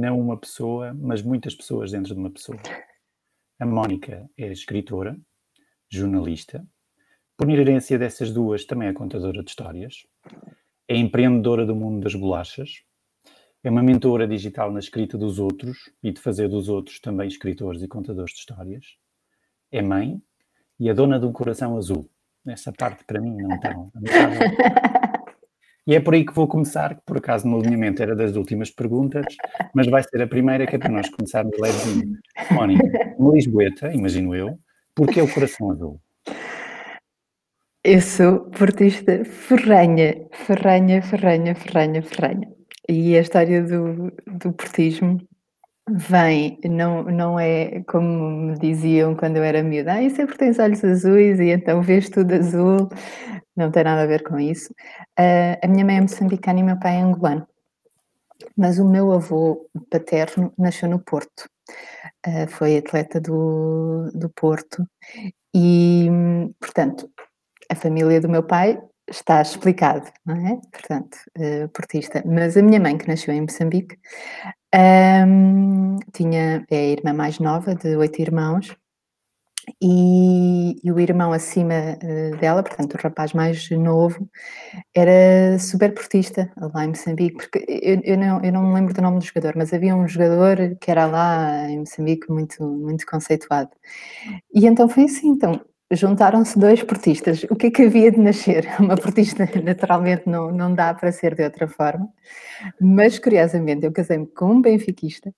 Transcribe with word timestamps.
não 0.00 0.20
uma 0.20 0.36
pessoa, 0.36 0.94
mas 0.94 1.22
muitas 1.22 1.54
pessoas 1.54 1.90
dentro 1.90 2.14
de 2.14 2.20
uma 2.20 2.30
pessoa. 2.30 2.58
A 3.58 3.66
Mónica 3.66 4.30
é 4.36 4.46
escritora, 4.52 5.18
jornalista, 5.90 6.64
por 7.36 7.50
inerência 7.50 7.98
dessas 7.98 8.32
duas, 8.32 8.64
também 8.64 8.88
é 8.88 8.92
contadora 8.92 9.42
de 9.42 9.50
histórias, 9.50 10.06
é 10.86 10.96
empreendedora 10.96 11.66
do 11.66 11.74
mundo 11.74 12.02
das 12.02 12.14
bolachas, 12.14 12.82
é 13.64 13.70
uma 13.70 13.82
mentora 13.82 14.26
digital 14.26 14.70
na 14.72 14.78
escrita 14.78 15.18
dos 15.18 15.40
outros 15.40 15.90
e 16.02 16.12
de 16.12 16.20
fazer 16.20 16.48
dos 16.48 16.68
outros 16.68 17.00
também 17.00 17.26
escritores 17.26 17.82
e 17.82 17.88
contadores 17.88 18.32
de 18.32 18.38
histórias, 18.38 18.96
é 19.72 19.82
mãe 19.82 20.22
e 20.78 20.88
é 20.88 20.94
dona 20.94 21.18
de 21.18 21.26
um 21.26 21.32
coração 21.32 21.76
azul. 21.76 22.08
Essa 22.46 22.72
parte 22.72 23.04
para 23.04 23.20
mim 23.20 23.36
não 23.36 23.56
está. 23.56 23.74
E 25.88 25.94
é 25.94 26.00
por 26.00 26.12
aí 26.12 26.22
que 26.22 26.34
vou 26.34 26.46
começar, 26.46 26.96
que 26.96 27.00
por 27.06 27.16
acaso 27.16 27.48
no 27.48 27.58
alinhamento 27.58 28.02
era 28.02 28.14
das 28.14 28.36
últimas 28.36 28.70
perguntas, 28.70 29.24
mas 29.74 29.86
vai 29.86 30.02
ser 30.02 30.20
a 30.20 30.26
primeira 30.26 30.66
que 30.66 30.76
é 30.76 30.78
para 30.78 30.90
nós 30.90 31.08
começarmos 31.08 31.58
levezinho. 31.58 32.18
Mónica, 32.50 33.14
uma 33.18 33.32
Lisboeta, 33.32 33.90
imagino 33.90 34.34
eu, 34.34 34.58
porque 34.94 35.18
é 35.18 35.22
o 35.22 35.32
coração 35.32 35.70
azul? 35.70 35.98
Eu 37.82 38.02
sou 38.02 38.40
portista 38.50 39.24
ferranha, 39.24 40.26
ferranha, 40.30 41.00
ferranha, 41.00 41.54
ferranha, 41.54 42.02
ferranha. 42.02 42.48
E 42.86 43.16
a 43.16 43.20
história 43.22 43.62
do, 43.62 44.12
do 44.26 44.52
portismo 44.52 45.18
vem, 45.90 46.58
não, 46.64 47.02
não 47.04 47.38
é 47.38 47.82
como 47.84 48.30
me 48.30 48.58
diziam 48.58 49.14
quando 49.14 49.36
eu 49.36 49.42
era 49.44 49.62
miúda, 49.62 49.94
ah, 49.94 50.26
porque 50.26 50.38
tens 50.38 50.58
olhos 50.58 50.84
azuis 50.84 51.40
e 51.40 51.50
então 51.50 51.82
vês 51.82 52.08
tudo 52.08 52.34
azul. 52.34 52.88
Não 53.56 53.70
tem 53.70 53.84
nada 53.84 54.02
a 54.02 54.06
ver 54.06 54.22
com 54.22 54.38
isso. 54.38 54.72
Uh, 55.18 55.58
a 55.62 55.66
minha 55.66 55.84
mãe 55.84 55.96
é 55.96 56.00
moçambicana 56.00 56.60
e 56.60 56.62
meu 56.62 56.78
pai 56.78 56.96
é 56.96 57.00
angolano. 57.00 57.46
Mas 58.56 58.78
o 58.78 58.88
meu 58.88 59.12
avô 59.12 59.68
paterno 59.90 60.52
nasceu 60.56 60.88
no 60.88 61.00
Porto. 61.00 61.48
Uh, 62.26 62.48
foi 62.48 62.76
atleta 62.76 63.20
do, 63.20 64.10
do 64.14 64.30
Porto. 64.30 64.86
E, 65.54 66.08
portanto, 66.60 67.10
a 67.68 67.74
família 67.74 68.20
do 68.20 68.28
meu 68.28 68.44
pai 68.44 68.80
está 69.08 69.40
explicado, 69.42 70.06
não 70.24 70.34
é? 70.34 70.60
Portanto, 70.70 71.16
uh, 71.38 71.68
portista. 71.70 72.22
Mas 72.26 72.56
a 72.56 72.62
minha 72.62 72.80
mãe, 72.80 72.96
que 72.96 73.08
nasceu 73.08 73.32
em 73.34 73.40
Moçambique, 73.42 73.96
um, 74.74 75.96
tinha, 76.12 76.64
é 76.70 76.76
a 76.76 76.86
irmã 76.88 77.12
mais 77.12 77.38
nova 77.38 77.74
de 77.74 77.96
oito 77.96 78.20
irmãos, 78.20 78.76
e, 79.82 80.76
e, 80.82 80.90
o 80.90 80.98
irmão 80.98 81.32
acima 81.32 81.74
uh, 81.74 82.36
dela, 82.38 82.62
portanto, 82.62 82.94
o 82.94 83.02
rapaz 83.02 83.32
mais 83.34 83.68
novo, 83.70 84.28
era 84.94 85.58
super 85.58 85.92
portista 85.94 86.50
lá 86.56 86.84
em 86.84 86.88
Moçambique, 86.88 87.36
porque 87.36 87.64
eu, 87.68 88.00
eu, 88.02 88.16
não, 88.16 88.42
eu 88.42 88.52
não 88.52 88.66
me 88.66 88.74
lembro 88.74 88.94
do 88.94 89.02
nome 89.02 89.18
do 89.18 89.24
jogador, 89.24 89.54
mas 89.56 89.72
havia 89.72 89.94
um 89.94 90.08
jogador 90.08 90.56
que 90.80 90.90
era 90.90 91.06
lá 91.06 91.68
em 91.68 91.80
Moçambique 91.80 92.30
muito, 92.30 92.62
muito 92.64 93.06
conceituado. 93.06 93.70
E 94.54 94.66
então 94.66 94.88
foi 94.88 95.04
assim, 95.04 95.28
então 95.28 95.60
juntaram-se 95.90 96.58
dois 96.58 96.82
portistas. 96.82 97.44
O 97.44 97.56
que 97.56 97.68
é 97.68 97.70
que 97.70 97.82
havia 97.82 98.10
de 98.10 98.18
nascer? 98.18 98.66
Uma 98.78 98.96
portista 98.96 99.48
naturalmente 99.62 100.28
não, 100.28 100.50
não 100.52 100.74
dá 100.74 100.92
para 100.92 101.10
ser 101.12 101.34
de 101.34 101.44
outra 101.44 101.66
forma, 101.66 102.08
mas 102.80 103.18
curiosamente 103.18 103.86
eu 103.86 103.92
casei-me 103.92 104.26
com 104.26 104.52
um 104.52 104.60
benfiquista 104.60 105.32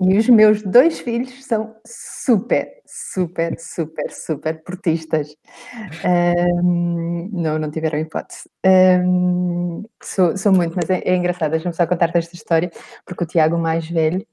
e 0.00 0.16
os 0.16 0.28
meus 0.28 0.62
dois 0.62 1.00
filhos 1.00 1.44
são 1.44 1.74
super, 1.86 2.68
super, 2.86 3.58
super, 3.58 4.10
super 4.10 4.62
portistas. 4.62 5.36
Um, 6.04 7.30
não, 7.32 7.58
não 7.58 7.70
tiveram 7.70 7.98
hipótese. 7.98 8.48
Um, 8.64 9.84
sou, 10.02 10.36
sou 10.36 10.52
muito, 10.52 10.74
mas 10.74 10.90
é, 10.90 11.02
é 11.04 11.14
engraçado, 11.16 11.52
deixa-me 11.52 11.74
só 11.74 11.86
contar 11.86 12.10
esta 12.14 12.34
história, 12.34 12.70
porque 13.04 13.24
o 13.24 13.26
Tiago, 13.26 13.58
mais 13.58 13.88
velho, 13.88 14.26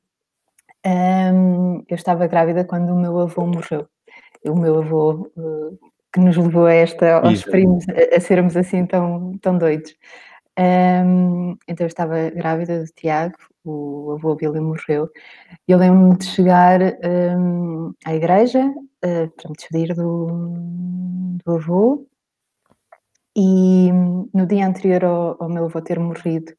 um, 0.85 1.83
eu 1.87 1.95
estava 1.95 2.27
grávida 2.27 2.63
quando 2.63 2.89
o 2.91 2.99
meu 2.99 3.19
avô 3.19 3.45
morreu 3.45 3.87
o 4.49 4.55
meu 4.55 4.79
avô 4.79 5.31
uh, 5.37 5.79
que 6.15 6.19
nos 6.21 6.37
levou 6.37 6.65
a 6.65 6.73
esta, 6.73 7.17
aos 7.19 7.39
Isso. 7.39 7.51
primos, 7.51 7.85
a, 7.89 8.15
a, 8.15 8.19
sermos 8.21 8.55
assim 8.55 8.85
tão, 8.85 9.37
tão 9.39 9.57
doidos. 9.57 9.93
Um, 10.57 11.57
então 11.67 11.83
eu 11.83 11.87
estava 11.87 12.29
grávida 12.29 12.81
do 12.81 12.91
Tiago, 12.93 13.35
o 13.65 14.13
avô 14.13 14.35
Billy 14.35 14.61
morreu, 14.61 15.09
e 15.67 15.71
eu 15.73 15.77
lembro-me 15.77 16.17
de 16.17 16.25
chegar 16.25 16.79
um, 17.03 17.93
à 18.05 18.15
igreja 18.15 18.65
uh, 18.65 19.29
para 19.35 19.49
me 19.49 19.55
despedir 19.57 19.93
do, 19.93 20.27
do 21.43 21.51
avô, 21.51 22.07
e 23.35 23.91
no 24.33 24.45
dia 24.47 24.65
anterior 24.65 25.03
ao, 25.03 25.43
ao 25.43 25.49
meu 25.49 25.65
avô 25.65 25.81
ter 25.81 25.99
morrido, 25.99 26.53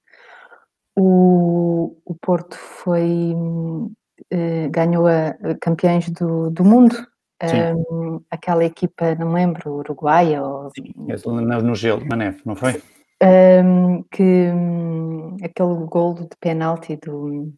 o, 0.95 1.97
o 2.05 2.15
Porto 2.21 2.57
foi, 2.57 3.33
uh, 3.35 4.71
ganhou 4.71 5.07
a, 5.07 5.29
a 5.29 5.55
campeões 5.59 6.11
do, 6.11 6.51
do 6.51 6.63
mundo 6.63 6.95
um, 7.43 8.21
aquela 8.31 8.65
equipa, 8.65 9.15
não 9.15 9.29
me 9.29 9.35
lembro, 9.35 9.75
Uruguaia 9.75 10.43
ou. 10.43 10.71
Sim, 10.71 10.95
no 10.97 11.75
gelo, 11.75 12.05
na 12.05 12.17
neve, 12.17 12.41
não 12.45 12.57
foi? 12.57 12.83
Um, 13.23 14.03
que 14.11 14.23
um, 14.23 15.37
aquele 15.43 15.87
golo 15.87 16.29
de 16.29 16.37
penalti 16.41 16.97
do, 16.97 17.53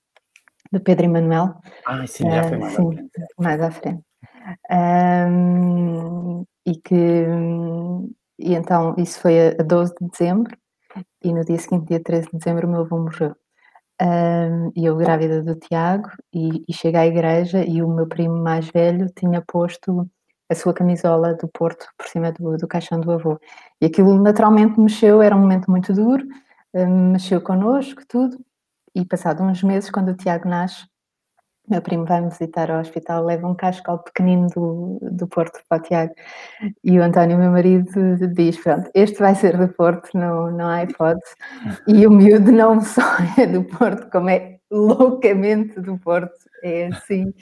do 0.72 0.80
Pedro 0.80 1.06
Emanuel. 1.06 1.54
Ah, 1.86 2.06
sim, 2.06 2.30
já 2.30 2.44
foi 2.44 2.58
mais 2.58 2.74
sim, 2.74 2.82
à 2.82 2.92
frente. 2.92 3.10
Mais 3.38 3.60
à 3.60 3.70
frente. 3.70 4.02
e 6.66 6.76
que 6.76 7.26
e 8.40 8.54
então 8.54 8.94
isso 8.96 9.20
foi 9.20 9.48
a 9.48 9.62
12 9.62 9.94
de 10.00 10.08
dezembro 10.10 10.56
e 11.22 11.32
no 11.32 11.44
dia 11.44 11.58
seguinte, 11.58 11.88
dia 11.88 12.02
13 12.02 12.28
de 12.30 12.38
dezembro, 12.38 12.66
o 12.66 12.70
meu 12.70 12.80
avô 12.80 12.98
morreu. 12.98 13.34
E 14.76 14.84
eu 14.84 14.96
grávida 14.96 15.42
do 15.42 15.56
Tiago 15.56 16.08
e, 16.32 16.64
e 16.68 16.72
chego 16.72 16.98
à 16.98 17.06
igreja 17.06 17.64
e 17.64 17.82
o 17.82 17.88
meu 17.88 18.06
primo 18.06 18.36
mais 18.36 18.68
velho 18.68 19.06
tinha 19.14 19.42
posto 19.46 20.08
a 20.48 20.54
sua 20.54 20.72
camisola 20.72 21.34
do 21.34 21.48
Porto 21.48 21.86
por 21.96 22.06
cima 22.06 22.32
do, 22.32 22.56
do 22.56 22.68
caixão 22.68 23.00
do 23.00 23.10
avô. 23.10 23.38
E 23.80 23.86
aquilo 23.86 24.20
naturalmente 24.22 24.80
mexeu, 24.80 25.20
era 25.20 25.36
um 25.36 25.40
momento 25.40 25.70
muito 25.70 25.92
duro, 25.92 26.24
mexeu 27.12 27.40
connosco, 27.40 28.02
tudo. 28.08 28.38
E 28.94 29.04
passado 29.04 29.42
uns 29.42 29.62
meses, 29.62 29.90
quando 29.90 30.10
o 30.10 30.16
Tiago 30.16 30.48
nasce, 30.48 30.86
meu 31.70 31.82
primo 31.82 32.04
vai-me 32.04 32.28
visitar 32.30 32.70
ao 32.70 32.80
hospital, 32.80 33.24
leva 33.24 33.46
um 33.46 33.54
cascal 33.54 33.98
pequenino 33.98 34.48
do, 34.48 34.98
do 35.02 35.26
Porto 35.26 35.60
para 35.68 35.78
o 35.78 35.82
Tiago. 35.82 36.14
E 36.82 36.98
o 36.98 37.02
António, 37.02 37.38
meu 37.38 37.50
marido, 37.50 37.90
diz: 38.34 38.56
Pronto, 38.58 38.90
este 38.94 39.18
vai 39.18 39.34
ser 39.34 39.56
do 39.56 39.68
Porto, 39.68 40.10
não, 40.16 40.50
não 40.50 40.68
há 40.68 40.82
hipótese. 40.82 41.34
E 41.86 42.06
o 42.06 42.10
miúdo 42.10 42.50
não 42.52 42.80
só 42.80 43.02
é 43.38 43.46
do 43.46 43.64
Porto, 43.64 44.10
como 44.10 44.30
é 44.30 44.58
loucamente 44.70 45.80
do 45.80 45.98
Porto, 45.98 46.38
é 46.62 46.86
assim, 46.88 47.32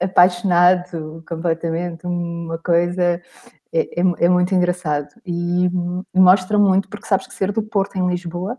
apaixonado 0.00 1.24
completamente, 1.28 2.06
uma 2.06 2.58
coisa. 2.58 3.20
É, 3.74 4.00
é, 4.00 4.26
é 4.26 4.28
muito 4.28 4.54
engraçado 4.54 5.08
e 5.24 5.66
mostra 6.14 6.58
muito, 6.58 6.90
porque 6.90 7.06
sabes 7.06 7.26
que 7.26 7.32
ser 7.32 7.52
do 7.52 7.62
Porto 7.62 7.96
em 7.96 8.06
Lisboa 8.06 8.58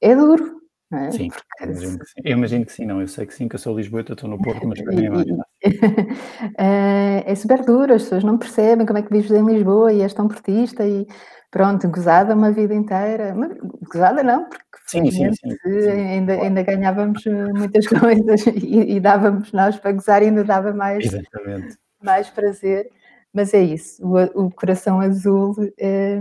é 0.00 0.14
duro, 0.14 0.63
é? 0.96 1.10
Sim, 1.10 1.28
eu 1.60 1.66
imagino, 1.70 1.98
que 1.98 2.06
sim. 2.06 2.20
eu 2.24 2.32
imagino 2.32 2.66
que 2.66 2.72
sim, 2.72 2.86
não, 2.86 3.00
eu 3.00 3.08
sei 3.08 3.26
que 3.26 3.34
sim, 3.34 3.48
que 3.48 3.54
eu 3.54 3.58
sou 3.58 3.76
Lisboeta, 3.76 4.12
estou 4.12 4.28
no 4.28 4.40
Porto, 4.40 4.66
mas 4.66 4.80
para 4.82 4.94
mim 4.94 5.06
é 5.06 5.10
mais 5.10 5.26
fácil. 5.28 5.44
é, 6.58 7.24
é 7.26 7.34
super 7.34 7.64
duro, 7.64 7.94
as 7.94 8.02
pessoas 8.02 8.24
não 8.24 8.38
percebem 8.38 8.86
como 8.86 8.98
é 8.98 9.02
que 9.02 9.12
vives 9.12 9.30
em 9.30 9.44
Lisboa 9.44 9.92
e 9.92 10.02
és 10.02 10.12
tão 10.12 10.28
portista 10.28 10.86
e 10.86 11.06
pronto, 11.50 11.88
gozada 11.88 12.34
uma 12.34 12.50
vida 12.50 12.74
inteira. 12.74 13.34
Mas, 13.34 13.56
gozada 13.92 14.22
não, 14.22 14.44
porque 14.48 14.78
sim, 14.86 15.10
sim, 15.10 15.32
sim, 15.32 15.56
ainda, 15.88 16.32
ainda 16.32 16.62
ganhávamos 16.62 17.24
muitas 17.54 17.86
coisas 17.86 18.46
e, 18.46 18.96
e, 18.96 19.00
dávamos 19.00 19.52
nós 19.52 19.76
para 19.76 19.92
gozar 19.92 20.22
ainda 20.22 20.42
dava 20.42 20.72
mais, 20.72 21.04
Exatamente. 21.04 21.76
mais 22.02 22.28
prazer. 22.28 22.90
Mas 23.34 23.52
é 23.52 23.60
isso, 23.60 24.00
o, 24.06 24.44
o 24.44 24.50
coração 24.52 25.00
azul 25.00 25.56
é, 25.76 26.20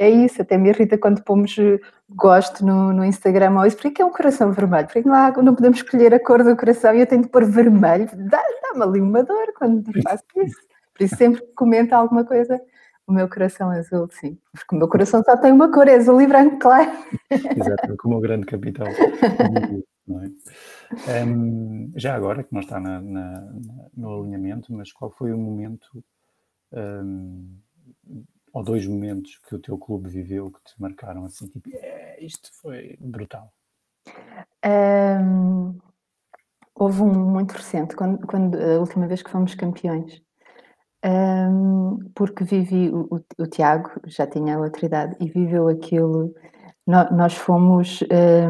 é, 0.00 0.10
isso, 0.10 0.42
até 0.42 0.58
me 0.58 0.68
irrita 0.68 0.98
quando 0.98 1.22
pomos 1.22 1.56
eh, 1.56 1.78
gosto 2.10 2.66
no, 2.66 2.92
no 2.92 3.04
Instagram 3.04 3.56
ou 3.56 3.64
isso, 3.64 3.76
porque 3.76 4.02
é 4.02 4.04
um 4.04 4.10
coração 4.10 4.50
vermelho, 4.50 4.88
porque 4.88 5.08
não, 5.08 5.14
há, 5.14 5.30
não 5.30 5.54
podemos 5.54 5.78
escolher 5.78 6.12
a 6.12 6.18
cor 6.18 6.42
do 6.42 6.56
coração 6.56 6.92
e 6.92 6.98
eu 6.98 7.06
tenho 7.06 7.22
de 7.22 7.28
pôr 7.28 7.44
vermelho, 7.44 8.08
dá-me 8.16 8.82
ali 8.82 9.00
uma 9.00 9.22
dor 9.22 9.52
quando 9.56 9.84
faço 10.02 10.24
isso. 10.44 10.58
Por 10.92 11.04
isso 11.04 11.16
sempre 11.16 11.40
que 11.40 11.52
comento 11.54 11.94
alguma 11.94 12.24
coisa, 12.24 12.60
o 13.06 13.12
meu 13.12 13.28
coração 13.28 13.70
azul, 13.70 14.08
sim. 14.10 14.36
Porque 14.52 14.74
o 14.74 14.78
meu 14.78 14.88
coração 14.88 15.22
só 15.22 15.36
tem 15.36 15.52
uma 15.52 15.70
cor, 15.70 15.86
é 15.86 15.94
azul 15.94 16.20
e 16.20 16.26
branco, 16.26 16.58
claro. 16.58 16.90
Exato, 17.30 17.96
como 17.96 18.16
o 18.16 18.20
grande 18.20 18.44
capital. 18.44 18.88
É? 21.08 21.24
Um, 21.24 21.90
já 21.96 22.14
agora, 22.14 22.44
que 22.44 22.52
não 22.52 22.60
está 22.60 22.78
na, 22.78 23.00
na, 23.00 23.52
no 23.96 24.20
alinhamento, 24.20 24.70
mas 24.70 24.92
qual 24.92 25.10
foi 25.10 25.32
o 25.32 25.38
momento 25.38 26.04
um, 26.74 27.58
ou 28.52 28.62
dois 28.62 28.86
momentos 28.86 29.38
que 29.38 29.54
o 29.54 29.58
teu 29.58 29.76
clube 29.78 30.08
viveu 30.08 30.50
que 30.50 30.60
te 30.62 30.80
marcaram 30.80 31.24
assim, 31.24 31.46
tipo, 31.46 31.68
é, 31.72 32.22
isto 32.24 32.50
foi 32.60 32.96
brutal? 33.00 33.52
Um, 34.64 35.78
houve 36.74 37.02
um 37.02 37.12
muito 37.12 37.52
recente, 37.52 37.96
quando, 37.96 38.26
quando, 38.26 38.56
a 38.56 38.78
última 38.78 39.06
vez 39.06 39.22
que 39.22 39.30
fomos 39.30 39.54
campeões, 39.54 40.22
um, 41.04 41.98
porque 42.14 42.44
vivi, 42.44 42.90
o, 42.90 43.22
o, 43.38 43.46
Tiago 43.46 43.90
já 44.06 44.26
tinha 44.26 44.56
a 44.56 44.60
outra 44.60 44.86
idade 44.86 45.16
e 45.20 45.28
viveu 45.28 45.68
aquilo 45.68 46.34
nós 46.86 47.34
fomos 47.34 48.00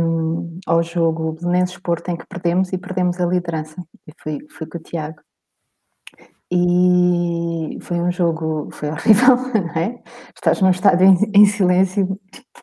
um, 0.01 0.59
ao 0.67 0.83
jogo 0.83 1.35
Belenenses 1.35 1.79
Porto 1.79 2.09
em 2.09 2.17
que 2.17 2.27
perdemos 2.27 2.73
e 2.73 2.79
perdemos 2.79 3.21
a 3.21 3.27
liderança. 3.27 3.81
E 4.07 4.13
fui, 4.19 4.45
fui 4.51 4.67
com 4.67 4.79
o 4.79 4.83
Tiago. 4.83 5.21
E 6.53 7.79
foi 7.81 8.01
um 8.01 8.13
jogo, 8.13 8.69
foi 8.73 8.91
horrível, 8.93 9.37
não 9.37 9.81
é? 9.81 10.03
Estás 10.35 10.61
num 10.61 10.71
estádio 10.71 11.07
em, 11.07 11.17
em 11.35 11.47
silêncio, 11.47 12.05
o 12.13 12.19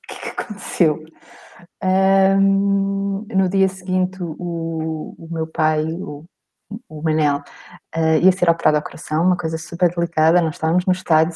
que, 0.07 0.13
é 0.13 0.33
que 0.33 0.42
aconteceu? 0.42 1.04
Um, 1.83 3.25
no 3.33 3.50
dia 3.50 3.68
seguinte, 3.68 4.22
o, 4.22 5.16
o 5.18 5.28
meu 5.31 5.48
pai, 5.48 5.83
o, 5.83 6.25
o 6.88 7.01
Manel, 7.01 7.38
uh, 7.95 8.18
ia 8.22 8.31
ser 8.31 8.50
operado 8.50 8.78
ao 8.78 8.83
coração, 8.83 9.25
uma 9.25 9.38
coisa 9.38 9.57
super 9.57 9.94
delicada. 9.94 10.42
Nós 10.42 10.56
estávamos 10.56 10.86
no 10.86 10.94
estádio, 10.94 11.34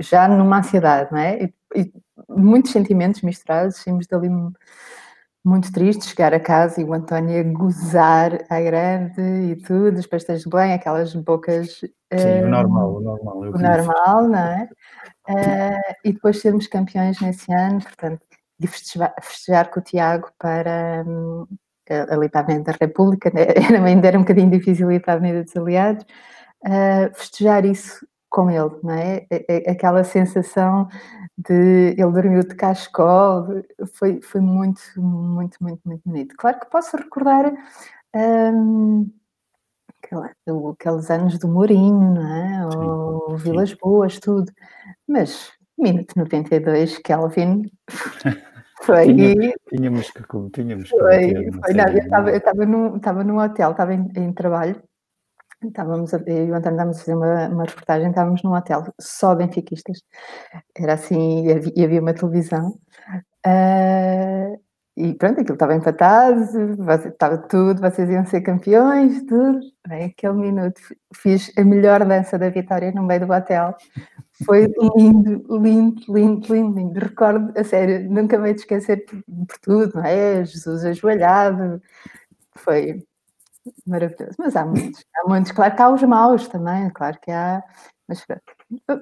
já 0.00 0.28
numa 0.28 0.58
ansiedade, 0.58 1.10
não 1.10 1.18
é? 1.18 1.44
E, 1.44 1.54
e 1.76 1.92
muitos 2.28 2.72
sentimentos 2.72 3.22
misturados, 3.22 3.76
saímos 3.76 4.06
dali 4.06 4.28
muito 5.44 5.70
tristes, 5.70 6.08
chegar 6.08 6.32
a 6.32 6.40
casa 6.40 6.80
e 6.80 6.84
o 6.84 6.94
António 6.94 7.38
a 7.38 7.42
gozar 7.42 8.44
à 8.48 8.60
grande 8.60 9.20
e 9.20 9.56
tudo, 9.56 9.98
os 9.98 10.06
pastéis 10.06 10.42
de 10.42 10.48
Belém, 10.48 10.72
aquelas 10.72 11.14
bocas... 11.14 11.80
Sim, 11.80 12.42
um, 12.42 12.46
o 12.46 12.48
normal, 12.48 12.94
o 12.94 13.00
normal. 13.00 13.38
O 13.38 13.58
normal, 13.58 14.28
não 14.28 14.38
é? 14.38 14.68
Uh, 15.28 15.94
e 16.04 16.12
depois 16.12 16.40
sermos 16.40 16.66
campeões 16.66 17.20
nesse 17.20 17.52
ano, 17.52 17.82
portanto, 17.82 18.22
de 18.58 18.66
festejar, 18.66 19.14
festejar 19.20 19.70
com 19.70 19.80
o 19.80 19.82
Tiago 19.82 20.30
para 20.38 21.04
um, 21.06 21.46
ali 21.90 22.28
para 22.30 22.40
a 22.40 22.44
Avenida 22.44 22.72
da 22.72 22.78
República, 22.80 23.30
né? 23.34 23.46
ainda 23.86 24.08
era 24.08 24.18
um 24.18 24.22
bocadinho 24.22 24.50
difícil 24.50 24.90
ir 24.90 25.00
para 25.00 25.14
a 25.14 25.16
Avenida 25.16 25.44
dos 25.44 25.56
Aliados, 25.56 26.04
uh, 26.64 27.14
festejar 27.14 27.66
isso 27.66 28.06
com 28.34 28.50
ele, 28.50 28.70
não 28.82 28.92
é? 28.92 29.26
Aquela 29.68 30.02
sensação 30.02 30.88
de 31.38 31.94
ele 31.96 32.12
dormiu 32.12 32.40
de 32.40 32.54
cascol, 32.56 33.46
foi, 33.94 34.20
foi 34.20 34.40
muito, 34.40 34.80
muito, 34.96 35.56
muito, 35.60 35.80
muito 35.84 36.02
bonito. 36.04 36.34
Claro 36.36 36.58
que 36.58 36.68
posso 36.68 36.96
recordar 36.96 37.52
um, 38.12 39.08
aqueles 40.72 41.10
anos 41.10 41.38
do 41.38 41.46
Mourinho, 41.46 42.14
não 42.14 42.26
é? 42.26 42.66
Ou 42.76 43.36
Vilas 43.36 43.72
Boas, 43.74 44.18
tudo, 44.18 44.52
mas 45.06 45.52
minuto 45.78 46.12
92, 46.16 46.98
Kelvin. 46.98 47.70
Foi. 48.82 49.04
Tinha, 49.06 49.54
tínhamos 49.68 50.10
que. 50.10 50.22
Tínhamos 50.52 50.90
que 50.90 50.98
foi, 50.98 51.50
foi, 51.52 51.74
não, 51.74 51.88
eu 51.88 51.98
estava, 51.98 52.30
eu 52.30 52.36
estava 52.36 52.66
num, 52.66 53.00
num 53.24 53.38
hotel, 53.38 53.70
estava 53.70 53.94
em, 53.94 54.10
em 54.14 54.30
trabalho, 54.30 54.82
estávamos, 55.68 56.12
eu 56.12 56.20
e 56.26 56.50
o 56.50 56.54
António 56.54 56.76
estávamos 56.76 56.96
a 56.96 57.00
fazer 57.00 57.14
uma, 57.14 57.48
uma 57.48 57.64
reportagem, 57.64 58.08
estávamos 58.10 58.42
num 58.42 58.54
hotel 58.54 58.84
só 59.00 59.34
benfiquistas. 59.34 60.02
Era 60.76 60.94
assim, 60.94 61.46
e 61.46 61.52
havia, 61.52 61.84
havia 61.84 62.00
uma 62.00 62.14
televisão. 62.14 62.78
Uh, 63.46 64.58
e 64.96 65.12
pronto, 65.14 65.40
aquilo 65.40 65.54
estava 65.54 65.74
empatado, 65.74 66.40
estava 67.08 67.36
tudo, 67.38 67.80
vocês 67.80 68.08
iam 68.08 68.24
ser 68.24 68.42
campeões, 68.42 69.24
tudo. 69.24 69.60
Bem, 69.88 70.04
aquele 70.04 70.34
minuto 70.34 70.80
fiz 71.14 71.52
a 71.58 71.64
melhor 71.64 72.04
dança 72.04 72.38
da 72.38 72.48
vitória 72.48 72.92
no 72.92 73.02
meio 73.02 73.26
do 73.26 73.32
hotel. 73.32 73.74
Foi 74.44 74.72
lindo, 74.96 75.44
lindo, 75.60 76.00
lindo, 76.08 76.54
lindo, 76.54 76.78
lindo. 76.78 77.00
Recordo, 77.00 77.52
a 77.58 77.64
sério, 77.64 78.08
nunca 78.08 78.38
me 78.38 78.52
esquecer 78.52 79.04
por 79.04 79.58
tudo, 79.60 79.94
não 79.96 80.04
é? 80.04 80.44
Jesus 80.44 80.84
ajoelhado. 80.84 81.82
Foi 82.56 83.04
maravilhoso. 83.86 84.34
Mas 84.38 84.56
há 84.56 84.64
muitos, 84.64 85.04
há 85.16 85.28
muitos. 85.28 85.52
Claro 85.52 85.74
que 85.74 85.82
há 85.82 85.88
os 85.90 86.02
maus 86.02 86.48
também, 86.48 86.90
claro 86.90 87.18
que 87.20 87.30
há. 87.30 87.62
Mas 88.06 88.24
pronto, 88.26 88.42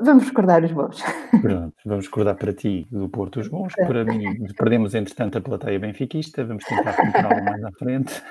vamos 0.05 0.29
recordar 0.29 0.63
os 0.63 0.71
bons. 0.71 1.03
Pronto, 1.41 1.75
vamos 1.85 2.07
recordar 2.07 2.37
para 2.37 2.53
ti 2.53 2.87
do 2.91 3.09
Porto 3.09 3.41
os 3.41 3.49
bons. 3.49 3.75
Para 3.75 4.05
mim, 4.05 4.23
perdemos 4.57 4.95
entretanto 4.95 5.39
a 5.39 5.41
plateia 5.41 5.79
benfiquista, 5.79 6.45
vamos 6.45 6.65
tentar 6.65 6.93
recuperá-lo 6.93 7.45
mais 7.45 7.65
à 7.65 7.73
frente. 7.73 8.23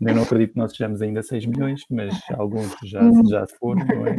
Eu 0.00 0.14
não 0.14 0.22
acredito 0.22 0.54
que 0.54 0.58
nós 0.58 0.72
sejamos 0.72 1.02
ainda 1.02 1.22
6 1.22 1.46
milhões, 1.46 1.82
mas 1.90 2.18
alguns 2.32 2.74
já, 2.82 3.00
já 3.28 3.46
foram, 3.58 3.86
não 3.86 4.06
é? 4.06 4.16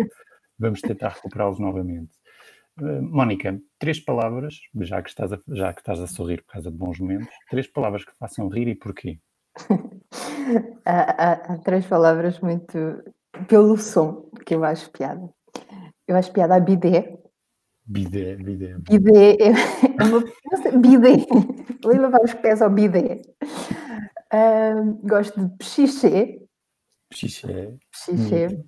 vamos 0.58 0.82
tentar 0.82 1.10
recuperá-los 1.10 1.60
novamente. 1.60 2.12
Uh, 2.80 3.02
Mónica, 3.02 3.60
três 3.78 4.00
palavras, 4.00 4.56
já 4.82 5.02
que, 5.02 5.10
estás 5.10 5.34
a, 5.34 5.40
já 5.50 5.74
que 5.74 5.82
estás 5.82 6.00
a 6.00 6.08
sorrir 6.08 6.42
por 6.44 6.54
causa 6.54 6.72
de 6.72 6.78
bons 6.78 7.00
momentos, 7.00 7.34
três 7.50 7.68
palavras 7.68 8.04
que 8.04 8.18
façam 8.18 8.48
rir 8.48 8.68
e 8.68 8.76
porquê? 8.76 9.20
há, 10.86 10.92
há, 10.94 11.32
há, 11.34 11.58
três 11.60 11.86
palavras 11.86 12.40
muito. 12.40 13.04
pelo 13.48 13.78
som, 13.78 14.30
que 14.46 14.56
eu 14.56 14.64
acho 14.64 14.90
piada. 14.92 15.30
Eu 16.08 16.16
acho 16.16 16.32
piada 16.32 16.56
a 16.56 16.60
bidé. 16.60 17.20
Bidé, 17.86 18.36
bidé. 18.36 18.78
Bidé 18.80 19.38
é, 19.40 19.52
é 20.00 20.04
uma. 20.04 20.24
bidé. 20.80 21.26
Os 22.24 22.34
pés 22.36 22.62
ao 22.62 22.70
bidé. 22.70 23.22
Uh, 24.34 25.00
gosto 25.04 25.40
de 25.40 25.58
pchiché. 25.58 26.40
Pchiché. 27.10 27.78
Pchiché. 27.92 28.64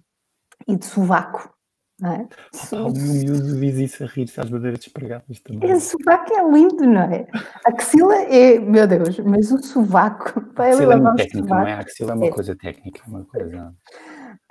E 0.68 0.76
de 0.76 0.86
sovaco. 0.86 1.55
Não 2.00 2.12
é? 2.12 2.28
o 2.74 2.92
meu 2.92 3.14
miúdo 3.14 3.60
diz 3.60 3.78
isso 3.78 4.04
a 4.04 4.08
rir-se 4.08 4.42
às 4.42 4.50
bandeiras 4.50 4.80
despregadas 4.80 5.40
também. 5.40 5.74
O 5.74 5.80
sovaco 5.80 6.34
é 6.34 6.52
lindo, 6.52 6.86
não 6.86 7.02
é? 7.02 7.26
A 7.66 7.70
axila 7.70 8.16
é, 8.16 8.60
meu 8.60 8.86
Deus, 8.86 9.18
mas 9.20 9.50
o 9.52 9.64
sovaco. 9.64 10.44
A 10.58 10.64
axila 10.68 10.94
é 10.94 10.98
muito 10.98 11.16
técnico, 11.16 11.48
não 11.48 11.68
é? 11.68 11.74
A 11.74 11.80
axila 11.80 12.12
é 12.12 12.16
uma 12.16 12.26
é. 12.26 12.32
coisa 12.32 12.56
técnica, 12.56 13.02
é 13.06 13.10
uma 13.10 13.24
coisa. 13.24 13.74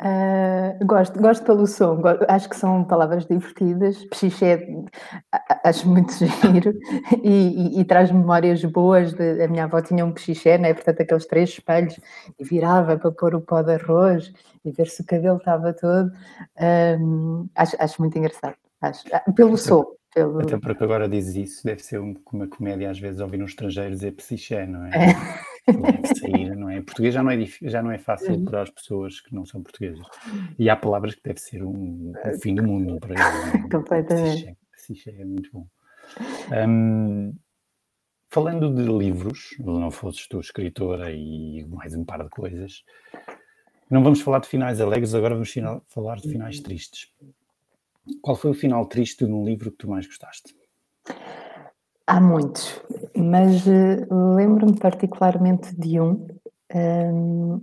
Uh, 0.02 0.84
gosto, 0.84 1.20
gosto 1.20 1.44
pelo 1.44 1.68
som, 1.68 2.00
gosto, 2.00 2.26
acho 2.28 2.48
que 2.48 2.56
são 2.56 2.84
palavras 2.84 3.26
divertidas. 3.26 4.04
Pchiché 4.06 4.66
acho 5.62 5.88
muito 5.88 6.12
giro 6.18 6.74
e, 7.22 7.76
e, 7.78 7.80
e, 7.80 7.84
traz 7.84 8.10
memórias 8.10 8.64
boas. 8.64 9.14
De, 9.14 9.42
a 9.42 9.48
minha 9.48 9.64
avó 9.64 9.80
tinha 9.80 10.04
um 10.04 10.12
pchiché, 10.12 10.58
né? 10.58 10.74
portanto, 10.74 11.00
aqueles 11.00 11.26
três 11.26 11.50
espelhos 11.50 11.98
e 12.38 12.44
virava 12.44 12.98
para 12.98 13.12
pôr 13.12 13.34
o 13.36 13.40
pó 13.40 13.62
de 13.62 13.74
arroz 13.74 14.32
e 14.64 14.72
ver 14.72 14.88
se 14.88 15.02
o 15.02 15.06
cabelo 15.06 15.36
estava 15.36 15.72
todo. 15.72 16.10
Um, 17.00 17.48
acho, 17.54 17.76
acho 17.78 18.02
muito 18.02 18.18
engraçado, 18.18 18.56
acho, 18.80 19.04
ah, 19.12 19.22
pelo 19.32 19.56
som. 19.56 19.84
Pelo... 20.12 20.40
Até 20.40 20.58
porque 20.58 20.84
agora 20.84 21.08
dizes 21.08 21.34
isso, 21.34 21.64
deve 21.64 21.82
ser 21.82 21.98
uma 21.98 22.46
comédia 22.48 22.90
às 22.90 22.98
vezes 22.98 23.20
ouvir 23.20 23.42
um 23.42 23.46
estrangeiro 23.46 23.90
dizer 23.90 24.12
psiché, 24.12 24.66
não 24.66 24.86
é? 24.86 24.90
é. 24.90 25.14
Deve 25.66 26.14
sair, 26.14 26.54
não 26.56 26.68
é? 26.68 26.82
Português 26.82 27.14
já 27.14 27.22
não 27.22 27.30
é, 27.30 27.36
difícil, 27.36 27.70
já 27.70 27.82
não 27.82 27.90
é 27.90 27.98
fácil 27.98 28.44
para 28.44 28.62
as 28.62 28.70
pessoas 28.70 29.20
que 29.20 29.34
não 29.34 29.46
são 29.46 29.62
portuguesas. 29.62 30.06
E 30.58 30.68
há 30.68 30.76
palavras 30.76 31.14
que 31.14 31.22
deve 31.22 31.40
ser 31.40 31.62
um, 31.62 32.12
um 32.12 32.38
fim 32.40 32.54
do 32.54 32.62
mundo 32.62 33.00
para 33.00 33.14
eles. 33.14 33.54
É? 33.54 33.68
Completamente. 33.70 34.56
Psiché 34.72 35.10
é 35.18 35.24
muito 35.24 35.50
bom. 35.52 35.66
Um, 36.68 37.34
falando 38.28 38.74
de 38.74 38.82
livros, 38.82 39.56
não 39.58 39.90
fosses 39.90 40.26
tu 40.28 40.40
escritora 40.40 41.10
e 41.12 41.64
mais 41.64 41.94
um 41.94 42.04
par 42.04 42.22
de 42.22 42.28
coisas, 42.28 42.84
não 43.88 44.02
vamos 44.02 44.20
falar 44.20 44.40
de 44.40 44.48
finais 44.48 44.80
alegres, 44.80 45.14
agora 45.14 45.34
vamos 45.34 45.54
falar 45.88 46.16
de 46.16 46.28
finais 46.28 46.60
tristes. 46.60 47.10
Qual 48.20 48.36
foi 48.36 48.50
o 48.50 48.54
final 48.54 48.84
triste 48.86 49.24
de 49.24 49.32
um 49.32 49.44
livro 49.44 49.70
que 49.70 49.78
tu 49.78 49.88
mais 49.88 50.06
gostaste? 50.06 50.54
Há 52.06 52.20
muitos, 52.20 52.82
mas 53.16 53.66
uh, 53.66 54.34
lembro-me 54.34 54.78
particularmente 54.78 55.74
de 55.74 55.98
um. 55.98 56.26
um 56.74 57.62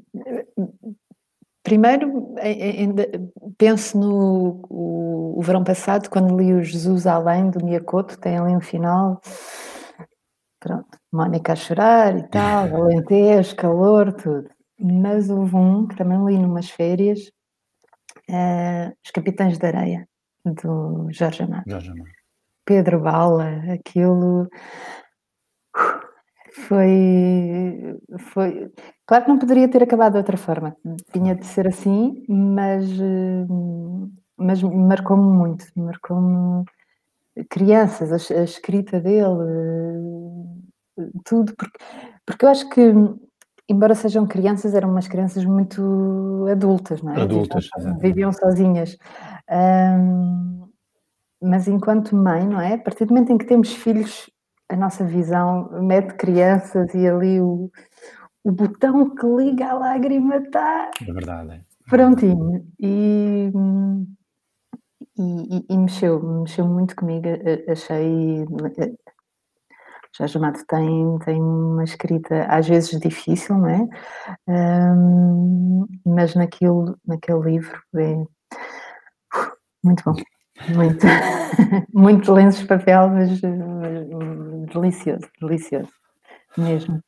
primeiro, 1.62 2.34
ainda, 2.40 3.08
penso 3.56 4.00
no 4.00 4.66
o, 4.68 5.38
o, 5.38 5.42
verão 5.44 5.64
passado, 5.64 6.10
quando 6.10 6.36
li 6.36 6.54
o 6.54 6.64
Jesus 6.64 7.06
Além 7.06 7.52
do 7.52 7.64
Miyakoto, 7.64 8.20
tem 8.20 8.38
ali 8.38 8.56
um 8.56 8.62
final. 8.62 9.22
Pronto, 10.60 10.98
Mónica 11.12 11.54
a 11.54 11.56
chorar 11.56 12.18
e 12.18 12.24
tal, 12.28 12.66
Alentejo, 12.82 13.56
calor, 13.56 14.12
tudo. 14.14 14.50
Mas 14.80 15.30
houve 15.30 15.56
um 15.56 15.88
que 15.88 15.96
também 15.96 16.24
li 16.26 16.40
numas 16.40 16.70
férias, 16.70 17.32
uh, 18.28 18.92
Os 19.06 19.12
Capitães 19.12 19.60
da 19.60 19.68
Areia, 19.68 20.08
do 20.44 21.08
Jorge 21.12 21.44
Amado. 21.44 21.64
Jorge 21.68 21.92
Amado. 21.92 22.21
Pedro 22.66 23.00
Bala, 23.00 23.62
aquilo 23.74 24.48
foi, 26.54 27.98
foi. 28.34 28.72
Claro 29.06 29.24
que 29.26 29.30
não 29.30 29.40
poderia 29.40 29.70
ter 29.70 29.84
acabado 29.84 30.14
de 30.14 30.18
outra 30.20 30.38
forma, 30.38 30.76
tinha 31.12 31.36
de 31.36 31.46
ser 31.46 31.68
assim, 31.68 32.24
mas, 32.28 32.86
mas 34.38 34.62
marcou-me 34.62 35.24
muito, 35.24 35.66
marcou-me 35.76 36.66
crianças, 37.50 38.12
a, 38.12 38.40
a, 38.40 38.44
escrita 38.44 39.00
dele, 39.00 39.26
tudo, 41.24 41.54
porque, 41.56 41.78
porque 42.26 42.46
eu 42.46 42.50
acho 42.50 42.70
que, 42.70 42.94
embora 43.70 43.96
sejam 43.96 44.28
crianças, 44.28 44.74
eram 44.76 44.90
umas 44.90 45.08
crianças 45.08 45.46
muito 45.46 46.46
adultas, 46.52 47.02
não 47.02 47.14
é? 47.14 47.22
Adultas, 47.22 47.70
viviam, 47.78 48.00
viviam 48.00 48.34
sozinhas. 48.34 48.98
Um, 49.50 50.71
mas 51.42 51.68
enquanto 51.68 52.16
mãe, 52.16 52.46
não 52.46 52.62
é? 52.62 52.76
A 52.76 52.78
partir 52.78 53.06
do 53.06 53.14
momento 53.14 53.32
em 53.32 53.38
que 53.38 53.46
temos 53.46 53.74
filhos, 53.74 54.30
a 54.70 54.76
nossa 54.76 55.04
visão 55.04 55.70
mete 55.82 56.14
crianças 56.16 56.94
e 56.94 57.08
ali 57.08 57.42
o, 57.42 57.72
o 58.44 58.52
botão 58.52 59.10
que 59.16 59.26
liga 59.26 59.68
a 59.70 59.74
lágrima 59.74 60.38
está. 60.38 60.92
É 61.02 61.14
verdade. 61.14 61.52
É. 61.54 61.62
Prontinho. 61.90 62.66
E, 62.80 63.52
e, 65.18 65.66
e, 65.70 65.78
mexeu, 65.78 66.22
mexeu 66.22 66.68
muito 66.68 66.96
comigo. 66.96 67.28
Achei 67.68 68.46
Jorge 70.18 70.38
Amado 70.38 70.60
tem, 70.68 71.20
tem 71.20 71.42
uma 71.42 71.84
escrita 71.84 72.46
às 72.50 72.68
vezes 72.68 73.00
difícil, 73.00 73.58
não 73.58 73.70
é? 73.70 73.88
Um, 74.48 75.88
mas 76.06 76.36
naquilo, 76.36 76.98
naquele 77.06 77.40
livro 77.40 77.82
é 77.96 78.24
muito 79.84 80.04
bom. 80.04 80.14
Muito, 80.70 81.06
muito 81.94 82.34
lenços 82.34 82.62
de 82.62 82.68
papel, 82.68 83.10
mas, 83.10 83.42
mas 83.42 84.74
delicioso, 84.74 85.28
delicioso, 85.40 85.92
mesmo. 86.58 87.02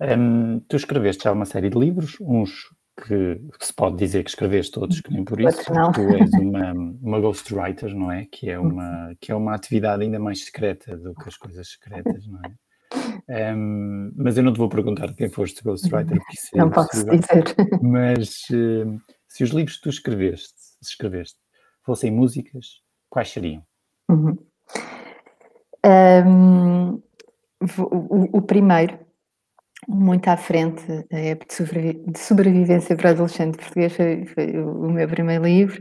Um, 0.00 0.60
tu 0.68 0.76
escreveste 0.76 1.24
já 1.24 1.32
uma 1.32 1.44
série 1.44 1.70
de 1.70 1.78
livros, 1.78 2.16
uns 2.20 2.68
que, 2.96 3.40
que, 3.58 3.66
se 3.66 3.72
pode 3.72 3.96
dizer 3.96 4.22
que 4.22 4.30
escreveste 4.30 4.72
todos, 4.72 5.00
que 5.00 5.12
nem 5.12 5.24
por 5.24 5.40
isso, 5.40 5.62
tu 5.92 6.00
és 6.00 6.32
uma, 6.34 6.72
uma 6.72 7.20
ghostwriter, 7.20 7.94
não 7.94 8.10
é? 8.10 8.26
Que 8.30 8.50
é 8.50 8.58
uma, 8.58 9.14
que 9.20 9.32
é 9.32 9.34
uma 9.34 9.54
atividade 9.54 10.02
ainda 10.02 10.18
mais 10.18 10.44
secreta 10.44 10.96
do 10.96 11.14
que 11.14 11.28
as 11.28 11.36
coisas 11.36 11.72
secretas, 11.72 12.26
não 12.26 12.40
é? 12.44 12.54
Um, 13.56 14.12
mas 14.16 14.36
eu 14.36 14.44
não 14.44 14.52
te 14.52 14.58
vou 14.58 14.68
perguntar 14.68 15.12
quem 15.14 15.28
foste 15.28 15.62
ghostwriter, 15.62 16.18
porque 16.18 16.34
isso 16.34 16.50
é 16.54 16.58
Não 16.58 16.70
posso 16.70 17.04
dizer. 17.04 17.44
Mas 17.82 18.42
uh, 18.50 19.00
se 19.26 19.42
os 19.42 19.50
livros 19.50 19.76
que 19.76 19.82
tu 19.82 19.88
escreveste, 19.88 20.54
escreveste 20.82 21.38
fossem 21.84 22.10
músicas, 22.10 22.80
quais 23.08 23.30
seriam? 23.30 23.62
Uhum. 24.08 24.36
Um, 25.86 27.02
o, 27.78 28.38
o, 28.38 28.42
primeiro 28.42 28.98
muito 29.86 30.28
à 30.28 30.36
frente 30.36 30.82
é 31.10 31.34
de 31.34 32.18
sobrevivência 32.18 32.96
para 32.96 33.10
adolescente 33.10 33.58
português 33.58 33.94
foi, 33.94 34.24
foi 34.24 34.58
o 34.58 34.90
meu 34.90 35.06
primeiro 35.06 35.44
livro 35.44 35.78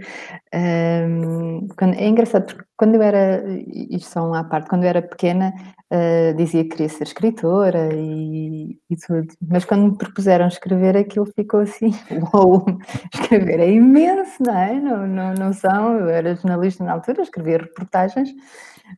um, 0.54 1.68
quando, 1.78 1.94
é 1.94 2.08
engraçado 2.08 2.46
porque 2.46 2.66
quando 2.76 2.96
eu 2.96 3.02
era 3.02 3.42
isto 3.72 4.10
só 4.10 4.28
uma 4.28 4.42
à 4.42 4.44
parte, 4.44 4.70
quando 4.70 4.84
eu 4.84 4.90
era 4.90 5.02
pequena 5.02 5.54
uh, 5.94 6.36
dizia 6.36 6.64
que 6.64 6.72
queria 6.72 6.90
ser 6.90 7.04
escritora 7.04 7.94
e, 7.94 8.80
e, 8.90 8.98
tudo, 8.98 9.28
mas 9.48 9.64
quando 9.64 9.92
me 9.92 9.98
propuseram 9.98 10.48
escrever 10.48 10.98
aquilo 10.98 11.26
ficou 11.26 11.62
assim, 11.62 11.92
uou, 12.34 12.66
escrever 13.14 13.60
é 13.60 13.72
imenso, 13.72 14.42
não 14.44 14.58
é? 14.58 14.80
Não, 14.80 15.08
não, 15.08 15.34
não 15.34 15.54
são, 15.54 15.98
eu 16.00 16.10
era 16.10 16.36
jornalista 16.36 16.84
na 16.84 16.94
altura, 16.94 17.22
escrevia 17.22 17.60
reportagens 17.60 18.30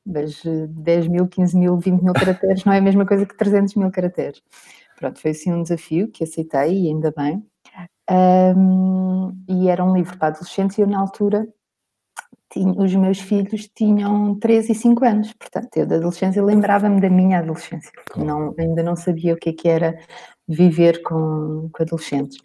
mas 0.06 0.42
10 0.44 1.08
mil, 1.08 1.28
15 1.28 1.58
mil, 1.58 1.78
20 1.78 2.02
mil 2.02 2.14
caracteres 2.14 2.66
não 2.66 2.74
é 2.74 2.80
a 2.80 2.82
mesma 2.82 3.06
coisa 3.06 3.26
que 3.26 3.38
300 3.38 3.76
mil 3.76 3.92
caracteres 3.92 4.42
Pronto, 4.96 5.20
foi 5.20 5.32
assim 5.32 5.52
um 5.52 5.62
desafio 5.62 6.10
que 6.10 6.24
aceitei 6.24 6.84
e 6.84 6.88
ainda 6.88 7.14
bem. 7.16 7.46
Um, 8.10 9.36
e 9.50 9.68
era 9.68 9.84
um 9.84 9.96
livro 9.96 10.18
para 10.18 10.30
adolescentes 10.30 10.78
e 10.78 10.82
eu 10.82 10.88
na 10.88 11.00
altura 11.00 11.48
os 12.78 12.94
meus 12.96 13.20
filhos 13.20 13.70
tinham 13.76 14.38
3 14.40 14.70
e 14.70 14.76
5 14.76 15.06
anos, 15.06 15.34
portanto 15.34 15.76
eu 15.76 15.86
da 15.86 15.96
adolescência 15.96 16.44
lembrava-me 16.44 17.02
da 17.02 17.10
minha 17.10 17.40
adolescência, 17.40 17.92
não, 18.16 18.54
ainda 18.58 18.84
não 18.84 18.96
sabia 18.96 19.34
o 19.34 19.38
que, 19.38 19.50
é 19.50 19.54
que 19.54 19.68
era 19.68 19.98
viver 20.48 21.02
com, 21.02 21.70
com, 21.72 21.84
adolescentes. 21.84 22.38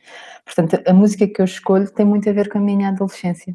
Portanto, 0.45 0.83
a 0.87 0.93
música 0.93 1.29
que 1.29 1.41
eu 1.41 1.45
escolho 1.45 1.91
tem 1.93 2.07
muito 2.07 2.29
a 2.29 2.33
ver 2.33 2.49
com 2.49 2.59
a 2.59 2.61
minha 2.61 2.89
adolescência, 2.89 3.55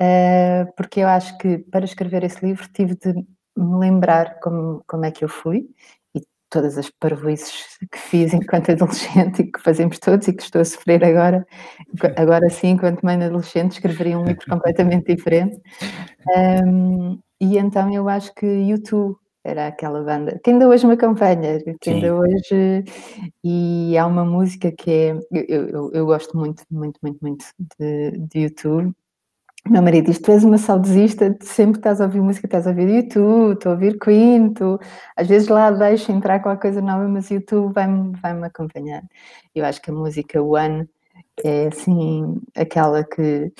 uh, 0.00 0.72
porque 0.76 1.00
eu 1.00 1.08
acho 1.08 1.36
que 1.38 1.58
para 1.58 1.84
escrever 1.84 2.22
esse 2.24 2.44
livro 2.44 2.66
tive 2.72 2.94
de 2.96 3.12
me 3.56 3.78
lembrar 3.78 4.38
como, 4.40 4.82
como 4.86 5.04
é 5.04 5.10
que 5.10 5.24
eu 5.24 5.28
fui 5.28 5.68
todas 6.52 6.76
as 6.76 6.90
parvoices 6.90 7.78
que 7.90 7.98
fiz 7.98 8.34
enquanto 8.34 8.70
adolescente 8.70 9.40
e 9.40 9.50
que 9.50 9.60
fazemos 9.60 9.98
todos 9.98 10.28
e 10.28 10.34
que 10.34 10.42
estou 10.42 10.60
a 10.60 10.64
sofrer 10.64 11.02
agora, 11.02 11.44
agora 12.16 12.48
sim, 12.50 12.68
enquanto 12.68 13.02
mãe 13.02 13.20
adolescente, 13.20 13.72
escreveria 13.72 14.18
um 14.18 14.24
livro 14.24 14.44
completamente 14.48 15.14
diferente. 15.14 15.60
Um, 16.64 17.18
e 17.40 17.56
então 17.58 17.92
eu 17.92 18.08
acho 18.08 18.32
que 18.34 18.46
YouTube 18.46 19.16
era 19.44 19.66
aquela 19.66 20.02
banda 20.04 20.38
que 20.44 20.50
ainda 20.50 20.68
hoje 20.68 20.86
me 20.86 20.92
acompanha, 20.92 21.58
que 21.80 21.90
ainda 21.90 22.06
sim. 22.06 22.12
hoje 22.12 22.84
e 23.42 23.98
há 23.98 24.06
uma 24.06 24.24
música 24.24 24.70
que 24.70 24.90
é 24.90 25.18
eu, 25.32 25.66
eu, 25.66 25.90
eu 25.92 26.06
gosto 26.06 26.36
muito, 26.36 26.62
muito, 26.70 27.00
muito, 27.02 27.18
muito 27.20 27.44
de, 27.80 28.12
de 28.18 28.40
YouTube 28.40 28.94
meu 29.68 29.82
marido 29.82 30.06
diz: 30.06 30.18
Tu 30.20 30.32
és 30.32 30.44
uma 30.44 30.58
saudosista, 30.58 31.36
sempre 31.42 31.78
estás 31.78 32.00
a 32.00 32.04
ouvir 32.04 32.20
música, 32.20 32.46
estás 32.46 32.66
a 32.66 32.70
ouvir 32.70 32.88
YouTube, 32.88 33.54
estou 33.54 33.72
a 33.72 33.74
ouvir 33.74 33.98
Queen, 33.98 34.52
tu... 34.54 34.78
às 35.16 35.28
vezes 35.28 35.48
lá 35.48 35.70
deixo 35.70 36.12
entrar 36.12 36.40
qualquer 36.40 36.60
coisa 36.62 36.80
nova, 36.82 37.06
mas 37.08 37.30
YouTube 37.30 37.72
vai-me 37.72 38.12
vai 38.20 38.32
acompanhar. 38.42 39.02
Eu 39.54 39.64
acho 39.64 39.80
que 39.80 39.90
a 39.90 39.94
música 39.94 40.42
One 40.42 40.88
é 41.44 41.68
assim, 41.68 42.40
aquela 42.56 43.04
que 43.04 43.52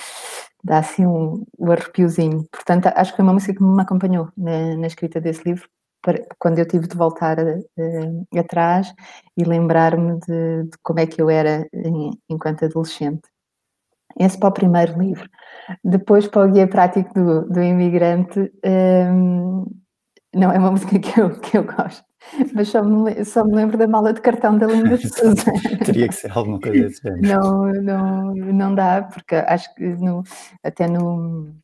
dá 0.64 0.78
assim 0.78 1.06
um, 1.06 1.44
um 1.58 1.72
arrepiozinho. 1.72 2.46
Portanto, 2.50 2.86
acho 2.94 3.12
que 3.12 3.16
foi 3.16 3.24
uma 3.24 3.34
música 3.34 3.54
que 3.54 3.62
me 3.62 3.82
acompanhou 3.82 4.28
na, 4.36 4.76
na 4.76 4.86
escrita 4.86 5.20
desse 5.20 5.44
livro, 5.44 5.68
para, 6.02 6.20
quando 6.38 6.58
eu 6.58 6.66
tive 6.66 6.86
de 6.88 6.96
voltar 6.96 7.38
uh, 7.38 8.38
atrás 8.38 8.92
e 9.36 9.44
lembrar-me 9.44 10.18
de, 10.20 10.64
de, 10.64 10.78
como 10.82 11.00
é 11.00 11.06
que 11.06 11.22
eu 11.22 11.30
era 11.30 11.66
em, 11.72 12.10
enquanto 12.28 12.64
adolescente. 12.64 13.22
Esse 14.18 14.38
para 14.38 14.48
o 14.48 14.52
primeiro 14.52 14.98
livro. 14.98 15.28
Depois, 15.84 16.26
para 16.26 16.46
o 16.46 16.50
Guia 16.50 16.66
Prático 16.66 17.12
do, 17.14 17.48
do 17.48 17.62
Imigrante, 17.62 18.52
um, 18.64 19.64
não 20.34 20.50
é 20.50 20.58
uma 20.58 20.70
música 20.70 20.98
que 20.98 21.20
eu, 21.20 21.30
que 21.40 21.58
eu 21.58 21.64
gosto, 21.64 22.04
mas 22.54 22.68
só 22.68 22.82
me, 22.82 23.24
só 23.24 23.44
me 23.44 23.54
lembro 23.54 23.76
da 23.76 23.86
mala 23.86 24.12
de 24.12 24.20
cartão 24.20 24.56
da 24.56 24.66
Linda 24.66 24.96
de 24.96 25.08
Souza. 25.08 25.52
Teria 25.84 26.08
que 26.08 26.14
ser 26.14 26.32
alguma 26.36 26.58
coisa 26.58 26.88
desse 26.88 27.02
Não, 27.20 27.66
não, 27.66 28.34
não 28.34 28.74
dá, 28.74 29.02
porque 29.02 29.34
acho 29.34 29.74
que 29.74 29.84
no, 29.84 30.22
até 30.62 30.88
no, 30.88 31.54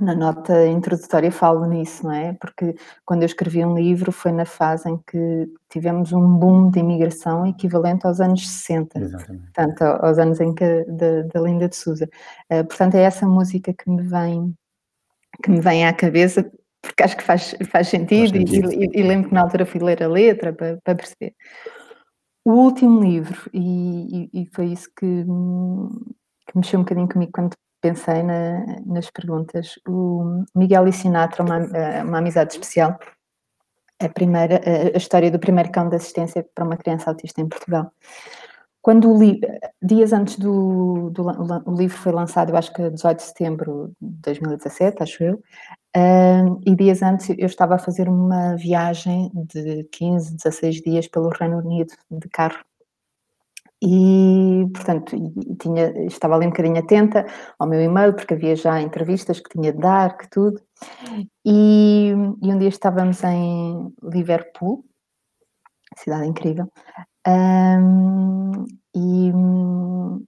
na 0.00 0.14
nota 0.14 0.66
introdutória 0.66 1.30
falo 1.30 1.66
nisso, 1.66 2.04
não 2.04 2.12
é? 2.12 2.32
Porque 2.34 2.74
quando 3.04 3.22
eu 3.22 3.26
escrevi 3.26 3.64
um 3.64 3.74
livro 3.74 4.12
foi 4.12 4.30
na 4.30 4.44
fase 4.44 4.88
em 4.88 4.96
que 4.98 5.50
tivemos 5.68 6.12
um 6.12 6.38
boom 6.38 6.70
de 6.70 6.78
imigração 6.78 7.46
equivalente 7.46 8.06
aos 8.06 8.20
anos 8.20 8.48
60, 8.48 8.98
Exatamente. 8.98 9.44
portanto, 9.44 9.82
aos 9.82 10.18
anos 10.18 10.40
em 10.40 10.54
que 10.54 10.84
da, 10.84 11.22
da 11.22 11.40
Linda 11.40 11.68
de 11.68 11.76
Souza. 11.76 12.08
Uh, 12.50 12.64
portanto, 12.64 12.94
é 12.94 13.02
essa 13.02 13.26
música 13.26 13.72
que 13.72 13.90
me 13.90 14.02
vem 14.02 14.54
que 15.42 15.50
me 15.50 15.60
vem 15.60 15.86
à 15.86 15.92
cabeça, 15.92 16.50
porque 16.82 17.02
acho 17.02 17.16
que 17.16 17.22
faz, 17.22 17.54
faz 17.70 17.88
sentido, 17.88 18.32
faz 18.32 18.48
sentido. 18.48 18.72
E, 18.72 18.86
e, 18.86 19.00
e, 19.00 19.02
lembro 19.02 19.28
que 19.28 19.34
na 19.34 19.42
altura 19.42 19.66
fui 19.66 19.80
ler 19.80 20.02
a 20.02 20.08
letra 20.08 20.52
para, 20.52 20.78
para 20.82 20.94
perceber. 20.96 21.34
O 22.44 22.52
último 22.52 23.00
livro, 23.02 23.48
e, 23.52 24.30
e 24.32 24.48
foi 24.52 24.66
isso 24.66 24.88
que, 24.96 25.24
que 26.46 26.56
mexeu 26.56 26.80
um 26.80 26.82
bocadinho 26.82 27.08
comigo 27.08 27.32
quando 27.32 27.54
pensei 27.80 28.22
na, 28.22 28.80
nas 28.86 29.10
perguntas. 29.10 29.78
O 29.86 30.44
Miguel 30.54 30.88
e 30.88 30.92
Sinatra, 30.92 31.44
uma, 31.44 31.58
uma 32.04 32.18
amizade 32.18 32.52
especial. 32.52 32.98
A, 34.00 34.08
primeira, 34.08 34.60
a 34.94 34.96
história 34.96 35.30
do 35.30 35.38
primeiro 35.38 35.72
cão 35.72 35.88
de 35.88 35.96
assistência 35.96 36.46
para 36.54 36.64
uma 36.64 36.76
criança 36.76 37.10
autista 37.10 37.40
em 37.40 37.48
Portugal. 37.48 37.92
Quando 38.80 39.12
o 39.12 39.18
li, 39.18 39.40
dias 39.82 40.12
antes 40.12 40.38
do, 40.38 41.10
do 41.10 41.22
o 41.66 41.74
livro 41.74 41.98
foi 41.98 42.12
lançado, 42.12 42.50
eu 42.50 42.56
acho 42.56 42.72
que 42.72 42.88
18 42.90 43.18
de 43.18 43.22
setembro 43.24 43.92
de 44.00 44.20
2017, 44.22 45.02
acho 45.02 45.24
eu, 45.24 45.34
uh, 45.34 46.60
e 46.64 46.74
dias 46.76 47.02
antes 47.02 47.28
eu 47.30 47.46
estava 47.46 47.74
a 47.74 47.78
fazer 47.78 48.08
uma 48.08 48.54
viagem 48.54 49.30
de 49.34 49.84
15, 49.92 50.36
16 50.36 50.76
dias 50.76 51.08
pelo 51.08 51.28
Reino 51.28 51.58
Unido 51.58 51.92
de 52.10 52.28
carro 52.28 52.64
e, 53.82 54.66
portanto, 54.74 55.16
tinha, 55.60 56.06
estava 56.06 56.34
ali 56.34 56.46
um 56.46 56.50
bocadinho 56.50 56.78
atenta 56.78 57.26
ao 57.58 57.68
meu 57.68 57.80
e-mail, 57.80 58.14
porque 58.14 58.34
havia 58.34 58.56
já 58.56 58.80
entrevistas 58.80 59.40
que 59.40 59.50
tinha 59.50 59.72
de 59.72 59.78
dar, 59.78 60.16
que 60.16 60.28
tudo. 60.30 60.60
E, 61.44 62.12
e 62.42 62.52
um 62.52 62.58
dia 62.58 62.68
estávamos 62.68 63.22
em 63.22 63.92
Liverpool, 64.02 64.84
cidade 65.96 66.26
incrível, 66.26 66.68
um, 67.26 68.64
e, 68.94 69.32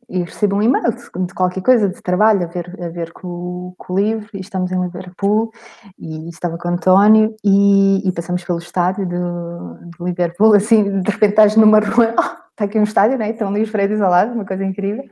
e, 0.08 0.22
recebo 0.22 0.56
um 0.56 0.62
e-mail 0.62 0.92
de, 0.92 1.34
qualquer 1.34 1.62
coisa, 1.62 1.88
de 1.88 2.00
trabalho, 2.02 2.44
a 2.44 2.46
ver, 2.46 2.76
a 2.80 2.88
ver 2.88 3.12
com, 3.12 3.74
com, 3.78 3.94
o 3.94 3.98
livro, 3.98 4.28
e 4.34 4.40
estamos 4.40 4.70
em 4.70 4.80
Liverpool, 4.80 5.50
e 5.98 6.28
estava 6.28 6.58
com 6.58 6.68
o 6.68 6.72
António, 6.72 7.34
e, 7.44 8.06
e 8.06 8.12
passamos 8.12 8.44
pelo 8.44 8.58
estádio 8.58 9.06
de, 9.06 10.04
Liverpool, 10.04 10.54
assim, 10.56 11.00
de 11.00 11.10
repente 11.10 11.30
estás 11.30 11.56
numa 11.56 11.80
rua, 11.80 12.14
está 12.60 12.64
aqui 12.66 12.78
um 12.78 12.84
estádio, 12.84 13.16
né? 13.16 13.30
estão 13.30 13.48
ali 13.48 13.62
os 13.62 13.70
prédios 13.70 14.00
ao 14.00 14.10
lado, 14.10 14.34
uma 14.34 14.44
coisa 14.44 14.64
incrível. 14.64 15.08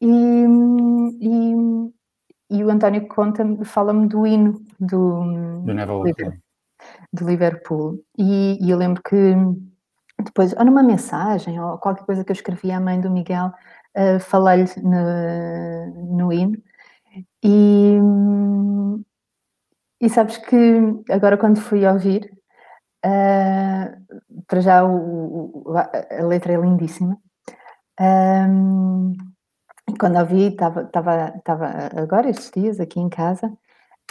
E, 0.00 0.44
e, 1.20 1.54
e 2.50 2.64
o 2.64 2.70
António 2.70 3.08
conta 3.08 3.44
fala-me 3.64 4.06
do 4.06 4.26
hino 4.26 4.60
do, 4.78 5.62
do 5.62 5.72
Liverpool. 5.72 6.32
Do 7.12 7.26
Liverpool. 7.26 8.04
E, 8.18 8.58
e, 8.64 8.70
eu 8.70 8.76
lembro 8.76 9.02
que 9.02 9.34
depois, 10.22 10.54
ou 10.54 10.64
numa 10.64 10.82
mensagem, 10.82 11.58
ou 11.60 11.78
qualquer 11.78 12.04
coisa 12.04 12.24
que 12.24 12.30
eu 12.30 12.34
escrevi 12.34 12.70
à 12.70 12.80
mãe 12.80 13.00
do 13.00 13.10
Miguel, 13.10 13.52
uh, 13.96 14.20
falei-lhe 14.20 14.70
no, 14.82 16.16
no 16.16 16.32
hino. 16.32 16.58
E, 17.42 17.98
e 20.00 20.10
sabes 20.10 20.36
que 20.36 20.80
agora 21.10 21.38
quando 21.38 21.60
fui 21.60 21.86
ouvir, 21.86 22.30
Uh, 23.04 24.44
para 24.46 24.60
já 24.60 24.84
o, 24.84 25.62
o, 25.64 25.74
a 25.76 26.22
letra 26.26 26.52
é 26.52 26.56
lindíssima. 26.56 27.18
Um, 28.00 29.12
quando 29.98 30.16
a 30.16 30.24
vi, 30.24 30.48
estava 30.48 31.32
agora 31.96 32.28
estes 32.28 32.50
dias 32.50 32.80
aqui 32.80 33.00
em 33.00 33.08
casa 33.08 33.46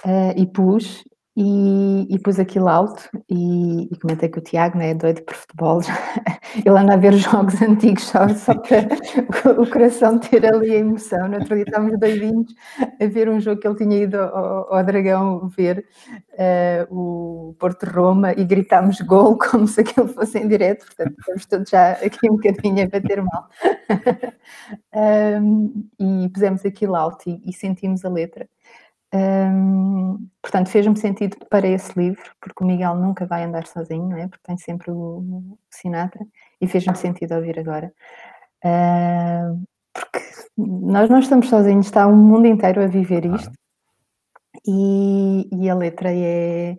uh, 0.06 0.34
e 0.36 0.46
pus, 0.48 1.04
e, 1.38 2.08
e 2.10 2.20
pus 2.20 2.40
aquilo 2.40 2.70
alto 2.70 3.10
e, 3.30 3.94
e 3.94 4.00
comentei 4.00 4.30
que 4.30 4.40
o 4.40 4.42
Tiago 4.42 4.80
é 4.80 4.94
doido 4.94 5.22
por 5.24 5.36
futebol. 5.36 5.82
Ele 6.66 6.80
anda 6.80 6.94
a 6.94 6.98
ver 6.98 7.14
jogos 7.14 7.60
antigos 7.62 8.04
só, 8.06 8.30
só 8.30 8.54
para 8.56 9.62
o 9.62 9.70
coração 9.70 10.18
ter 10.18 10.46
ali 10.46 10.72
a 10.72 10.80
emoção. 10.80 11.28
No 11.28 11.40
outro 11.40 11.56
dia 11.56 11.66
estávamos 11.66 12.00
doidinhos 12.00 12.54
a 13.02 13.06
ver 13.06 13.28
um 13.28 13.40
jogo 13.42 13.60
que 13.60 13.68
ele 13.68 13.76
tinha 13.76 14.04
ido 14.04 14.18
ao, 14.18 14.74
ao 14.74 14.84
Dragão 14.84 15.50
ver, 15.50 15.86
uh, 16.34 17.50
o 17.50 17.54
Porto 17.60 17.86
Roma, 17.86 18.32
e 18.32 18.46
gritámos 18.46 19.02
gol 19.02 19.38
como 19.52 19.68
se 19.68 19.82
aquilo 19.82 20.08
fosse 20.08 20.40
em 20.40 20.48
direto. 20.48 20.86
Portanto, 20.86 21.16
estamos 21.20 21.46
todos 21.46 21.70
já 21.70 21.92
aqui 21.92 22.30
um 22.30 22.38
bocadinho 22.38 22.84
a 22.86 22.88
bater 22.88 23.22
mal. 23.22 23.50
um, 25.42 25.90
e 26.00 26.30
pusemos 26.30 26.66
aquilo 26.66 26.96
alto 26.96 27.30
e, 27.30 27.42
e 27.46 27.52
sentimos 27.52 28.06
a 28.06 28.10
letra. 28.10 28.48
Um, 29.16 30.28
portanto, 30.42 30.70
fez-me 30.70 30.98
sentido 30.98 31.38
para 31.50 31.66
esse 31.68 31.98
livro, 31.98 32.32
porque 32.42 32.62
o 32.64 32.68
Miguel 32.68 32.96
nunca 32.96 33.26
vai 33.26 33.44
andar 33.44 33.66
sozinho, 33.66 34.10
não 34.10 34.18
é? 34.18 34.28
porque 34.28 34.44
tem 34.46 34.58
sempre 34.58 34.92
o, 34.92 34.98
o 34.98 35.58
Sinatra, 35.70 36.26
e 36.60 36.68
fez-me 36.68 36.96
sentido 36.98 37.34
ouvir 37.34 37.58
agora. 37.58 37.94
Uh, 38.64 39.64
porque 39.94 40.20
nós 40.58 41.10
não 41.10 41.20
estamos 41.20 41.48
sozinhos, 41.48 41.86
está 41.86 42.06
o 42.08 42.16
mundo 42.16 42.46
inteiro 42.46 42.82
a 42.84 42.88
viver 42.88 43.26
isto, 43.26 43.52
e, 44.68 45.48
e, 45.52 45.70
a 45.70 45.76
letra 45.76 46.10
é, 46.12 46.76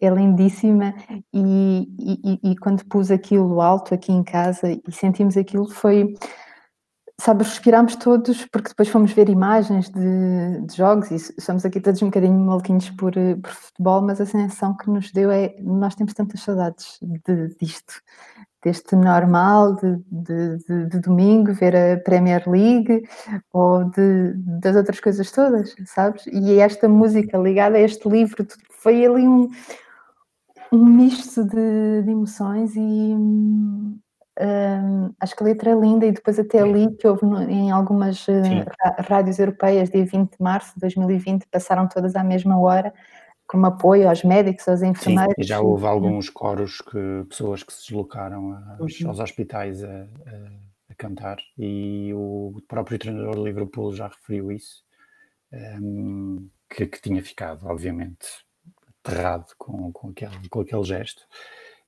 é 0.00 0.08
lindíssima, 0.08 0.94
e, 1.34 1.88
e, 1.98 2.52
e 2.52 2.56
quando 2.56 2.86
pus 2.86 3.10
aquilo 3.10 3.60
alto 3.60 3.94
aqui 3.94 4.12
em 4.12 4.22
casa 4.22 4.70
e 4.70 4.92
sentimos 4.92 5.36
aquilo, 5.36 5.68
foi 5.68 6.14
sabe, 7.20 7.44
respirámos 7.44 7.96
todos, 7.96 8.44
porque 8.46 8.68
depois 8.68 8.88
fomos 8.88 9.12
ver 9.12 9.28
imagens 9.28 9.88
de, 9.88 10.60
de 10.66 10.76
jogos 10.76 11.10
e 11.10 11.16
estamos 11.16 11.64
aqui 11.64 11.80
todos 11.80 12.02
um 12.02 12.06
bocadinho 12.06 12.38
maluquinhos 12.38 12.90
por, 12.90 13.16
eh, 13.16 13.36
por, 13.36 13.50
futebol, 13.50 14.02
mas 14.02 14.20
a 14.20 14.26
sensação 14.26 14.76
que 14.76 14.90
nos 14.90 15.10
deu 15.12 15.30
é 15.30 15.54
nós 15.60 15.94
temos 15.94 16.12
tantas 16.12 16.40
saudades 16.42 16.98
de, 17.00 17.56
disto, 17.58 17.94
deste 18.62 18.94
normal 18.96 19.76
de, 19.76 19.96
de, 20.10 20.88
de, 20.88 21.00
domingo, 21.00 21.54
ver 21.54 21.74
a 21.76 22.00
Premier 22.00 22.42
League 22.48 23.08
ou 23.52 23.90
das 24.60 24.76
outras 24.76 25.00
coisas 25.00 25.30
todas, 25.30 25.74
sabes? 25.86 26.26
E 26.26 26.58
esta 26.60 26.88
música 26.88 27.38
ligada 27.38 27.76
a 27.76 27.80
este 27.80 28.08
livro 28.08 28.46
foi 28.70 29.06
ali 29.06 29.26
um, 29.26 29.48
um 30.72 30.84
misto 30.84 31.44
de, 31.44 32.02
de 32.02 32.10
emoções 32.10 32.74
e 32.76 33.16
acho 35.18 35.34
que 35.34 35.42
a 35.42 35.46
letra 35.46 35.70
é 35.70 35.74
linda 35.74 36.06
e 36.06 36.12
depois 36.12 36.38
até 36.38 36.60
ali 36.60 36.94
que 36.96 37.06
houve 37.06 37.24
no, 37.24 37.42
em 37.42 37.70
algumas 37.70 38.26
uh, 38.28 38.32
rádios 39.08 39.38
europeias, 39.38 39.90
dia 39.90 40.04
20 40.04 40.32
de 40.32 40.42
março 40.42 40.74
de 40.74 40.80
2020, 40.80 41.46
passaram 41.46 41.88
todas 41.88 42.14
à 42.14 42.22
mesma 42.22 42.60
hora, 42.60 42.92
como 43.46 43.66
apoio 43.66 44.08
aos 44.08 44.22
médicos, 44.22 44.68
aos 44.68 44.82
enfermeiros. 44.82 45.34
Sim, 45.36 45.42
e 45.42 45.44
já 45.44 45.60
houve 45.60 45.86
alguns 45.86 46.28
coros 46.28 46.80
que 46.80 47.24
pessoas 47.28 47.62
que 47.62 47.72
se 47.72 47.88
deslocaram 47.88 48.58
aos, 48.78 49.00
uhum. 49.00 49.08
aos 49.08 49.20
hospitais 49.20 49.82
a, 49.82 49.88
a, 49.88 50.02
a, 50.90 50.94
cantar 50.96 51.38
e 51.56 52.12
o 52.14 52.60
próprio 52.68 52.98
treinador 52.98 53.36
do 53.36 53.44
Liverpool 53.44 53.94
já 53.94 54.08
referiu 54.08 54.52
isso, 54.52 54.84
um, 55.80 56.48
que, 56.68 56.86
que, 56.86 57.00
tinha 57.00 57.22
ficado, 57.22 57.66
obviamente, 57.66 58.26
aterrado 59.02 59.46
com, 59.56 59.92
com, 59.92 60.10
aquele, 60.10 60.48
com 60.50 60.60
aquele 60.60 60.84
gesto 60.84 61.22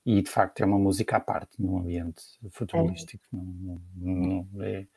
e 0.09 0.23
de 0.23 0.29
facto 0.31 0.61
é 0.61 0.65
uma 0.65 0.79
música 0.79 1.17
à 1.17 1.19
parte 1.19 1.61
no 1.61 1.77
ambiente 1.77 2.23
futebolístico. 2.49 3.23
É. 3.31 3.37
Não, 3.37 3.85
não, 3.95 4.47
não 4.51 4.63
é. 4.63 4.87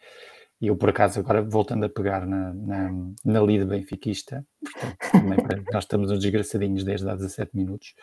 E 0.59 0.69
eu, 0.69 0.77
por 0.77 0.89
acaso, 0.89 1.21
agora 1.21 1.43
voltando 1.43 1.85
a 1.85 1.89
pegar 1.89 2.27
na, 2.27 2.55
na, 2.55 2.91
na 3.23 3.41
lida 3.43 3.67
benfiquista, 3.67 4.47
portanto, 4.63 5.43
para, 5.43 5.63
nós 5.71 5.85
estamos 5.85 6.11
uns 6.11 6.21
desgraçadinhos 6.21 6.83
desde 6.83 7.11
há 7.11 7.15
17 7.15 7.55
minutos, 7.55 7.95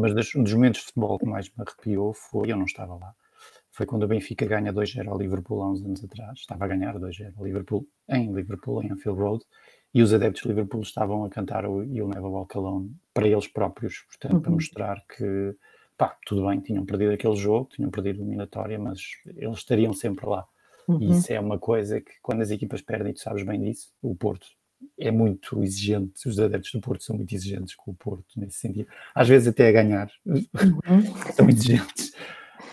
mas 0.00 0.34
um 0.36 0.44
dos 0.44 0.54
momentos 0.54 0.82
de 0.82 0.86
futebol 0.86 1.18
que 1.18 1.26
mais 1.26 1.48
me 1.48 1.64
arrepiou 1.66 2.14
foi, 2.14 2.52
eu 2.52 2.56
não 2.56 2.66
estava 2.66 2.94
lá, 2.94 3.12
foi 3.72 3.84
quando 3.84 4.04
o 4.04 4.08
Benfica 4.08 4.46
ganha 4.46 4.72
2-0 4.72 5.08
ao 5.08 5.18
Liverpool 5.18 5.62
há 5.62 5.72
uns 5.72 5.82
anos 5.82 6.04
atrás, 6.04 6.38
estava 6.38 6.64
a 6.64 6.68
ganhar 6.68 6.94
2-0 6.96 7.32
ao 7.36 7.44
Liverpool, 7.44 7.88
em 8.08 8.32
Liverpool, 8.32 8.84
em 8.84 8.92
Anfield 8.92 9.18
Road, 9.18 9.44
e 9.92 10.00
os 10.00 10.14
adeptos 10.14 10.42
de 10.42 10.48
Liverpool 10.48 10.82
estavam 10.82 11.24
a 11.24 11.30
cantar 11.30 11.66
o 11.66 11.82
You'll 11.82 12.10
Never 12.10 12.30
Walk 12.30 12.56
Alone 12.56 12.94
para 13.12 13.26
eles 13.26 13.48
próprios, 13.48 14.04
portanto, 14.06 14.34
uhum. 14.34 14.42
para 14.42 14.52
mostrar 14.52 15.02
que 15.08 15.56
pá, 15.98 16.16
tudo 16.24 16.46
bem, 16.46 16.60
tinham 16.60 16.86
perdido 16.86 17.12
aquele 17.12 17.34
jogo, 17.34 17.68
tinham 17.74 17.90
perdido 17.90 18.20
a 18.20 18.24
eliminatória, 18.24 18.78
mas 18.78 19.00
eles 19.36 19.58
estariam 19.58 19.92
sempre 19.92 20.26
lá. 20.26 20.46
Uhum. 20.86 21.02
E 21.02 21.10
isso 21.10 21.30
é 21.32 21.40
uma 21.40 21.58
coisa 21.58 22.00
que 22.00 22.12
quando 22.22 22.40
as 22.40 22.50
equipas 22.50 22.80
perdem, 22.80 23.12
tu 23.12 23.20
sabes 23.20 23.42
bem 23.42 23.60
disso, 23.60 23.92
o 24.00 24.14
Porto 24.14 24.46
é 24.96 25.10
muito 25.10 25.60
exigente, 25.62 26.28
os 26.28 26.38
adeptos 26.38 26.70
do 26.70 26.80
Porto 26.80 27.02
são 27.02 27.16
muito 27.16 27.34
exigentes 27.34 27.74
com 27.74 27.90
o 27.90 27.94
Porto 27.94 28.24
nesse 28.36 28.58
sentido. 28.58 28.88
Às 29.12 29.28
vezes 29.28 29.48
até 29.48 29.68
a 29.68 29.72
ganhar, 29.72 30.08
uhum. 30.24 30.44
são 31.34 31.48
exigentes. 31.48 32.14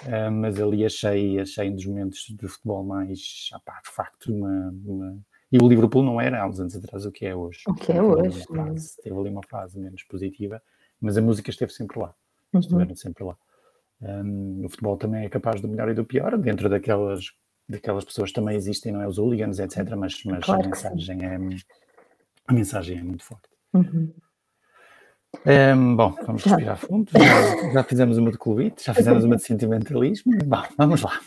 Uh, 0.05 0.31
mas 0.31 0.61
ali 0.61 0.85
achei, 0.85 1.39
achei 1.39 1.69
um 1.69 1.75
dos 1.75 1.85
momentos 1.85 2.25
de 2.29 2.47
futebol 2.47 2.83
mais, 2.83 3.49
ah, 3.53 3.59
pá, 3.59 3.81
de 3.83 3.89
facto, 3.89 4.31
uma, 4.31 4.69
uma, 4.85 5.17
E 5.51 5.57
o 5.57 5.67
Liverpool 5.67 6.03
não 6.03 6.21
era 6.21 6.43
há 6.43 6.47
uns 6.47 6.59
anos 6.59 6.75
atrás 6.75 7.07
o 7.07 7.11
que 7.11 7.25
é 7.25 7.35
hoje. 7.35 7.61
O 7.67 7.73
que 7.73 7.91
é 7.91 8.01
hoje. 8.01 8.45
Fase, 8.45 9.01
teve 9.01 9.17
ali 9.17 9.29
uma 9.29 9.43
fase 9.43 9.79
menos 9.79 10.03
positiva, 10.03 10.61
mas 11.01 11.17
a 11.17 11.21
música 11.21 11.49
esteve 11.49 11.71
sempre 11.73 11.99
lá 11.99 12.13
uhum. 12.55 12.59
estiveram 12.61 12.95
sempre 12.95 13.23
lá. 13.23 13.37
Um, 14.01 14.65
o 14.65 14.69
futebol 14.69 14.97
também 14.97 15.25
é 15.25 15.29
capaz 15.29 15.61
do 15.61 15.67
melhor 15.67 15.89
e 15.89 15.93
do 15.93 16.05
pior, 16.05 16.37
dentro 16.37 16.69
daquelas, 16.69 17.31
daquelas 17.67 18.03
pessoas 18.03 18.31
também 18.31 18.55
existem, 18.55 18.91
não 18.91 19.01
é? 19.01 19.07
Os 19.07 19.17
hooligans, 19.17 19.59
etc. 19.59 19.95
Mas, 19.95 20.21
mas 20.25 20.45
claro 20.45 20.63
a, 20.63 20.67
mensagem 20.67 21.25
é, 21.25 21.37
a 22.47 22.53
mensagem 22.53 22.99
é 22.99 23.03
muito 23.03 23.23
forte. 23.23 23.49
Uhum. 23.73 24.13
Um, 25.45 25.95
bom, 25.95 26.15
vamos 26.25 26.43
respirar 26.43 26.77
fundo. 26.77 27.11
Já, 27.11 27.71
já 27.73 27.83
fizemos 27.83 28.17
uma 28.17 28.31
de 28.31 28.37
clubite, 28.37 28.85
já 28.85 28.93
fizemos 28.93 29.23
uma 29.23 29.35
de 29.35 29.43
sentimentalismo. 29.43 30.33
Bom, 30.45 30.63
vamos 30.77 31.01
lá. 31.01 31.19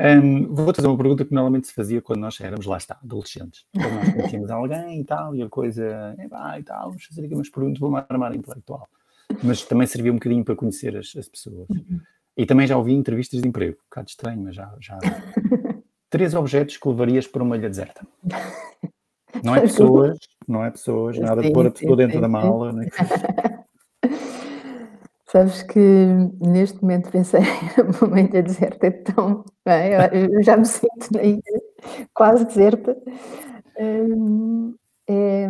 Um, 0.00 0.54
vou 0.54 0.72
fazer 0.72 0.86
uma 0.86 0.96
pergunta 0.96 1.24
que 1.24 1.34
normalmente 1.34 1.66
se 1.66 1.74
fazia 1.74 2.00
quando 2.00 2.20
nós 2.20 2.40
éramos, 2.40 2.66
lá 2.66 2.76
está, 2.76 2.98
adolescentes. 3.02 3.64
Quando 3.74 3.94
nós 3.94 4.12
conhecíamos 4.12 4.50
alguém 4.50 5.00
e 5.00 5.04
tal, 5.04 5.34
e 5.34 5.42
a 5.42 5.48
coisa, 5.48 6.14
é 6.18 6.28
pá, 6.28 6.58
e 6.58 6.62
tal, 6.62 6.90
vamos 6.90 7.04
fazer 7.04 7.24
aqui 7.24 7.34
umas 7.34 7.50
perguntas, 7.50 7.80
vou-me 7.80 7.98
armar 8.08 8.32
intelectual 8.34 8.88
mas 9.42 9.62
também 9.64 9.86
serviu 9.86 10.12
um 10.12 10.16
bocadinho 10.16 10.44
para 10.44 10.56
conhecer 10.56 10.96
as, 10.96 11.14
as 11.16 11.28
pessoas. 11.28 11.68
Uhum. 11.70 12.00
E 12.36 12.46
também 12.46 12.66
já 12.66 12.76
ouvi 12.76 12.92
entrevistas 12.92 13.42
de 13.42 13.48
emprego, 13.48 13.76
um 13.80 13.84
bocado 13.84 14.08
estranho, 14.08 14.40
mas 14.42 14.54
já. 14.54 14.74
já... 14.80 14.98
Três 16.10 16.34
objetos 16.34 16.78
que 16.78 16.88
levarias 16.88 17.26
para 17.26 17.42
uma 17.42 17.56
ilha 17.56 17.68
deserta. 17.68 18.06
Não 19.44 19.54
é 19.54 19.60
pessoas, 19.60 20.18
não 20.48 20.64
é 20.64 20.70
pessoas, 20.70 21.18
nada 21.18 21.42
de 21.42 21.52
pôr 21.52 21.66
a 21.66 21.70
pessoa 21.70 21.96
dentro 21.96 22.20
da 22.20 22.28
mala. 22.28 22.72
Né? 22.72 22.88
Sabes 25.30 25.62
que 25.62 25.78
neste 26.40 26.80
momento 26.80 27.10
pensei 27.10 27.42
uma 28.00 28.20
ilha 28.20 28.42
deserta 28.42 28.86
é 28.86 28.90
tão. 28.90 29.44
Bem, 29.64 29.92
eu 30.32 30.42
já 30.42 30.56
me 30.56 30.64
sinto 30.64 31.12
na 31.12 31.22
ilha 31.22 31.42
quase 32.14 32.46
deserta. 32.46 32.96
Hum, 33.78 34.74
é, 35.06 35.48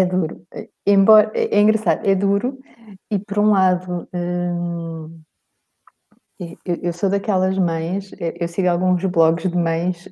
é 0.00 0.04
duro. 0.04 0.36
Embora 0.86 1.30
é 1.34 1.60
engraçado, 1.60 2.06
é 2.06 2.14
duro 2.14 2.58
e 3.10 3.18
por 3.18 3.38
um 3.40 3.50
lado, 3.52 4.08
hum, 4.14 5.22
eu 6.38 6.76
eu 6.82 6.92
sou 6.92 7.08
daquelas 7.08 7.58
mães, 7.58 8.10
eu 8.20 8.46
sigo 8.48 8.68
alguns 8.68 9.02
blogs 9.06 9.50
de 9.50 9.56
mães, 9.56 10.06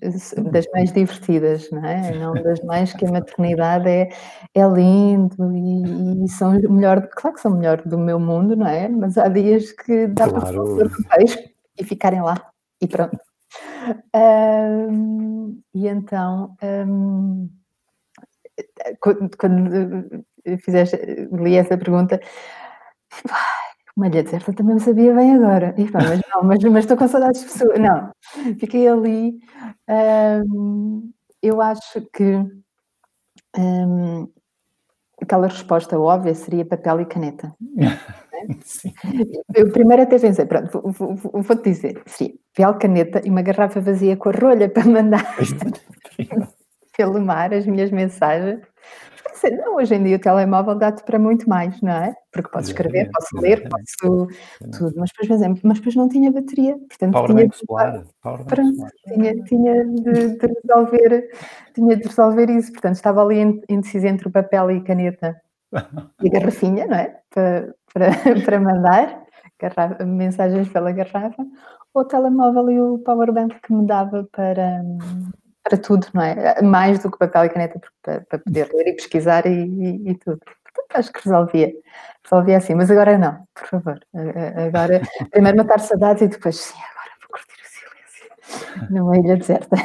das 0.53 0.65
mães 0.75 0.91
divertidas, 0.93 1.71
não 1.71 1.85
é? 1.85 2.15
Não 2.19 2.35
das 2.43 2.61
mães 2.65 2.93
que 2.95 3.05
a 3.07 3.11
maternidade 3.13 3.89
é 3.89 4.09
é 4.55 4.67
lindo 4.69 5.53
e 5.55 6.25
e 6.25 6.29
são 6.29 6.53
melhor 6.71 7.09
claro 7.13 7.35
que 7.37 7.43
são 7.43 7.53
melhor 7.57 7.83
do 7.87 7.99
meu 7.99 8.19
mundo, 8.19 8.57
não 8.57 8.67
é? 8.67 8.89
Mas 8.89 9.19
há 9.19 9.29
dias 9.29 9.73
que 9.73 10.07
dá 10.09 10.27
para 10.29 10.41
Claro. 10.41 10.89
peixe 11.11 11.55
e 11.79 11.85
ficarem 11.85 12.23
lá 12.23 12.37
e 12.81 12.87
pronto. 12.89 13.19
Hum, 14.15 15.61
e 15.75 15.87
então, 15.89 16.57
hum 16.63 17.49
quando, 19.01 19.37
quando 19.37 20.25
eh, 20.45 20.57
fizeste, 20.59 20.97
li 21.33 21.57
essa 21.57 21.77
pergunta, 21.77 22.21
uma 23.97 24.09
ilha 24.09 24.23
deserta 24.23 24.53
também 24.53 24.75
não 24.75 24.81
sabia 24.81 25.15
bem 25.15 25.35
agora. 25.35 25.75
E, 25.79 25.91
pá, 25.91 26.01
mas 26.03 26.21
não, 26.33 26.43
mas, 26.43 26.63
mas, 26.65 26.85
estou 26.85 26.97
com 26.97 27.09
saudades 27.09 27.41
de 27.43 27.47
pessoas. 27.47 27.79
Não, 27.79 28.11
fiquei 28.59 28.89
ali. 28.89 29.39
Hum, 29.89 31.13
eu 31.43 31.61
acho 31.61 32.01
que 32.13 32.37
hum, 33.57 34.29
aquela 35.21 35.47
resposta 35.47 35.99
óbvia 35.99 36.35
seria 36.35 36.65
papel 36.65 37.03
e 37.03 37.07
caneta. 37.07 37.55
Sim. 38.63 38.93
Eu 39.55 39.73
primeiro 39.73 40.03
até 40.03 40.19
pensei, 40.19 40.45
pronto, 40.45 40.83
vou-te 40.83 41.23
vou, 41.23 41.43
vou 41.43 41.63
dizer, 41.63 42.03
seria 42.07 42.35
papel, 42.55 42.79
caneta 42.79 43.23
e 43.25 43.31
uma 43.31 43.43
garrafa 43.43 43.81
vazia 43.81 44.17
com 44.17 44.29
a 44.29 44.33
rolha 44.33 44.69
para 44.69 44.85
mandar 44.85 45.25
pelo 46.97 47.21
mar 47.21 47.53
as 47.53 47.67
minhas 47.67 47.91
mensagens. 47.91 48.61
Não, 49.53 49.77
hoje 49.77 49.95
em 49.95 50.03
dia 50.03 50.17
o 50.17 50.19
telemóvel 50.19 50.75
dá-te 50.75 51.03
para 51.05 51.19
muito 51.19 51.49
mais, 51.49 51.79
não 51.83 51.93
é? 51.93 52.15
Porque 52.33 52.49
posso 52.49 52.69
escrever, 52.69 53.11
posso 53.13 53.37
ler, 53.37 53.69
posso 53.69 54.29
tudo, 54.73 54.95
mas 54.97 55.11
depois, 55.11 55.29
por 55.29 55.35
exemplo, 55.35 55.61
mas 55.65 55.79
depois 55.79 55.95
não 55.97 56.09
tinha 56.09 56.33
bateria, 56.33 56.79
portanto 56.79 57.13
power 57.13 57.31
tinha 57.31 57.49
de, 57.49 57.57
solar, 57.57 58.05
power 58.23 58.45
pronto, 58.45 58.87
tinha, 59.07 59.43
tinha 59.45 59.85
de, 59.85 60.37
de, 60.37 60.47
resolver, 60.47 61.31
tinha 61.75 61.97
de 61.97 62.09
resolver 62.09 62.51
isso, 62.51 62.73
portanto 62.73 62.95
estava 62.95 63.23
ali 63.23 63.63
indecisa 63.69 64.09
entre 64.09 64.29
o 64.29 64.31
papel 64.31 64.71
e 64.71 64.79
a 64.79 64.83
caneta. 64.83 65.41
E 66.23 66.29
a 66.29 66.31
garrafinha, 66.31 66.87
não 66.87 66.97
é? 66.97 67.19
Para, 67.31 67.75
para, 67.93 68.09
para 68.47 68.61
mandar 68.61 69.25
garrafa, 69.61 70.05
mensagens 70.05 70.69
pela 70.69 70.93
garrafa, 70.93 71.45
ou 71.93 72.03
o 72.03 72.05
telemóvel 72.05 72.71
e 72.71 72.81
o 72.81 72.99
powerbank 72.99 73.61
que 73.61 73.73
me 73.73 73.87
dava 73.87 74.27
para, 74.33 74.83
para 75.65 75.79
tudo, 75.79 76.07
não 76.13 76.23
é? 76.23 76.61
Mais 76.63 76.99
do 76.99 77.11
que 77.11 77.19
papel 77.19 77.47
e 77.47 77.49
caneta 77.49 77.81
para, 78.03 78.21
para 78.21 78.39
poder 78.39 78.71
ler 78.73 78.89
e 78.89 78.93
pesquisar 78.93 79.47
e, 79.47 79.51
e, 79.51 80.11
e, 80.11 80.15
tudo. 80.17 80.39
Portanto, 80.39 80.97
acho 80.97 81.13
que 81.13 81.25
resolvia. 81.25 81.73
Resolvia 82.23 82.57
assim, 82.59 82.75
mas 82.75 82.91
agora 82.91 83.19
não, 83.19 83.47
por 83.55 83.67
favor. 83.67 84.01
Agora, 84.67 85.01
primeiro 85.33 85.57
matar 85.57 85.81
saudades 85.81 86.23
e 86.23 86.29
depois, 86.29 86.57
sim, 86.57 86.79
agora 86.79 87.11
vou 87.21 87.31
curtir 87.31 87.61
o 87.63 88.77
silêncio 88.77 88.95
numa 88.95 89.19
ilha 89.19 89.37
deserta. 89.37 89.77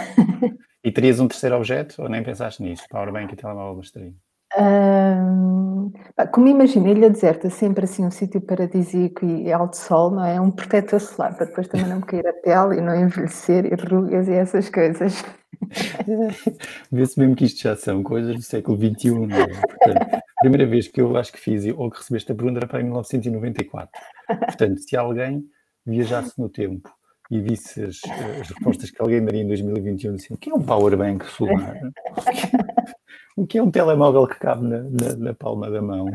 E 0.84 0.92
terias 0.92 1.20
um 1.20 1.28
terceiro 1.28 1.56
objeto 1.58 2.02
ou 2.02 2.10
nem 2.10 2.24
pensaste 2.24 2.62
nisso? 2.62 2.84
Powerbank 2.90 3.34
e 3.34 3.36
telemóvel 3.36 3.76
bastaria? 3.76 4.14
Um, 4.58 5.92
como 6.32 6.48
imagina, 6.48 6.90
Ilha 6.90 7.10
Deserta, 7.10 7.50
sempre 7.50 7.86
assim 7.86 8.04
um 8.04 8.12
sítio 8.12 8.42
paradisíaco 8.42 9.26
e 9.26 9.52
alto 9.52 9.78
sol, 9.78 10.12
não 10.12 10.26
é? 10.26 10.42
Um 10.42 10.50
protetor 10.50 11.00
solar, 11.00 11.36
para 11.36 11.46
depois 11.46 11.68
também 11.68 11.88
não 11.88 11.98
me 11.98 12.04
cair 12.04 12.26
a 12.28 12.34
pele 12.34 12.78
e 12.78 12.82
não 12.82 12.96
envelhecer 12.96 13.66
e 13.66 13.76
rugas 13.76 14.28
e 14.28 14.34
essas 14.34 14.70
coisas. 14.70 15.24
Vê-se 16.92 17.20
mesmo 17.20 17.36
que 17.36 17.46
isto 17.46 17.62
já 17.62 17.76
são 17.76 18.02
coisas 18.02 18.36
do 18.36 18.42
século 18.42 18.78
XXI, 18.78 19.12
não 19.12 19.38
é? 19.38 19.48
Portanto, 19.48 20.16
a 20.16 20.42
primeira 20.42 20.66
vez 20.66 20.88
que 20.88 21.00
eu 21.00 21.16
acho 21.16 21.32
que 21.32 21.40
fiz 21.40 21.66
ou 21.76 21.90
que 21.92 21.98
recebi 21.98 22.18
esta 22.18 22.34
pergunta 22.34 22.60
era 22.60 22.68
para 22.68 22.82
em 22.82 22.86
1994. 22.86 23.90
Portanto, 24.28 24.80
se 24.80 24.98
alguém 24.98 25.44
viajasse 25.86 26.40
no 26.40 26.50
tempo 26.50 26.90
e 27.30 27.40
visse 27.40 27.84
as, 27.84 28.00
as 28.42 28.50
respostas 28.50 28.90
que 28.90 29.02
alguém 29.02 29.24
daria 29.24 29.44
em 29.44 29.48
2021, 29.48 30.16
assim, 30.16 30.34
o 30.34 30.38
que 30.38 30.50
é 30.50 30.54
um 30.54 30.62
powerbank 30.62 31.26
solar? 31.26 31.78
o 33.40 33.48
que 33.48 33.58
é 33.58 33.64
um 33.64 33.72
telemóvel 33.72 34.28
que 34.28 34.38
cabe 34.38 34.68
na, 34.68 34.84
na, 34.84 35.16
na 35.18 35.34
palma 35.34 35.72
da 35.72 35.82
mão? 35.82 36.06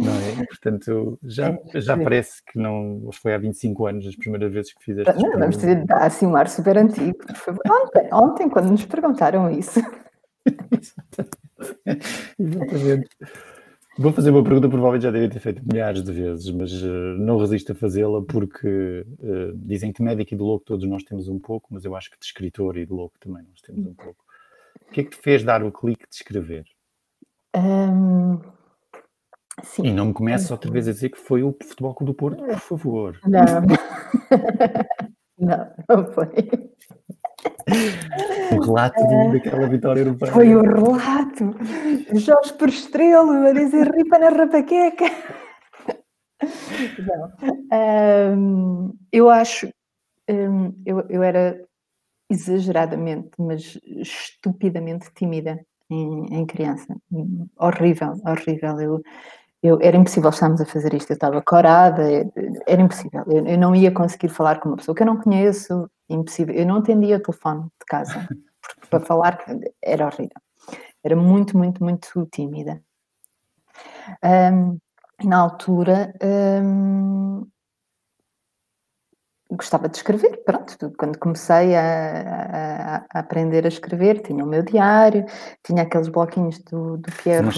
Não 0.00 0.12
é? 0.12 0.46
Portanto, 0.46 1.18
já, 1.22 1.56
já 1.74 1.96
parece 1.96 2.42
que 2.44 2.58
não 2.58 3.10
foi 3.12 3.34
há 3.34 3.38
25 3.38 3.86
anos 3.86 4.06
as 4.06 4.16
primeiras 4.16 4.52
vezes 4.52 4.72
que 4.72 4.84
fizeste. 4.84 5.20
Não, 5.20 5.38
vamos 5.38 5.56
dizer, 5.56 5.84
dá 5.84 5.98
assim 5.98 6.26
um 6.26 6.36
ar 6.36 6.48
super 6.48 6.78
antigo, 6.78 7.18
por 7.18 7.36
favor. 7.36 7.62
Ontem, 7.68 8.08
ontem 8.12 8.48
quando 8.48 8.70
nos 8.70 8.84
perguntaram 8.84 9.50
isso. 9.50 9.80
Exatamente. 12.38 13.08
Vou 13.96 14.12
fazer 14.12 14.30
uma 14.30 14.42
pergunta, 14.42 14.68
provavelmente 14.68 15.04
já 15.04 15.10
devia 15.12 15.30
ter 15.30 15.38
feito 15.38 15.62
milhares 15.64 16.02
de 16.02 16.12
vezes, 16.12 16.50
mas 16.50 16.72
uh, 16.82 17.16
não 17.16 17.38
resisto 17.38 17.70
a 17.70 17.74
fazê-la 17.76 18.20
porque 18.22 19.06
uh, 19.20 19.52
dizem 19.54 19.92
que 19.92 19.98
de 19.98 20.04
médico 20.04 20.34
e 20.34 20.36
de 20.36 20.42
louco 20.42 20.64
todos 20.64 20.88
nós 20.88 21.04
temos 21.04 21.28
um 21.28 21.38
pouco, 21.38 21.68
mas 21.72 21.84
eu 21.84 21.94
acho 21.94 22.10
que 22.10 22.18
de 22.18 22.24
escritor 22.24 22.76
e 22.76 22.84
de 22.84 22.92
louco 22.92 23.16
também 23.20 23.44
nós 23.48 23.60
temos 23.60 23.86
um 23.86 23.94
pouco. 23.94 24.23
O 24.94 24.96
que 24.96 25.00
é 25.00 25.04
que 25.06 25.10
te 25.10 25.22
fez 25.22 25.42
dar 25.42 25.60
o 25.64 25.72
clique 25.72 26.08
de 26.08 26.14
escrever? 26.14 26.64
Um, 27.56 28.40
e 29.82 29.90
não 29.90 30.06
me 30.06 30.12
comece 30.12 30.52
outra 30.52 30.70
vez 30.70 30.86
a 30.86 30.92
dizer 30.92 31.08
que 31.08 31.18
foi 31.18 31.42
o 31.42 31.52
Futebol 31.64 31.96
Clube 31.96 32.12
do 32.12 32.16
Porto, 32.16 32.44
por 32.44 32.60
favor. 32.60 33.18
Não, 33.24 33.40
não, 35.36 35.72
não 35.88 36.12
foi. 36.12 36.28
O 38.56 38.60
relato 38.60 39.02
uh, 39.02 39.32
daquela 39.32 39.66
vitória 39.66 40.00
europeia. 40.02 40.32
Foi 40.32 40.54
o 40.54 40.62
relato. 40.62 41.56
Jorge 42.12 42.52
por 42.52 42.68
estrelo 42.68 43.48
a 43.48 43.52
dizer 43.52 43.92
ripa 43.92 44.16
na 44.16 44.28
rapaqueca. 44.28 45.06
Um, 48.38 48.96
eu 49.10 49.28
acho. 49.28 49.68
Um, 50.30 50.72
eu, 50.86 51.04
eu 51.08 51.20
era 51.20 51.66
exageradamente, 52.28 53.30
mas 53.38 53.78
estupidamente 53.84 55.10
tímida 55.14 55.64
em, 55.90 56.26
em 56.34 56.46
criança. 56.46 56.94
Horrível, 57.58 58.14
horrível. 58.26 58.80
Eu, 58.80 59.02
eu, 59.62 59.78
era 59.80 59.96
impossível 59.96 60.30
estarmos 60.30 60.60
a 60.60 60.66
fazer 60.66 60.94
isto. 60.94 61.10
Eu 61.10 61.14
estava 61.14 61.42
corada, 61.42 62.02
era 62.66 62.82
impossível. 62.82 63.24
Eu, 63.26 63.46
eu, 63.46 63.58
não 63.58 63.74
ia 63.74 63.92
conseguir 63.92 64.28
falar 64.28 64.60
com 64.60 64.70
uma 64.70 64.76
pessoa 64.76 64.94
que 64.94 65.02
eu 65.02 65.06
não 65.06 65.20
conheço, 65.20 65.88
impossível. 66.08 66.54
Eu 66.54 66.66
não 66.66 66.76
atendia 66.76 67.16
o 67.16 67.20
telefone 67.20 67.64
de 67.64 67.86
casa, 67.86 68.14
porque 68.60 68.86
para 68.88 69.00
falar 69.00 69.38
era 69.82 70.06
horrível. 70.06 70.40
Era 71.02 71.16
muito, 71.16 71.56
muito, 71.56 71.84
muito 71.84 72.26
tímida. 72.32 72.82
Um, 74.22 74.78
na 75.22 75.38
altura, 75.38 76.14
um, 76.22 77.46
gostava 79.50 79.88
de 79.88 79.96
escrever, 79.96 80.42
pronto, 80.44 80.92
quando 80.98 81.18
comecei 81.18 81.74
a, 81.74 81.82
a, 81.82 82.96
a, 82.96 83.18
aprender 83.20 83.64
a 83.64 83.68
escrever, 83.68 84.20
tinha 84.22 84.44
o 84.44 84.48
meu 84.48 84.62
diário, 84.62 85.24
tinha 85.62 85.82
aqueles 85.82 86.08
bloquinhos 86.08 86.58
do, 86.60 86.96
do 86.96 87.12
Pierre 87.12 87.50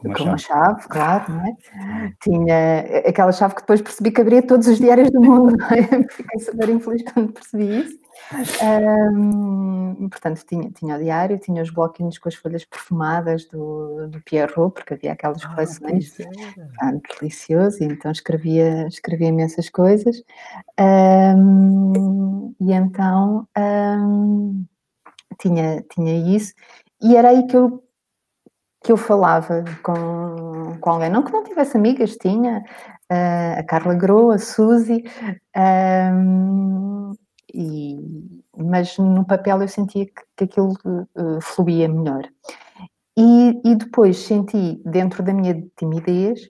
com 0.00 0.08
uma, 0.08 0.16
com 0.16 0.24
uma 0.24 0.38
chave. 0.38 0.82
chave. 0.82 0.88
claro, 0.88 1.32
não 1.32 1.46
é? 1.46 2.12
Tinha 2.22 2.80
aquela 3.06 3.32
chave 3.32 3.54
que 3.54 3.60
depois 3.60 3.82
percebi 3.82 4.10
que 4.10 4.20
abria 4.20 4.42
todos 4.42 4.66
os 4.66 4.78
diários 4.78 5.10
do 5.10 5.20
mundo, 5.20 5.56
não 5.56 5.66
é? 5.66 5.82
Fiquei 6.10 6.40
super 6.40 6.68
infeliz 6.68 7.02
quando 7.12 7.32
percebi 7.32 7.80
isso. 7.80 8.00
Um, 8.62 10.08
portanto, 10.08 10.44
tinha, 10.46 10.70
tinha 10.70 10.96
o 10.96 10.98
diário, 10.98 11.38
tinha 11.38 11.62
os 11.62 11.70
bloquinhos 11.70 12.18
com 12.18 12.28
as 12.28 12.34
folhas 12.34 12.64
perfumadas 12.64 13.44
do, 13.46 14.08
do 14.08 14.20
Pierrot, 14.22 14.72
porque 14.72 14.94
havia 14.94 15.12
aquelas 15.12 15.44
ah, 15.44 15.48
coleções 15.48 16.16
ah, 16.80 16.92
delicioso, 17.18 17.82
então 17.82 18.10
escrevia, 18.10 18.86
escrevia 18.86 19.28
imensas 19.28 19.68
coisas. 19.68 20.22
Um, 20.78 22.54
e 22.60 22.72
então 22.72 23.48
um, 23.58 24.64
tinha, 25.38 25.84
tinha 25.92 26.36
isso, 26.36 26.54
e 27.02 27.16
era 27.16 27.30
aí 27.30 27.46
que 27.46 27.56
eu 27.56 27.82
que 28.82 28.92
eu 28.92 28.96
falava 28.96 29.64
com, 29.82 30.78
com 30.80 30.90
alguém, 30.90 31.10
não 31.10 31.22
que 31.22 31.32
não 31.32 31.44
tivesse 31.44 31.76
amigas, 31.76 32.16
tinha 32.16 32.64
uh, 33.12 33.58
a 33.58 33.62
Carla 33.62 33.94
Groa, 33.94 34.36
a 34.36 34.38
Suzy, 34.38 35.04
um, 36.14 37.12
e, 37.52 37.98
mas 38.56 38.96
no 38.98 39.24
papel 39.26 39.60
eu 39.60 39.68
sentia 39.68 40.06
que, 40.06 40.12
que 40.36 40.44
aquilo 40.44 40.72
uh, 40.84 41.40
fluía 41.42 41.88
melhor. 41.88 42.26
E, 43.18 43.60
e, 43.64 43.74
depois 43.76 44.18
senti, 44.18 44.80
dentro 44.84 45.22
da 45.22 45.34
minha 45.34 45.62
timidez, 45.76 46.48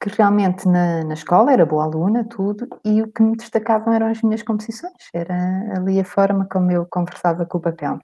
que 0.00 0.08
realmente 0.08 0.66
na, 0.66 1.04
na 1.04 1.12
escola 1.12 1.52
era 1.52 1.66
boa 1.66 1.84
aluna, 1.84 2.24
tudo, 2.24 2.66
e 2.82 3.02
o 3.02 3.12
que 3.12 3.22
me 3.22 3.36
destacavam 3.36 3.92
eram 3.92 4.06
as 4.06 4.22
minhas 4.22 4.42
composições, 4.42 5.10
era 5.12 5.76
ali 5.76 6.00
a 6.00 6.04
forma 6.04 6.46
como 6.50 6.70
eu 6.70 6.86
conversava 6.90 7.44
com 7.44 7.58
o 7.58 7.60
papel. 7.60 7.98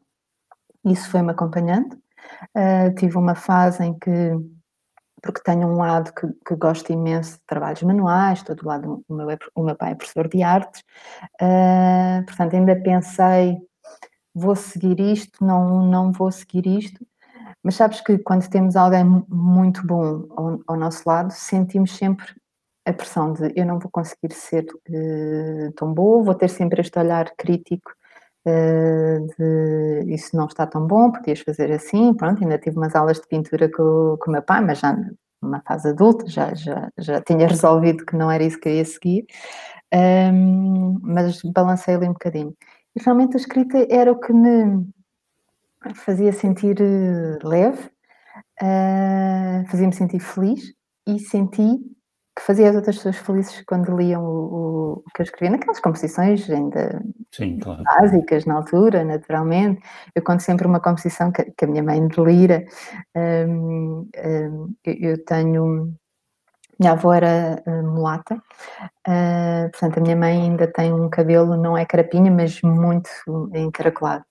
Isso 0.84 1.10
foi-me 1.10 1.30
acompanhando, 1.30 1.98
Uh, 2.56 2.94
tive 2.94 3.16
uma 3.16 3.34
fase 3.34 3.84
em 3.84 3.98
que, 3.98 4.10
porque 5.22 5.42
tenho 5.42 5.66
um 5.66 5.76
lado 5.76 6.12
que, 6.12 6.26
que 6.46 6.56
gosto 6.56 6.92
imenso 6.92 7.34
de 7.34 7.44
trabalhos 7.46 7.82
manuais, 7.82 8.42
todo 8.42 8.66
lado, 8.66 9.04
o 9.08 9.14
meu, 9.14 9.30
é, 9.30 9.38
o 9.54 9.62
meu 9.62 9.76
pai 9.76 9.92
é 9.92 9.94
professor 9.94 10.28
de 10.28 10.42
artes, 10.42 10.82
uh, 11.40 12.24
portanto 12.26 12.54
ainda 12.54 12.76
pensei, 12.76 13.58
vou 14.34 14.54
seguir 14.54 15.00
isto, 15.00 15.44
não, 15.44 15.82
não 15.86 16.12
vou 16.12 16.30
seguir 16.30 16.66
isto, 16.66 17.06
mas 17.62 17.74
sabes 17.74 18.00
que 18.00 18.18
quando 18.18 18.48
temos 18.48 18.76
alguém 18.76 19.04
muito 19.28 19.86
bom 19.86 20.26
ao, 20.36 20.60
ao 20.66 20.76
nosso 20.76 21.02
lado, 21.06 21.32
sentimos 21.32 21.96
sempre 21.96 22.26
a 22.84 22.92
pressão 22.92 23.32
de 23.32 23.52
eu 23.56 23.66
não 23.66 23.80
vou 23.80 23.90
conseguir 23.90 24.32
ser 24.32 24.64
uh, 24.64 25.72
tão 25.72 25.92
boa, 25.92 26.22
vou 26.22 26.34
ter 26.34 26.48
sempre 26.48 26.80
este 26.80 26.98
olhar 26.98 27.34
crítico 27.36 27.95
de 28.46 30.04
isso 30.14 30.36
não 30.36 30.46
está 30.46 30.66
tão 30.66 30.86
bom, 30.86 31.10
podias 31.10 31.40
fazer 31.40 31.72
assim, 31.72 32.14
pronto, 32.14 32.42
ainda 32.42 32.58
tive 32.58 32.76
umas 32.76 32.94
aulas 32.94 33.20
de 33.20 33.26
pintura 33.26 33.70
com, 33.70 34.16
com 34.20 34.30
o 34.30 34.32
meu 34.32 34.42
pai, 34.42 34.60
mas 34.60 34.78
já 34.78 34.96
numa 35.42 35.60
fase 35.62 35.88
adulta, 35.88 36.26
já, 36.28 36.54
já, 36.54 36.90
já 36.98 37.20
tinha 37.20 37.46
resolvido 37.48 38.04
que 38.06 38.16
não 38.16 38.30
era 38.30 38.44
isso 38.44 38.58
que 38.58 38.68
eu 38.68 38.74
ia 38.74 38.84
seguir, 38.84 39.26
um, 39.92 40.98
mas 41.02 41.40
balancei 41.42 41.94
ali 41.94 42.08
um 42.08 42.12
bocadinho. 42.12 42.54
E 42.94 43.02
realmente 43.02 43.36
a 43.36 43.40
escrita 43.40 43.86
era 43.90 44.10
o 44.12 44.18
que 44.18 44.32
me 44.32 44.86
fazia 45.94 46.32
sentir 46.32 46.80
eh, 46.80 47.38
leve, 47.44 47.90
uh, 48.62 49.70
fazia-me 49.70 49.92
sentir 49.92 50.20
feliz 50.20 50.72
e 51.06 51.18
senti 51.18 51.78
que 52.36 52.42
fazia 52.42 52.68
as 52.68 52.76
outras 52.76 52.96
pessoas 52.96 53.16
felizes 53.16 53.62
quando 53.66 53.96
liam 53.96 54.22
o, 54.22 55.02
o 55.06 55.10
que 55.14 55.22
eu 55.22 55.24
escrevia, 55.24 55.56
naquelas 55.56 55.80
composições 55.80 56.48
ainda 56.50 57.02
Sim, 57.32 57.58
claro. 57.58 57.82
básicas 57.82 58.44
na 58.44 58.56
altura, 58.56 59.02
naturalmente. 59.04 59.80
Eu 60.14 60.22
conto 60.22 60.42
sempre 60.42 60.66
uma 60.66 60.78
composição 60.78 61.32
que, 61.32 61.44
que 61.44 61.64
a 61.64 61.68
minha 61.68 61.82
mãe 61.82 62.06
delira. 62.06 62.66
Um, 63.16 64.06
um, 64.22 64.74
eu 64.84 65.24
tenho. 65.24 65.94
Minha 66.78 66.92
avó 66.92 67.14
era 67.14 67.62
uh, 67.66 67.82
mulata, 67.90 68.34
uh, 68.34 69.70
portanto, 69.70 69.96
a 69.96 70.00
minha 70.02 70.14
mãe 70.14 70.42
ainda 70.42 70.66
tem 70.66 70.92
um 70.92 71.08
cabelo, 71.08 71.56
não 71.56 71.74
é 71.74 71.86
carapinha, 71.86 72.30
mas 72.30 72.60
muito 72.60 73.08
encaracolado. 73.54 74.26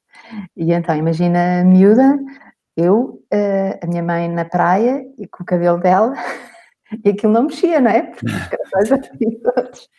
E 0.56 0.72
então, 0.72 0.96
imagina 0.96 1.62
a 1.62 1.64
miúda, 1.64 2.20
eu, 2.78 3.20
uh, 3.34 3.80
a 3.82 3.88
minha 3.88 4.04
mãe 4.04 4.30
na 4.30 4.46
praia 4.46 5.04
e 5.18 5.26
com 5.28 5.42
o 5.42 5.46
cabelo 5.46 5.80
dela. 5.80 6.14
E 7.04 7.10
aquilo 7.10 7.34
não 7.34 7.44
mexia, 7.44 7.80
não 7.80 7.92
é? 7.92 8.02
Porque 8.04 8.26
os 8.26 8.92
assim 8.92 9.40
todos. 9.44 9.90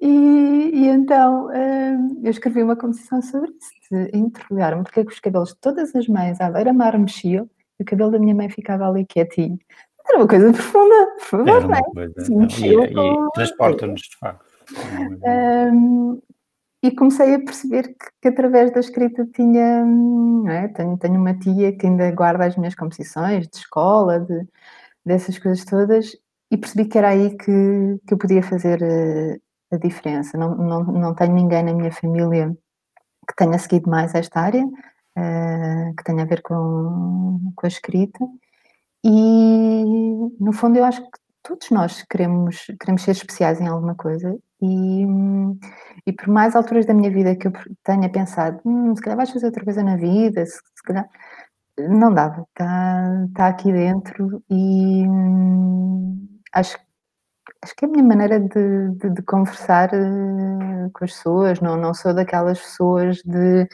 E, 0.00 0.70
e, 0.74 0.88
então 0.88 1.48
hum, 1.48 2.20
eu 2.22 2.30
escrevi 2.30 2.62
uma 2.62 2.76
composição 2.76 3.20
sobre 3.20 3.50
isso, 3.50 3.72
de 3.90 4.16
interrogar-me 4.16 4.84
porque 4.84 5.00
é 5.00 5.04
que 5.04 5.12
os 5.12 5.18
cabelos 5.18 5.50
de 5.50 5.56
todas 5.56 5.94
as 5.96 6.06
mães 6.06 6.40
à 6.40 6.50
beira-mar 6.50 6.96
mexiam 6.98 7.48
e 7.78 7.82
o 7.82 7.86
cabelo 7.86 8.12
da 8.12 8.18
minha 8.18 8.34
mãe 8.34 8.48
ficava 8.48 8.88
ali 8.88 9.04
quietinho. 9.04 9.58
Era 10.06 10.18
uma 10.18 10.28
coisa 10.28 10.52
profunda, 10.52 11.06
por 11.18 11.24
favor, 11.24 11.68
não 11.68 11.74
é? 11.74 11.82
coisa. 11.82 12.14
Não, 12.28 12.38
mexeu 12.40 12.84
e, 12.84 12.94
com- 12.94 13.28
transporta-nos, 13.34 14.02
de 14.02 14.16
facto. 14.18 14.44
Hum, 15.72 16.20
e 16.82 16.90
comecei 16.90 17.34
a 17.34 17.38
perceber 17.38 17.88
que, 17.88 18.06
que 18.20 18.28
através 18.28 18.70
da 18.70 18.80
escrita 18.80 19.26
tinha, 19.34 19.82
hum, 19.84 20.46
é? 20.48 20.68
tenho, 20.68 20.98
tenho 20.98 21.18
uma 21.18 21.34
tia 21.34 21.72
que 21.72 21.86
ainda 21.86 22.10
guarda 22.10 22.44
as 22.44 22.56
minhas 22.56 22.74
composições 22.74 23.48
de 23.48 23.56
escola, 23.56 24.20
de, 24.20 24.46
dessas 25.04 25.38
coisas 25.38 25.64
todas, 25.64 26.16
e 26.50 26.56
percebi 26.56 26.86
que 26.88 26.98
era 26.98 27.08
aí 27.10 27.36
que, 27.36 27.98
que 28.06 28.14
eu 28.14 28.18
podia 28.18 28.42
fazer 28.42 28.82
eh, 28.82 29.38
a 29.72 29.76
diferença. 29.76 30.38
Não, 30.38 30.54
não, 30.56 30.84
não 30.84 31.14
tenho 31.14 31.34
ninguém 31.34 31.62
na 31.64 31.74
minha 31.74 31.92
família 31.92 32.56
que 33.28 33.36
tenha 33.36 33.58
seguido 33.58 33.90
mais 33.90 34.14
esta 34.14 34.40
área, 34.40 34.64
eh, 35.16 35.92
que 35.96 36.04
tenha 36.04 36.22
a 36.22 36.26
ver 36.26 36.42
com, 36.42 37.52
com 37.56 37.66
a 37.66 37.68
escrita, 37.68 38.18
e 39.04 39.84
no 40.40 40.52
fundo 40.52 40.78
eu 40.78 40.84
acho 40.84 41.02
que 41.02 41.18
todos 41.42 41.70
nós 41.70 42.02
queremos, 42.08 42.66
queremos 42.80 43.02
ser 43.02 43.10
especiais 43.12 43.60
em 43.60 43.68
alguma 43.68 43.94
coisa 43.94 44.34
e, 44.62 45.04
e 46.06 46.12
por 46.12 46.28
mais 46.28 46.56
alturas 46.56 46.86
da 46.86 46.94
minha 46.94 47.10
vida 47.10 47.36
que 47.36 47.46
eu 47.48 47.52
tenha 47.84 48.08
pensado, 48.10 48.60
"Hum, 48.64 48.96
se 48.96 49.02
calhar 49.02 49.16
vais 49.18 49.30
fazer 49.30 49.46
outra 49.46 49.62
coisa 49.64 49.82
na 49.82 49.96
vida, 49.96 50.44
se, 50.46 50.54
se 50.56 50.82
calhar 50.82 51.06
não 51.78 52.12
dava, 52.14 52.42
está 52.50 53.26
tá 53.34 53.48
aqui 53.48 53.72
dentro 53.72 54.42
e 54.50 55.04
acho, 56.52 56.78
acho 57.62 57.76
que 57.76 57.84
é 57.86 57.88
a 57.88 57.92
minha 57.92 58.04
maneira 58.04 58.40
de, 58.40 58.90
de- 58.98 59.10
de 59.10 59.22
conversar 59.24 59.90
eh, 59.94 60.90
com 60.94 61.04
as 61.04 61.12
pessoas, 61.12 61.60
não, 61.60 61.76
não 61.76 61.94
sou 61.94 62.14
daquelas 62.14 62.60
pessoas 62.60 63.18
de 63.24 63.68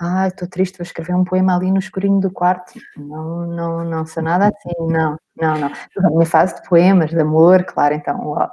ah, 0.00 0.28
estou 0.28 0.48
triste, 0.48 0.78
vou 0.78 0.84
escrever 0.84 1.14
um 1.16 1.24
poema 1.24 1.56
ali 1.56 1.70
no 1.72 1.78
escurinho 1.80 2.20
do 2.20 2.30
quarto. 2.32 2.74
Não, 2.98 3.46
não, 3.48 3.84
não 3.84 4.06
sou 4.06 4.22
nada 4.22 4.48
assim, 4.48 4.74
não, 4.80 5.18
não, 5.40 5.58
não. 5.60 5.70
Na 5.98 6.10
minha 6.10 6.26
fase 6.26 6.56
de 6.62 6.68
poemas, 6.68 7.10
de 7.10 7.20
amor, 7.20 7.64
claro, 7.64 7.94
então, 7.94 8.18
ó, 8.28 8.48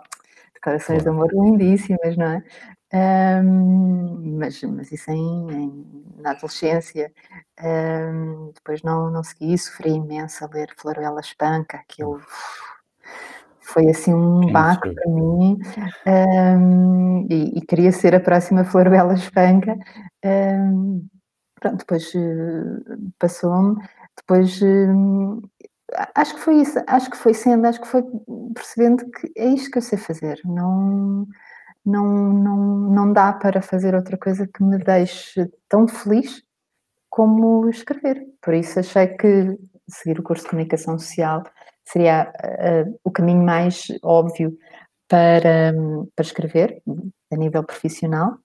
declarações 0.55 1.03
de 1.03 1.09
amor 1.09 1.29
lindíssimas, 1.33 2.17
não 2.17 2.27
é? 2.27 2.43
Ahm, 2.93 4.37
mas, 4.37 4.61
mas 4.63 4.91
isso 4.91 5.11
em, 5.11 5.51
em- 5.51 6.03
na 6.19 6.31
adolescência. 6.31 7.11
Ahm, 7.59 8.51
depois 8.55 8.81
não, 8.83 9.11
não 9.11 9.23
segui, 9.23 9.57
sofri 9.57 9.91
imenso 9.91 10.43
a 10.45 10.47
ler 10.47 10.73
Florela 10.77 11.19
Espanca, 11.19 11.77
aquilo 11.77 12.21
foi 13.59 13.89
assim 13.89 14.13
um 14.13 14.51
baque 14.51 14.89
para 14.93 15.11
mim. 15.11 15.57
Ahm, 16.05 17.27
e, 17.29 17.57
e 17.57 17.61
queria 17.65 17.91
ser 17.91 18.15
a 18.15 18.19
próxima 18.19 18.63
Florela 18.63 19.13
Espanca. 19.13 19.75
Pronto, 21.59 21.77
depois 21.79 22.13
eh, 22.15 22.97
passou-me, 23.19 23.75
depois 24.15 24.59
a- 25.95 26.11
acho 26.21 26.35
que 26.35 26.41
foi 26.41 26.61
isso, 26.61 26.79
acho 26.87 27.09
que 27.09 27.17
foi 27.17 27.33
sendo, 27.33 27.65
acho 27.65 27.81
que 27.81 27.87
foi 27.87 28.03
percebendo 28.53 29.09
que 29.11 29.31
é 29.35 29.47
isto 29.47 29.71
que 29.71 29.77
eu 29.77 29.81
sei 29.81 29.97
fazer, 29.97 30.39
não, 30.45 31.25
não, 31.87 32.05
não, 32.33 32.57
não 32.89 33.13
dá 33.13 33.31
para 33.31 33.61
fazer 33.61 33.95
outra 33.95 34.17
coisa 34.17 34.45
que 34.45 34.61
me 34.61 34.77
deixe 34.77 35.49
tão 35.69 35.87
feliz 35.87 36.43
como 37.09 37.69
escrever. 37.69 38.25
Por 38.41 38.53
isso 38.53 38.79
achei 38.79 39.07
que 39.07 39.57
seguir 39.89 40.19
o 40.19 40.23
curso 40.23 40.43
de 40.43 40.49
comunicação 40.49 40.99
social 40.99 41.43
seria 41.85 42.23
ah, 42.23 42.85
o 43.03 43.09
caminho 43.09 43.43
mais 43.43 43.87
óbvio 44.03 44.57
para, 45.07 45.71
hum, 45.73 46.07
para 46.13 46.25
escrever 46.25 46.81
a 47.31 47.35
nível 47.37 47.63
profissional. 47.63 48.37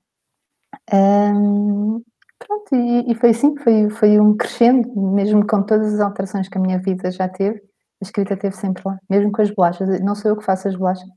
Hum, 0.93 2.03
pronto, 2.39 2.77
e, 2.77 3.11
e 3.11 3.15
foi 3.17 3.31
assim, 3.31 3.57
foi, 3.59 3.91
foi 3.91 4.21
um 4.21 4.37
crescendo, 4.37 4.89
mesmo 5.13 5.45
com 5.47 5.63
todas 5.65 5.95
as 5.95 6.01
alterações 6.01 6.49
que 6.49 6.59
a 6.59 6.61
minha 6.61 6.79
vida 6.79 7.11
já 7.11 7.29
teve, 7.29 7.59
a 7.59 8.05
escrita 8.05 8.35
esteve 8.35 8.57
sempre 8.57 8.83
lá, 8.87 8.99
mesmo 9.11 9.33
com 9.33 9.43
as 9.43 9.51
bolachas. 9.51 10.01
Não 10.01 10.15
sou 10.15 10.31
eu 10.31 10.37
que 10.37 10.45
faço 10.45 10.69
as 10.69 10.77
bolachas, 10.77 11.09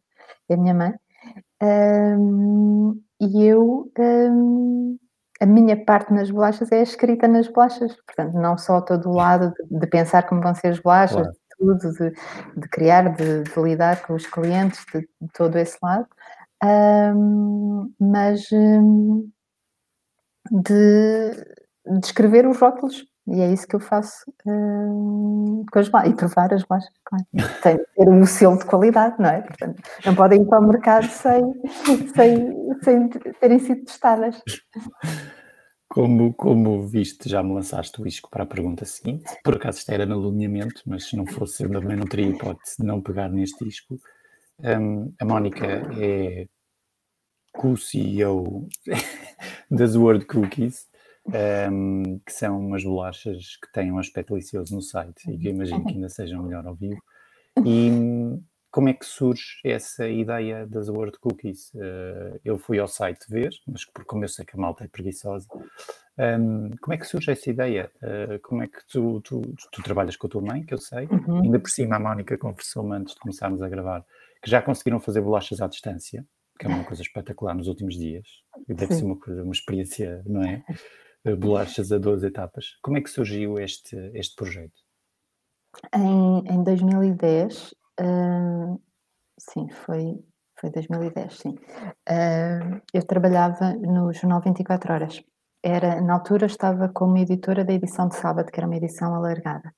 é 0.49 0.55
a 0.55 0.57
minha 0.57 0.73
mãe. 0.73 0.93
Hum, 1.61 3.01
e 3.21 3.43
eu, 3.45 3.91
hum, 3.97 4.97
a 5.41 5.45
minha 5.45 5.83
parte 5.85 6.13
nas 6.13 6.29
bolachas 6.29 6.71
é 6.71 6.79
a 6.79 6.83
escrita 6.83 7.27
nas 7.27 7.47
bolachas, 7.47 7.95
portanto, 8.05 8.33
não 8.35 8.57
só 8.57 8.81
todo 8.81 9.09
o 9.09 9.15
lado 9.15 9.53
de, 9.69 9.79
de 9.79 9.87
pensar 9.87 10.23
como 10.27 10.41
vão 10.41 10.53
ser 10.55 10.67
as 10.69 10.79
bolachas, 10.79 11.15
Claro. 11.15 11.31
de 11.31 11.37
tudo, 11.57 11.93
de, 11.93 12.11
de 12.61 12.69
criar, 12.69 13.15
de, 13.15 13.43
de 13.43 13.61
lidar 13.61 14.05
com 14.05 14.13
os 14.15 14.25
clientes, 14.27 14.83
de, 14.93 15.07
todo 15.33 15.57
esse 15.57 15.77
lado. 15.81 16.07
Hum, 16.63 17.93
mas 17.99 18.49
de, 20.51 21.31
de 21.85 22.05
escrever 22.05 22.47
os 22.47 22.59
rótulos. 22.59 23.05
E 23.27 23.41
é 23.41 23.51
isso 23.51 23.67
que 23.67 23.75
eu 23.75 23.79
faço 23.79 24.31
hum, 24.45 25.65
com 25.71 25.79
as 25.79 25.89
bolachas. 25.89 26.11
E 26.11 26.15
provar 26.15 26.53
as 26.53 26.63
bolachas, 26.63 26.93
claro. 27.03 27.25
Tem 27.61 27.77
que 27.77 27.83
ter 27.95 28.09
um 28.09 28.25
selo 28.25 28.57
de 28.57 28.65
qualidade, 28.65 29.15
não 29.19 29.29
é? 29.29 29.41
Portanto, 29.41 29.81
não 30.05 30.15
podem 30.15 30.41
ir 30.41 30.45
para 30.45 30.59
o 30.59 30.67
mercado 30.67 31.07
sem, 31.07 31.41
sem, 32.13 32.79
sem 32.83 33.09
terem 33.39 33.59
sido 33.59 33.85
testadas. 33.85 34.41
Como, 35.87 36.33
como 36.33 36.85
viste, 36.87 37.29
já 37.29 37.41
me 37.41 37.53
lançaste 37.53 38.01
o 38.01 38.07
isco 38.07 38.29
para 38.29 38.43
a 38.43 38.47
pergunta 38.47 38.85
seguinte. 38.85 39.33
Por 39.43 39.55
acaso 39.55 39.79
isto 39.79 39.89
era 39.91 40.05
no 40.05 40.27
alinhamento, 40.27 40.81
mas 40.85 41.05
se 41.05 41.15
não 41.15 41.25
fosse, 41.25 41.63
eu 41.63 41.71
também 41.71 41.95
não 41.95 42.05
teria 42.05 42.27
hipótese 42.27 42.75
de 42.79 42.85
não 42.85 43.01
pegar 43.01 43.29
neste 43.29 43.67
isco. 43.67 43.97
Um, 44.59 45.13
a 45.19 45.25
Mónica 45.25 45.65
é 45.99 46.47
co-CEO 47.53 48.67
das 49.71 49.95
Word 49.95 50.25
Cookies, 50.25 50.87
um, 51.27 52.19
que 52.25 52.31
são 52.31 52.59
umas 52.59 52.83
bolachas 52.83 53.57
que 53.57 53.71
têm 53.71 53.91
um 53.91 53.99
aspecto 53.99 54.33
delicioso 54.33 54.75
no 54.75 54.81
site 54.81 55.29
e 55.29 55.37
que 55.37 55.47
eu 55.47 55.51
imagino 55.51 55.85
que 55.85 55.93
ainda 55.93 56.09
sejam 56.09 56.43
melhor 56.43 56.65
ao 56.65 56.75
vivo. 56.75 57.01
E 57.65 57.89
como 58.71 58.89
é 58.89 58.93
que 58.93 59.05
surge 59.05 59.59
essa 59.63 60.07
ideia 60.07 60.67
das 60.67 60.89
Word 60.89 61.17
Cookies? 61.19 61.73
Uh, 61.73 62.39
eu 62.43 62.57
fui 62.57 62.77
ao 62.77 62.87
site 62.87 63.25
ver, 63.29 63.51
mas 63.65 63.85
por 63.85 64.03
como 64.03 64.25
eu 64.25 64.27
sei 64.27 64.43
que 64.43 64.55
a 64.55 64.59
malta 64.59 64.83
é 64.83 64.87
preguiçosa, 64.87 65.47
um, 66.17 66.71
como 66.81 66.93
é 66.93 66.97
que 66.97 67.05
surge 67.05 67.31
essa 67.31 67.49
ideia? 67.49 67.91
Uh, 67.97 68.39
como 68.41 68.63
é 68.63 68.67
que 68.67 68.85
tu, 68.87 69.21
tu, 69.21 69.41
tu, 69.71 69.81
trabalhas 69.81 70.15
com 70.15 70.27
a 70.27 70.29
tua 70.29 70.41
mãe, 70.41 70.65
que 70.65 70.73
eu 70.73 70.77
sei, 70.77 71.07
Uhum. 71.07 71.43
ainda 71.43 71.59
por 71.59 71.69
cima 71.69 71.95
a 71.95 71.99
Mónica 71.99 72.37
conversou-me 72.37 72.95
antes 72.95 73.13
de 73.13 73.19
começarmos 73.19 73.61
a 73.61 73.69
gravar, 73.69 74.05
que 74.41 74.49
já 74.49 74.61
conseguiram 74.61 74.99
fazer 74.99 75.21
bolachas 75.21 75.61
à 75.61 75.67
distância, 75.67 76.25
que 76.59 76.65
é 76.65 76.69
uma 76.69 76.83
coisa 76.83 77.01
espetacular 77.01 77.53
nos 77.53 77.67
últimos 77.67 77.95
dias. 77.95 78.27
E 78.67 78.73
deve 78.73 78.93
Sim. 78.93 78.99
ser 78.99 79.05
uma 79.05 79.17
coisa, 79.17 79.43
uma 79.43 79.53
experiência, 79.53 80.21
não 80.25 80.41
é? 80.41 80.63
Uh, 81.25 81.35
Bolachas 81.35 81.91
a 81.91 81.97
12 81.97 82.27
etapas. 82.27 82.77
Como 82.81 82.97
é 82.97 83.01
que 83.01 83.09
surgiu 83.09 83.59
este, 83.59 83.95
este 84.13 84.35
projeto? 84.35 84.73
Em, 85.93 86.43
em 86.47 86.63
2010, 86.63 87.73
hum, 87.99 88.79
sim, 89.37 89.67
foi, 89.69 90.23
foi 90.59 90.69
2010, 90.69 91.37
sim. 91.37 91.55
Hum, 92.09 92.81
eu 92.93 93.05
trabalhava 93.05 93.73
no 93.73 94.13
Jornal 94.13 94.41
24 94.41 94.93
Horas. 94.93 95.23
Era, 95.63 95.99
na 95.99 96.13
altura 96.13 96.45
estava 96.45 96.89
como 96.89 97.17
editora 97.17 97.65
da 97.65 97.73
edição 97.73 98.07
de 98.07 98.15
sábado, 98.15 98.51
que 98.51 98.59
era 98.59 98.67
uma 98.67 98.75
edição 98.75 99.15
alargada. 99.15 99.73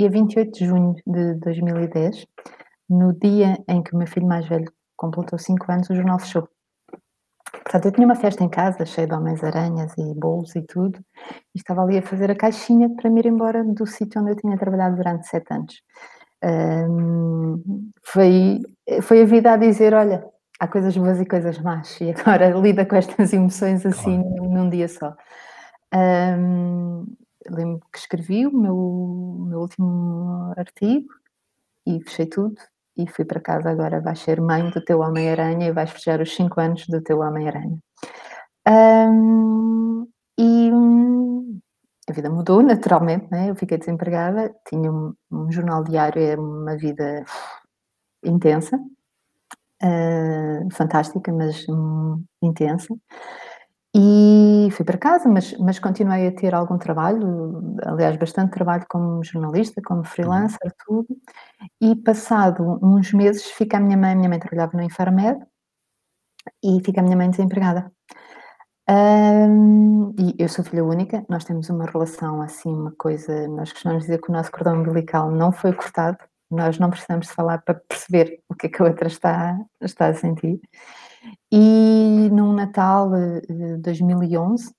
E 0.00 0.06
a 0.06 0.08
28 0.08 0.50
de 0.50 0.64
junho 0.64 0.96
de 1.06 1.34
2010, 1.34 2.26
no 2.88 3.12
dia 3.12 3.62
em 3.68 3.82
que 3.82 3.94
o 3.94 3.98
meu 3.98 4.06
filho 4.06 4.26
mais 4.26 4.48
velho 4.48 4.72
completou 4.96 5.38
5 5.38 5.70
anos, 5.70 5.90
o 5.90 5.94
jornal 5.94 6.18
fechou. 6.18 6.48
Portanto, 7.52 7.86
eu 7.86 7.92
tinha 7.92 8.06
uma 8.06 8.14
festa 8.14 8.44
em 8.44 8.48
casa, 8.48 8.84
cheia 8.84 9.06
de 9.06 9.14
homens-aranhas 9.14 9.92
e 9.98 10.14
bolos 10.14 10.54
e 10.56 10.62
tudo, 10.62 10.98
e 11.54 11.58
estava 11.58 11.82
ali 11.82 11.98
a 11.98 12.02
fazer 12.02 12.30
a 12.30 12.36
caixinha 12.36 12.88
para 12.90 13.10
me 13.10 13.20
ir 13.20 13.26
embora 13.26 13.64
do 13.64 13.86
sítio 13.86 14.20
onde 14.20 14.32
eu 14.32 14.36
tinha 14.36 14.56
trabalhado 14.58 14.96
durante 14.96 15.26
sete 15.26 15.52
anos. 15.52 15.82
Hum, 16.42 17.90
foi, 18.02 18.60
foi 19.02 19.22
a 19.22 19.24
vida 19.24 19.52
a 19.52 19.56
dizer, 19.56 19.94
olha, 19.94 20.24
há 20.58 20.68
coisas 20.68 20.96
boas 20.96 21.20
e 21.20 21.26
coisas 21.26 21.58
más, 21.58 22.00
e 22.00 22.10
agora 22.10 22.50
lida 22.58 22.86
com 22.86 22.96
estas 22.96 23.32
emoções 23.32 23.84
assim 23.84 24.22
Claro. 24.22 24.50
num 24.50 24.68
dia 24.70 24.88
só. 24.88 25.14
Hum, 25.94 27.04
lembro 27.48 27.80
que 27.92 27.98
escrevi 27.98 28.46
o 28.46 28.56
meu, 28.56 28.76
o 28.76 29.46
meu 29.48 29.60
último 29.60 30.52
artigo 30.56 31.08
e 31.86 32.00
fechei 32.02 32.26
tudo 32.26 32.54
e 32.96 33.06
fui 33.08 33.24
para 33.24 33.40
casa 33.40 33.70
agora 33.70 34.00
vais 34.00 34.18
ser 34.18 34.40
mãe 34.40 34.70
do 34.70 34.84
teu 34.84 35.00
Homem-Aranha 35.00 35.68
e 35.68 35.72
vais 35.72 35.90
fechar 35.90 36.20
os 36.20 36.34
5 36.34 36.60
anos 36.60 36.86
do 36.86 37.00
teu 37.02 37.20
Homem-Aranha. 37.20 37.78
Hum, 38.68 40.06
e 40.38 40.70
hum, 40.72 41.60
a 42.08 42.12
vida 42.12 42.30
mudou 42.30 42.62
naturalmente, 42.62 43.28
né? 43.30 43.50
eu 43.50 43.56
fiquei 43.56 43.78
desempregada, 43.78 44.54
tinha 44.68 44.90
um, 44.92 45.14
um 45.30 45.50
jornal 45.50 45.84
diário, 45.84 46.22
é 46.22 46.36
uma 46.36 46.76
vida 46.76 47.24
intensa, 48.24 48.76
uh, 49.82 50.68
fantástica, 50.72 51.32
mas 51.32 51.66
hum, 51.68 52.24
intensa. 52.42 52.94
E 53.94 54.39
fui 54.70 54.84
para 54.84 54.98
casa, 54.98 55.28
mas, 55.28 55.56
mas 55.58 55.78
continuei 55.78 56.28
a 56.28 56.32
ter 56.32 56.54
algum 56.54 56.78
trabalho, 56.78 57.76
aliás, 57.84 58.16
bastante 58.16 58.52
trabalho 58.52 58.84
como 58.88 59.22
jornalista, 59.24 59.80
como 59.82 60.04
freelancer, 60.04 60.72
Uhum. 60.88 61.04
tudo. 61.06 61.16
E 61.80 61.96
passado 61.96 62.78
uns 62.82 63.12
meses 63.12 63.44
fica 63.44 63.76
a 63.78 63.80
minha 63.80 63.96
mãe, 63.96 64.12
a 64.12 64.16
minha 64.16 64.28
mãe 64.28 64.38
trabalhava 64.38 64.76
no 64.76 64.82
Infarmed, 64.82 65.40
e 66.62 66.80
fica 66.84 67.00
a 67.00 67.04
minha 67.04 67.16
mãe 67.16 67.30
desempregada. 67.30 67.92
Hum, 68.88 70.12
e 70.18 70.34
eu 70.38 70.48
sou 70.48 70.64
filha 70.64 70.84
única, 70.84 71.24
nós 71.28 71.44
temos 71.44 71.70
uma 71.70 71.84
relação 71.86 72.42
assim, 72.42 72.72
uma 72.72 72.92
coisa 72.98 73.46
nós 73.46 73.72
costumamos 73.72 74.02
dizer 74.04 74.20
que 74.20 74.30
o 74.30 74.32
nosso 74.32 74.50
cordão 74.50 74.80
umbilical 74.80 75.30
não 75.30 75.52
foi 75.52 75.72
cortado, 75.72 76.18
nós 76.50 76.78
não 76.78 76.90
precisamos 76.90 77.28
falar 77.30 77.58
para 77.58 77.74
perceber 77.88 78.40
o 78.48 78.54
que 78.54 78.66
é 78.66 78.70
que 78.70 78.82
a 78.82 78.86
outra 78.86 79.06
está 79.06 79.56
está 79.80 80.08
a 80.08 80.14
sentir. 80.14 80.60
E 81.52 82.28
num 82.30 82.52
Natal, 82.52 83.12
eh, 83.16 83.76
2011, 83.78 84.72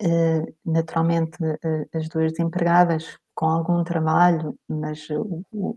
eh, 0.00 0.44
naturalmente, 0.64 1.38
eh, 1.64 1.86
as 1.94 2.08
2 2.08 2.32
desempregadas, 2.32 3.18
com 3.34 3.46
algum 3.46 3.84
trabalho, 3.84 4.56
mas 4.68 5.08
o 5.10 5.44
o 5.52 5.76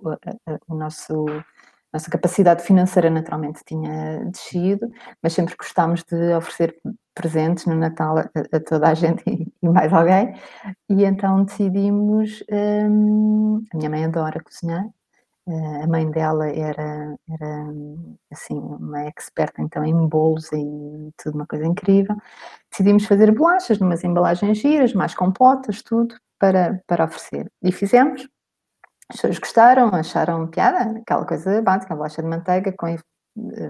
o 0.70 0.76
nosso 0.76 1.26
nossa 1.94 2.12
capacidade 2.12 2.64
financeira 2.64 3.10
naturalmente 3.10 3.64
tinha 3.66 4.24
descido, 4.26 4.90
mas 5.24 5.34
sempre 5.34 5.56
gostámos 5.58 6.04
de 6.06 6.34
oferecer 6.36 6.76
presentes 7.16 7.66
no 7.68 7.76
Natal 7.76 8.20
a 8.20 8.24
a 8.58 8.60
toda 8.62 8.90
a 8.90 8.94
gente 8.96 9.24
e 9.30 9.48
e 9.64 9.70
mais 9.70 9.94
alguém, 9.94 10.34
e 10.90 11.04
então 11.06 11.44
decidimos, 11.46 12.44
hum, 12.52 13.64
a 13.74 13.78
minha 13.78 13.90
mãe 13.92 14.06
adora 14.06 14.42
cozinhar, 14.44 14.86
eh, 14.86 14.90
a 15.84 15.88
mãe 15.88 16.10
dela 16.12 16.48
era 16.50 17.16
era, 17.30 17.66
assim, 18.32 18.56
uma 18.60 19.08
experta 19.08 19.62
então 19.62 19.84
em 19.84 20.08
bolos 20.08 20.52
e 20.54 21.14
tudo 21.18 21.36
uma 21.36 21.48
coisa 21.48 21.66
incrível. 21.66 22.16
Decidimos 22.72 23.06
fazer 23.06 23.32
bolachas 23.34 23.80
numas 23.80 24.04
embalagens 24.04 24.58
giras, 24.60 24.94
mais 24.94 25.16
compotas, 25.16 25.82
tudo, 25.84 26.16
para 26.40 26.82
para 26.88 27.06
oferecer. 27.06 27.52
E 27.64 27.72
fizemos, 27.72 28.28
as 29.10 29.18
pessoas 29.18 29.40
gostaram, 29.40 29.90
acharam 29.96 30.48
piada, 30.48 31.00
aquela 31.02 31.26
coisa 31.26 31.62
básica, 31.62 31.94
a 31.94 31.98
bolacha 31.98 32.22
de 32.22 32.30
manteiga 32.30 32.74
com 32.78 32.88
eh, 32.88 33.00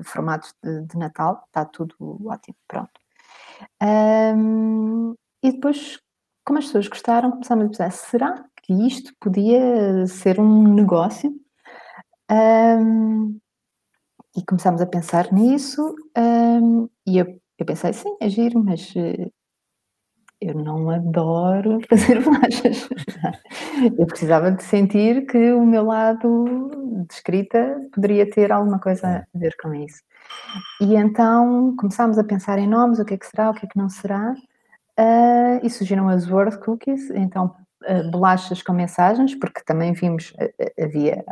formatos 0.03 0.53
de 0.63 0.81
de 0.87 0.97
Natal, 0.97 1.43
está 1.47 1.65
tudo 1.65 1.95
ótimo, 2.27 2.55
pronto. 2.67 2.91
Hum, 3.81 5.15
e 5.43 5.51
depois, 5.53 5.99
como 6.45 6.59
as 6.59 6.65
pessoas 6.65 6.87
gostaram, 6.87 7.31
começámos 7.31 7.65
a 7.65 7.69
pensar: 7.69 7.91
"Será 7.91 8.45
que 8.63 8.73
isto 8.87 9.13
podia 9.19 10.07
ser 10.07 10.39
um 10.39 10.73
negócio?" 10.73 11.33
Hum, 12.29 13.39
e 14.37 14.45
começámos 14.45 14.81
a 14.81 14.85
pensar 14.87 15.31
nisso, 15.33 15.95
hum, 16.17 16.89
e 17.07 17.17
eu 17.19 17.39
eu 17.59 17.65
pensei: 17.65 17.93
"Sim, 17.93 18.15
é 18.21 18.29
giro, 18.29 18.63
mas, 18.63 18.93
eh, 18.95 19.31
eu 20.41 20.53
não 20.55 20.89
adoro 20.89 21.79
fazer 21.89 22.21
bolachas." 22.23 22.87
Eu 23.97 24.05
precisava 24.07 24.51
de 24.51 24.63
sentir 24.63 25.25
que 25.27 25.51
o 25.53 25.65
meu 25.65 25.85
lado 25.85 26.69
de 27.07 27.13
escrita 27.13 27.75
poderia 27.93 28.29
ter 28.29 28.51
alguma 28.51 28.79
coisa 28.79 29.25
a 29.33 29.37
ver 29.39 29.55
com 29.61 29.73
isso. 29.73 30.01
E 30.81 30.95
então 30.95 31.75
começámos 31.77 32.17
a 32.19 32.23
pensar 32.25 32.59
em 32.59 32.67
nomes, 32.67 32.99
o 32.99 33.05
que 33.05 33.15
é 33.15 33.17
que 33.17 33.27
será, 33.27 33.51
o 33.51 33.55
que 33.55 33.65
é 33.65 33.69
que 33.69 33.77
não 33.79 33.89
será, 33.89 34.35
hã, 34.99 35.61
e 35.63 35.69
surgiram 35.69 36.09
as 36.09 36.29
Word 36.29 36.59
Cookies, 36.59 37.09
então, 37.11 37.55
bolachas 38.11 38.61
com 38.61 38.73
mensagens, 38.73 39.35
porque 39.35 39.61
também 39.65 39.93
vimos, 39.93 40.33
ha 40.39 40.45
ha 40.45 40.85
havia 40.85 41.23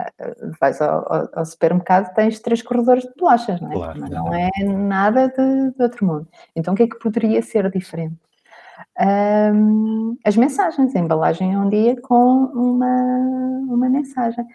vais 0.59 0.81
ao 0.81 1.29
ao 1.33 1.45
supermercado, 1.45 2.13
tens 2.13 2.39
3 2.39 2.61
corredores 2.61 3.03
de 3.03 3.13
bolachas, 3.17 3.59
não 3.61 3.71
é? 3.71 3.73
Claro, 3.75 3.99
Também 3.99 4.13
não 4.15 4.33
é 4.33 4.49
nada 4.63 5.27
de 5.29 5.71
de 5.71 5.83
outro 5.83 6.05
mundo. 6.05 6.27
Então 6.55 6.73
o 6.73 6.77
que 6.77 6.83
é 6.83 6.87
que 6.87 6.99
poderia 6.99 7.41
ser 7.41 7.69
diferente? 7.71 8.15
Hum, 9.53 10.17
as 10.25 10.37
mensagens, 10.37 10.95
a 10.95 10.99
embalagem 10.99 11.53
é 11.53 11.59
um 11.59 11.69
dia 11.69 11.99
com 12.01 12.45
uma 12.53 12.87
uma 13.69 13.89
mensagem. 13.89 14.45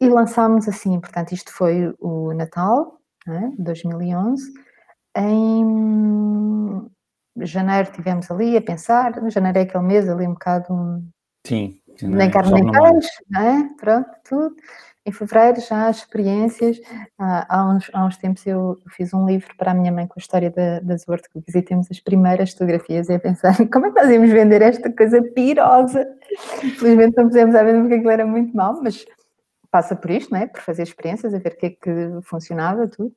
E 0.00 0.08
lançámos 0.08 0.68
assim, 0.68 0.98
portanto, 1.00 1.32
isto 1.32 1.52
foi 1.52 1.94
o 2.00 2.32
Natal, 2.34 2.98
é, 3.28 3.50
2011. 3.58 4.52
Em 5.16 6.90
janeiro 7.40 7.88
estivemos 7.90 8.30
ali 8.30 8.56
a 8.56 8.62
pensar, 8.62 9.12
janeiro 9.30 9.58
é 9.58 9.62
aquele 9.62 9.84
mês 9.84 10.08
ali 10.08 10.26
um 10.26 10.32
bocado 10.34 11.02
Sim, 11.46 11.80
nem 12.02 12.30
janeiro, 12.30 12.32
carne 12.32 12.52
nem 12.52 12.70
peixe, 12.70 13.10
não 13.28 13.40
é, 13.40 13.68
pronto, 13.76 14.10
tudo. 14.24 14.56
Em 15.04 15.10
fevereiro 15.10 15.60
já 15.60 15.88
as 15.88 15.98
experiências, 15.98 16.80
há 17.18 17.56
há 17.58 17.68
uns 17.68 17.90
há 17.92 18.04
uns 18.06 18.16
tempos 18.16 18.46
eu 18.46 18.78
fiz 18.90 19.12
um 19.12 19.26
livro 19.26 19.52
para 19.56 19.72
a 19.72 19.74
minha 19.74 19.90
mãe 19.90 20.06
com 20.06 20.14
a 20.16 20.20
história 20.20 20.48
da 20.50 20.78
das 20.80 21.04
Cookies 21.04 21.54
e 21.56 21.62
temos 21.62 21.88
as 21.90 21.98
primeiras 21.98 22.52
fotografias 22.52 23.08
e 23.08 23.14
a 23.14 23.18
pensar: 23.18 23.56
"Como 23.72 23.86
é 23.86 23.90
que 23.90 24.00
nós 24.00 24.10
íamos 24.10 24.30
vender 24.30 24.62
esta 24.62 24.92
coisa 24.92 25.20
pirosa?" 25.22 26.06
Felizmente 26.78 27.16
não 27.16 27.26
pusemos 27.28 27.54
à 27.56 27.64
venda 27.64 27.80
porque 27.80 27.94
aquilo 27.96 28.10
era 28.10 28.24
muito 28.26 28.56
mau, 28.56 28.80
mas 28.80 29.04
passa 29.72 29.96
por 29.96 30.10
isto, 30.10 30.30
não 30.32 30.38
é, 30.40 30.46
por 30.46 30.60
fazer 30.60 30.84
experiências, 30.84 31.34
a 31.34 31.38
ver 31.38 31.54
o 31.54 31.56
que 31.56 31.66
é 31.66 31.70
que 31.70 32.20
funcionava, 32.22 32.86
tudo. 32.86 33.12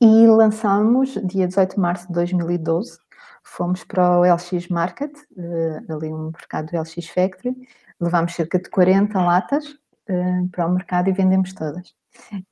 E 0.00 0.26
lançámos 0.26 1.14
dia 1.24 1.46
18 1.46 1.74
de 1.74 1.80
março 1.80 2.06
de 2.08 2.14
2012, 2.14 2.98
fomos 3.42 3.84
para 3.84 4.20
o 4.20 4.24
LX 4.24 4.68
Market, 4.68 5.12
eh, 5.36 5.80
ali 5.88 6.12
um 6.12 6.30
mercado 6.30 6.70
do 6.70 6.78
LX 6.78 7.08
Factory, 7.08 7.54
levámos 8.00 8.34
cerca 8.34 8.58
de 8.58 8.68
40 8.70 9.20
latas, 9.20 9.64
hã, 10.08 10.48
para 10.48 10.66
o 10.66 10.72
mercado 10.72 11.08
e 11.08 11.12
vendemos 11.12 11.52
todas. 11.52 11.94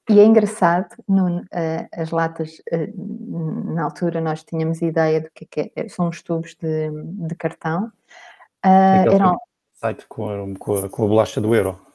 E 0.08 0.20
é 0.20 0.24
engraçado, 0.24 0.88
Nuno, 1.08 1.44
hã, 1.52 1.86
as 1.92 2.10
latas, 2.10 2.62
na 3.74 3.84
altura 3.84 4.20
nós 4.20 4.44
tínhamos 4.44 4.82
ideia 4.82 5.20
do 5.20 5.30
que 5.34 5.44
é 5.44 5.46
que 5.68 5.72
é 5.76 5.88
são 5.88 6.08
uns 6.08 6.22
tubos 6.22 6.54
de 6.54 6.90
de 6.90 7.34
cartão, 7.34 7.90
Aquele 8.62 9.14
eram 9.14 9.38
site 9.74 10.06
com 10.08 10.28
a 10.28 10.58
com 10.58 10.74
a 10.74 10.88
com 10.88 11.04
a 11.04 11.08
bolacha 11.08 11.40
do 11.40 11.54
euro. 11.54 11.87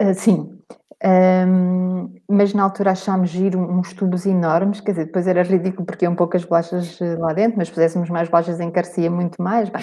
Hã, 0.00 0.12
sim. 0.14 0.58
Hum, 1.04 2.14
mas 2.28 2.52
na 2.54 2.62
altura 2.64 2.90
achámos 2.92 3.30
giro 3.30 3.58
uns 3.60 3.92
tubos 3.92 4.24
enormes, 4.26 4.80
quer 4.80 4.92
dizer, 4.92 5.04
depois 5.06 5.26
era 5.26 5.42
ridículo 5.42 5.84
porque 5.86 6.04
iam 6.06 6.16
poucas 6.16 6.44
bolachas 6.44 6.98
lá 7.18 7.32
dentro, 7.34 7.58
mas 7.58 7.68
se 7.68 7.74
puséssemos 7.74 8.08
mais 8.10 8.28
bolachas 8.28 8.60
encarecia 8.60 9.10
muito 9.10 9.40
mais, 9.42 9.68
bem, 9.68 9.82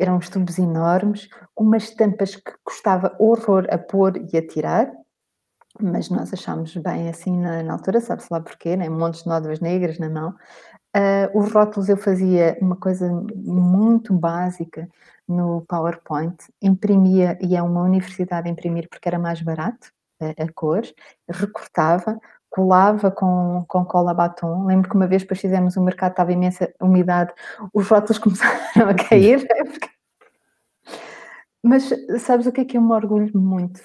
eram 0.00 0.16
uns 0.16 0.28
tubos 0.28 0.58
enormes, 0.58 1.28
umas 1.58 1.90
tampas 1.90 2.36
que 2.36 2.52
custava 2.64 3.14
horror 3.18 3.66
a 3.70 3.78
pôr 3.78 4.14
e 4.32 4.36
a 4.38 4.46
tirar, 4.46 4.88
mas 5.80 6.10
nós 6.10 6.32
achámos 6.32 6.76
bem 6.76 7.08
assim 7.10 7.38
na 7.40 7.62
na 7.62 7.74
altura, 7.74 8.00
sabe-se 8.00 8.28
lá 8.32 8.40
porquê, 8.40 8.76
né, 8.76 8.88
montes 8.90 9.22
de 9.24 9.28
nódoas 9.30 9.60
negras 9.60 9.98
na 9.98 10.10
mão. 10.10 10.34
Hã, 10.96 11.30
os 11.34 11.52
rótulos 11.52 11.88
eu 11.90 11.96
fazia 11.98 12.56
uma 12.60 12.76
coisa 12.76 13.10
muito 13.36 14.14
básica 14.14 14.88
no 15.28 15.62
PowerPoint, 15.68 16.36
imprimia 16.62 17.36
ia 17.42 17.60
a 17.60 17.64
uma 17.64 17.82
universidade 17.82 18.48
imprimir 18.48 18.88
porque 18.88 19.08
era 19.08 19.18
mais 19.18 19.42
barato, 19.42 19.92
a 20.20 20.44
a 20.44 20.52
cores, 20.54 20.94
recortava, 21.28 22.18
colava 22.50 23.10
com 23.10 23.64
com 23.68 23.84
cola 23.84 24.14
batom. 24.14 24.64
Lembro 24.66 24.88
que 24.90 24.96
uma 24.96 25.06
vez 25.06 25.22
depois 25.22 25.40
fizemos 25.40 25.76
o 25.76 25.82
mercado, 25.84 26.12
estava 26.12 26.32
imensa 26.32 26.72
umidade, 26.80 27.32
os 27.74 27.86
rótulos 27.88 28.18
começaram 28.24 28.88
a 28.90 28.94
cair, 28.94 29.46
porque 29.72 29.90
Mas 31.62 31.90
sabes 32.20 32.46
o 32.46 32.52
que 32.52 32.60
é 32.62 32.64
que 32.64 32.76
eu 32.76 32.82
me 32.82 32.92
orgulho 32.92 33.30
muito? 33.38 33.80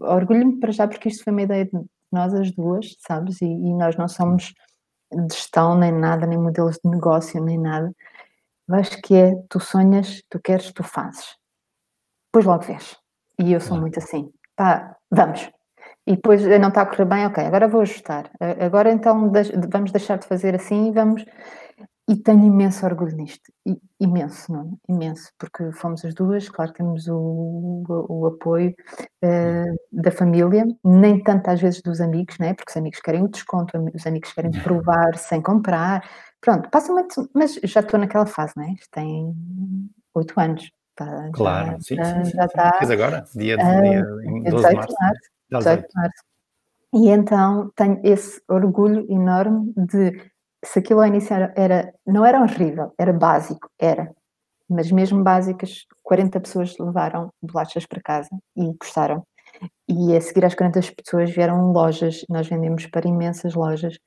Orgulho-me 0.00 0.58
para 0.60 0.72
já 0.72 0.88
porque 0.88 1.08
isto 1.08 1.24
foi 1.24 1.32
uma 1.32 1.42
ideia 1.42 1.64
de 1.66 1.72
nós 2.12 2.32
as 2.34 2.50
2, 2.52 2.96
sabes, 3.06 3.40
e 3.42 3.46
e 3.46 3.74
nós 3.74 3.96
não 3.96 4.08
somos 4.08 4.54
de 5.12 5.34
gestão 5.34 5.76
nem 5.78 5.92
nada, 5.92 6.26
nem 6.26 6.38
modelos 6.38 6.78
de 6.84 6.90
negócio, 6.90 7.42
nem 7.42 7.58
nada. 7.58 7.92
Acho 8.70 9.00
que 9.02 9.14
é, 9.14 9.32
tu 9.48 9.60
sonhas, 9.60 10.22
tu 10.28 10.40
queres, 10.40 10.72
tu 10.72 10.82
fazes. 10.82 11.36
Depois 12.28 12.44
logo 12.44 12.64
vês. 12.64 12.96
E 13.38 13.52
eu 13.52 13.60
sou 13.60 13.78
muito 13.78 13.98
assim: 13.98 14.30
"Pá, 14.56 14.96
vamos." 15.10 15.50
E 16.06 16.14
depois 16.16 16.42
não 16.60 16.68
está 16.68 16.82
a 16.82 16.86
correr 16.86 17.04
bem, 17.04 17.26
ok, 17.26 17.44
agora 17.44 17.68
vou 17.68 17.80
ajustar. 17.80 18.30
Agora 18.60 18.90
então 18.92 19.30
vamos 19.68 19.92
deixar 19.92 20.18
de 20.18 20.26
fazer 20.26 20.54
assim 20.54 20.88
e 20.88 20.92
vamos 20.92 21.24
e 22.08 22.16
tenho 22.16 22.44
imenso 22.44 22.86
orgulho 22.86 23.16
nisto, 23.16 23.52
i 23.66 23.76
imenso, 24.00 24.52
Nuno, 24.52 24.78
imenso, 24.88 25.30
porque 25.38 25.72
fomos 25.72 26.04
as 26.04 26.14
2, 26.14 26.48
claro 26.48 26.72
que 26.72 26.78
temos 26.78 27.06
o 27.08 27.82
o 27.88 28.26
apoio, 28.26 28.74
hã, 29.22 29.64
da 29.92 30.10
família, 30.12 30.64
nem 30.84 31.22
tanto 31.22 31.48
às 31.50 31.60
vezes 31.60 31.82
dos 31.82 32.00
amigos, 32.00 32.38
né, 32.38 32.54
porque 32.54 32.70
os 32.70 32.76
amigos 32.76 33.00
querem 33.00 33.22
o 33.24 33.28
desconto, 33.28 33.76
os 33.94 34.06
amigos 34.06 34.32
querem 34.32 34.50
provar 34.62 35.16
sem 35.16 35.42
comprar. 35.42 36.02
Pronto, 36.40 36.68
passa 36.70 36.92
muito 36.92 37.28
mas 37.34 37.54
já 37.64 37.80
estou 37.80 37.98
naquela 37.98 38.26
fase, 38.26 38.52
né, 38.56 38.74
tem 38.92 39.34
8 40.14 40.38
anos, 40.40 40.70
já 40.98 41.30
Claro, 41.32 41.76
sim, 41.82 41.96
sim, 41.96 41.96
já 41.96 42.24
sim, 42.24 42.30
já 42.36 42.44
está, 42.46 42.72
Fez 42.78 42.90
agora, 42.90 43.24
dia 43.34 43.56
hã, 43.60 43.82
dia 43.82 44.04
em 44.24 44.42
dia 44.42 44.50
12 44.52 44.68
de 44.68 44.74
18 44.76 44.86
de 44.88 44.94
março, 44.94 44.94
março, 45.00 45.20
dia 45.50 45.58
18 45.58 45.80
18. 45.80 45.88
de 45.88 45.94
março. 45.96 46.24
E 46.94 47.08
então 47.10 47.72
tenho 47.76 48.00
esse 48.04 48.40
orgulho 48.48 49.06
enorme 49.10 49.72
de 49.76 50.12
se 50.64 50.78
aquilo 50.80 51.00
ao 51.00 51.06
início 51.06 51.34
era 51.34 51.52
era 51.56 51.94
não 52.06 52.24
era 52.24 52.40
horrível, 52.42 52.92
era 52.98 53.12
básico, 53.12 53.68
era, 53.78 54.10
mas 54.68 54.90
mesmo 54.92 55.22
básicas, 55.24 55.86
40 56.02 56.40
pessoas 56.40 56.76
levaram 56.78 57.30
bolachas 57.42 57.86
para 57.86 58.02
casa 58.02 58.30
e 58.56 58.72
gostaram. 58.80 59.24
E 59.88 60.16
a 60.16 60.20
seguir 60.20 60.44
às 60.44 60.54
40 60.54 60.80
pessoas 60.96 61.30
vieram 61.30 61.72
lojas, 61.72 62.24
nós 62.28 62.48
vendemos 62.48 62.86
para 62.86 63.08
imensas 63.08 63.54
lojas, 63.54 63.98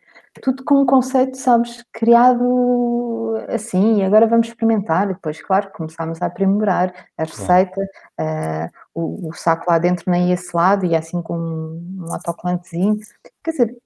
tudo 0.43 0.63
com 0.65 0.75
um 0.81 0.85
conceito, 0.85 1.37
sabes, 1.37 1.83
criado 1.93 3.35
assim, 3.49 3.97
e 3.99 4.03
agora 4.03 4.27
vamos 4.27 4.47
experimentar. 4.49 5.09
E 5.09 5.13
depois, 5.13 5.41
claro, 5.41 5.71
começámos 5.73 6.21
a 6.21 6.27
aprimorar 6.27 6.93
a 7.17 7.23
receita, 7.23 7.81
hã, 8.19 8.69
o 8.95 9.29
o 9.29 9.33
saco 9.33 9.65
lá 9.69 9.79
dentro 9.79 10.09
nem 10.11 10.29
ia 10.29 10.37
selado, 10.37 10.85
ia 10.85 10.99
assim 10.99 11.21
com 11.21 11.37
um 11.37 12.13
autocolantezinho, 12.13 12.97
quer 13.43 13.51
dizer 13.51 13.77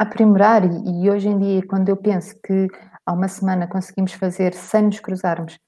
aprimorar 0.00 0.64
e, 0.64 1.04
e 1.04 1.10
hoje 1.10 1.28
em 1.28 1.38
dia, 1.38 1.66
quando 1.66 1.90
eu 1.90 1.96
penso 1.96 2.34
que 2.42 2.68
há 3.04 3.12
uma 3.12 3.28
semana 3.28 3.68
conseguimos 3.68 4.14
fazer, 4.14 4.54
sem 4.54 4.84
nos 4.84 4.98
cruzarmos, 4.98 5.58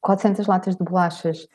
400 0.00 0.46
latas 0.46 0.74
de 0.74 0.82
bolachas, 0.82 1.46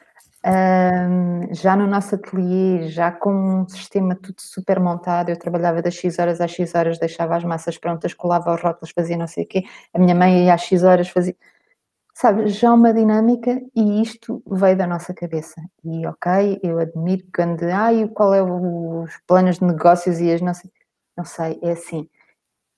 um, 0.45 1.53
já 1.53 1.75
no 1.75 1.88
nosso 1.88 2.15
ateliê, 2.15 2.88
já 2.88 3.11
com 3.11 3.61
um 3.61 3.67
sistema 3.67 4.15
tudo 4.15 4.39
super 4.39 4.80
montado, 4.80 5.30
eu 5.30 5.39
trabalhava 5.39 5.82
das 5.82 5.95
X 5.95 6.19
horas 6.19 6.39
às 6.39 6.51
X 6.51 6.75
horas, 6.75 6.99
deixava 6.99 7.36
as 7.36 7.43
massas 7.43 7.80
prontas, 7.80 8.13
colava 8.13 8.53
os 8.53 8.61
rótulos, 8.61 8.91
fazia 8.91 9.17
não 9.17 9.27
sei 9.27 9.43
o 9.45 9.47
quê, 9.47 9.63
a 9.91 9.97
minha 9.97 10.13
mãe 10.13 10.45
ia 10.45 10.53
às 10.53 10.61
X 10.61 10.84
horas, 10.84 11.09
fazia... 11.09 11.36
Sabe, 12.13 12.47
já 12.49 12.73
uma 12.73 12.93
dinâmica 12.93 13.61
e 13.75 14.01
isto 14.01 14.43
veio 14.45 14.77
da 14.77 14.86
nossa 14.86 15.13
cabeça. 15.13 15.55
E 15.86 16.05
ok, 16.05 16.59
eu 16.61 16.77
admiro 16.77 17.23
quando, 17.34 17.63
ai, 17.63 18.07
qual 18.09 18.34
é 18.34 18.43
os 18.43 19.11
planos 19.25 19.57
de 19.59 19.65
negócios 19.65 20.19
e 20.19 20.32
as 20.32 20.41
não 20.41 20.53
sei, 20.53 20.71
não 21.17 21.25
sei, 21.25 21.59
é 21.63 21.71
assim. 21.71 22.09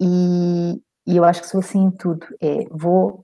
E, 0.02 0.82
e 1.06 1.18
eu 1.18 1.24
acho 1.24 1.42
que 1.42 1.48
sou 1.48 1.60
assim 1.60 1.84
em 1.86 1.92
tudo, 1.92 2.26
é, 2.42 2.66
vou, 2.72 3.24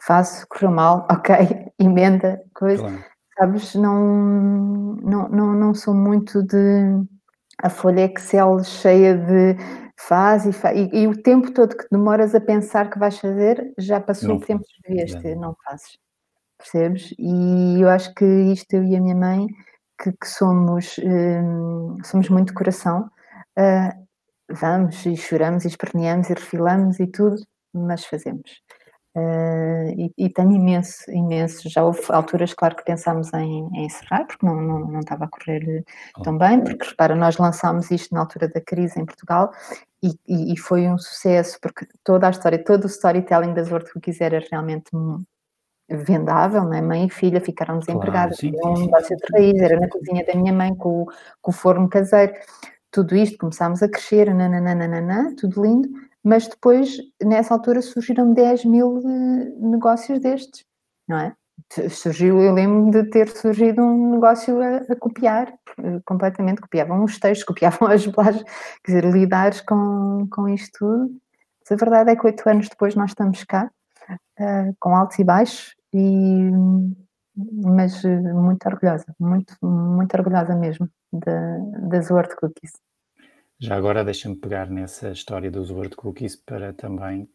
faço, 0.00 0.46
correu 0.48 0.70
mal, 0.70 1.06
ok, 1.12 1.34
emenda, 1.78 2.42
coisa... 2.54 2.82
Claro. 2.82 3.12
Sabes, 3.38 3.74
não, 3.74 4.94
não, 5.02 5.28
não, 5.30 5.52
não 5.54 5.74
sou 5.74 5.94
muito 5.94 6.42
de 6.42 7.02
a 7.62 7.70
folha 7.70 8.04
Excel 8.04 8.62
cheia 8.64 9.16
de 9.16 9.56
faz 9.98 10.44
e, 10.46 10.52
faz, 10.52 10.76
e, 10.76 10.90
e, 10.92 11.06
o 11.06 11.16
tempo 11.22 11.52
todo 11.52 11.76
que 11.76 11.86
demoras 11.90 12.34
a 12.34 12.40
pensar 12.40 12.90
que 12.90 12.98
vais 12.98 13.18
fazer, 13.18 13.72
já 13.78 14.00
passou 14.00 14.30
não 14.30 14.36
o 14.36 14.40
tempo 14.40 14.64
que 14.64 14.88
devias 14.88 15.14
ter, 15.22 15.36
não. 15.36 15.56
fazes, 15.64 15.96
percebes? 16.58 17.14
E 17.18 17.80
eu 17.80 17.88
acho 17.88 18.12
que 18.14 18.24
isto 18.24 18.72
eu 18.74 18.84
e 18.84 18.96
a 18.96 19.00
minha 19.00 19.14
mãe, 19.14 19.46
que, 20.02 20.12
que 20.12 20.28
somos, 20.28 20.96
hum, 20.98 21.96
somos 22.04 22.28
muito 22.28 22.52
coração, 22.52 23.08
uh, 23.58 24.02
vamos 24.52 25.04
e 25.06 25.16
choramos 25.16 25.64
e 25.64 25.68
esperneamos 25.68 26.30
e 26.30 26.34
refilamos 26.34 27.00
e 27.00 27.06
tudo, 27.06 27.36
mas 27.72 28.04
fazemos. 28.04 28.62
Uh, 29.14 29.92
e, 29.94 30.12
e, 30.16 30.30
tenho 30.30 30.52
imenso, 30.52 31.10
imenso. 31.10 31.68
Já 31.68 31.84
houve 31.84 32.00
alturas, 32.08 32.54
claro, 32.54 32.74
que 32.74 32.84
pensámos 32.84 33.32
em, 33.34 33.68
em 33.74 33.84
encerrar, 33.84 34.24
porque 34.26 34.44
não, 34.44 34.54
não, 34.54 34.78
não, 34.80 35.00
estava 35.00 35.26
a 35.26 35.28
correr 35.28 35.84
oh. 36.16 36.22
tão 36.22 36.38
bem, 36.38 36.62
porque 36.64 36.88
repara, 36.88 37.14
nós 37.14 37.36
lançámos 37.36 37.90
isto 37.90 38.14
na 38.14 38.20
altura 38.20 38.48
da 38.48 38.60
crise 38.60 38.98
em 38.98 39.04
Portugal 39.04 39.52
e, 40.02 40.14
e, 40.26 40.54
e 40.54 40.58
foi 40.58 40.88
um 40.88 40.96
sucesso, 40.96 41.58
porque 41.60 41.86
toda 42.02 42.26
a 42.26 42.30
história, 42.30 42.62
todo 42.64 42.84
o 42.84 42.86
storytelling 42.86 43.52
das 43.52 43.70
World 43.70 43.92
Cookies 43.92 44.20
era 44.20 44.42
realmente 44.50 44.90
vendável, 45.90 46.64
né? 46.64 46.80
mãe 46.80 47.06
e 47.06 47.10
filha 47.10 47.40
ficaram 47.40 47.78
desempregadas, 47.78 48.40
claro, 48.40 48.56
sim, 48.56 48.66
um 48.66 48.86
negócio 48.86 49.14
de 49.14 49.24
raiz, 49.32 49.60
era 49.60 49.78
na 49.78 49.88
cozinha 49.88 50.24
da 50.24 50.34
minha 50.34 50.52
mãe 50.52 50.74
com, 50.74 51.06
com 51.40 51.50
o 51.50 51.54
forno 51.54 51.88
caseiro, 51.88 52.32
tudo 52.92 53.16
isto 53.16 53.38
começámos 53.38 53.82
a 53.82 53.88
crescer, 53.88 54.32
nananana, 54.32 55.34
tudo 55.36 55.62
lindo, 55.62 55.88
mas 56.22 56.46
depois, 56.46 56.98
nessa 57.20 57.54
altura, 57.54 57.80
surgiram 57.80 58.32
10 58.32 58.66
mil 58.66 58.98
eh, 58.98 59.52
negócios 59.58 60.20
destes, 60.20 60.64
não 61.08 61.18
é? 61.18 61.34
Surgiu, 61.90 62.40
eu 62.40 62.52
lembro 62.52 62.90
de 62.90 63.10
ter 63.10 63.28
surgido 63.28 63.82
um 63.82 64.12
negócio 64.12 64.60
a, 64.62 64.76
a 64.92 64.96
copiar, 64.96 65.52
eh, 65.78 66.00
completamente, 66.04 66.60
copiavam 66.60 67.02
os 67.02 67.18
textos, 67.18 67.44
copiavam 67.48 67.88
as 67.88 68.06
bolachas, 68.06 68.44
quer 68.84 69.00
dizer, 69.00 69.04
lidar 69.10 69.52
com, 69.64 70.28
com 70.30 70.48
isto 70.48 70.78
tudo. 70.78 71.10
Mas 71.60 71.72
a 71.72 71.76
verdade 71.76 72.10
é 72.10 72.16
que 72.16 72.26
oito 72.26 72.48
anos 72.48 72.68
depois 72.68 72.94
nós 72.94 73.10
estamos 73.12 73.42
cá, 73.44 73.70
uh, 74.10 74.76
com 74.78 74.94
altos 74.94 75.18
e 75.18 75.24
baixos, 75.24 75.74
e, 75.94 76.50
mas 77.36 78.02
muito 78.04 78.66
orgulhosa, 78.66 79.06
muito, 79.18 79.56
muito 79.62 80.14
orgulhosa 80.14 80.54
mesmo 80.54 80.88
das 81.12 82.10
Word 82.10 82.34
Cookies. 82.36 82.72
Já 83.58 83.76
agora 83.76 84.04
deixa-me 84.04 84.36
pegar 84.36 84.68
nessa 84.68 85.10
história 85.10 85.50
dos 85.50 85.70
Word 85.70 85.94
Cookies 85.94 86.34
para 86.34 86.72
também 86.72 87.28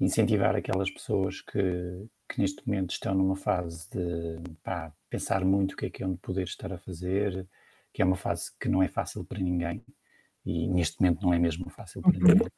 incentivar 0.00 0.56
aquelas 0.56 0.90
pessoas 0.90 1.42
que, 1.42 2.08
que 2.28 2.40
neste 2.40 2.66
momento 2.66 2.90
estão 2.90 3.14
numa 3.14 3.36
fase 3.36 3.88
de 3.90 4.42
pá, 4.62 4.92
pensar 5.08 5.44
muito 5.44 5.72
o 5.74 5.76
que 5.76 5.86
é 5.86 5.90
que 5.90 6.02
é 6.02 6.06
onde 6.06 6.18
poder 6.18 6.44
estar 6.44 6.72
a 6.72 6.78
fazer, 6.78 7.46
que 7.92 8.02
é 8.02 8.04
uma 8.04 8.16
fase 8.16 8.50
que 8.58 8.68
não 8.68 8.82
é 8.82 8.88
fácil 8.88 9.24
para 9.24 9.38
ninguém 9.38 9.84
e 10.44 10.66
neste 10.68 11.00
momento 11.00 11.22
não 11.22 11.34
é 11.34 11.38
mesmo 11.38 11.68
fácil 11.68 12.00
para 12.00 12.12
uhum. 12.12 12.18
ninguém. 12.18 12.48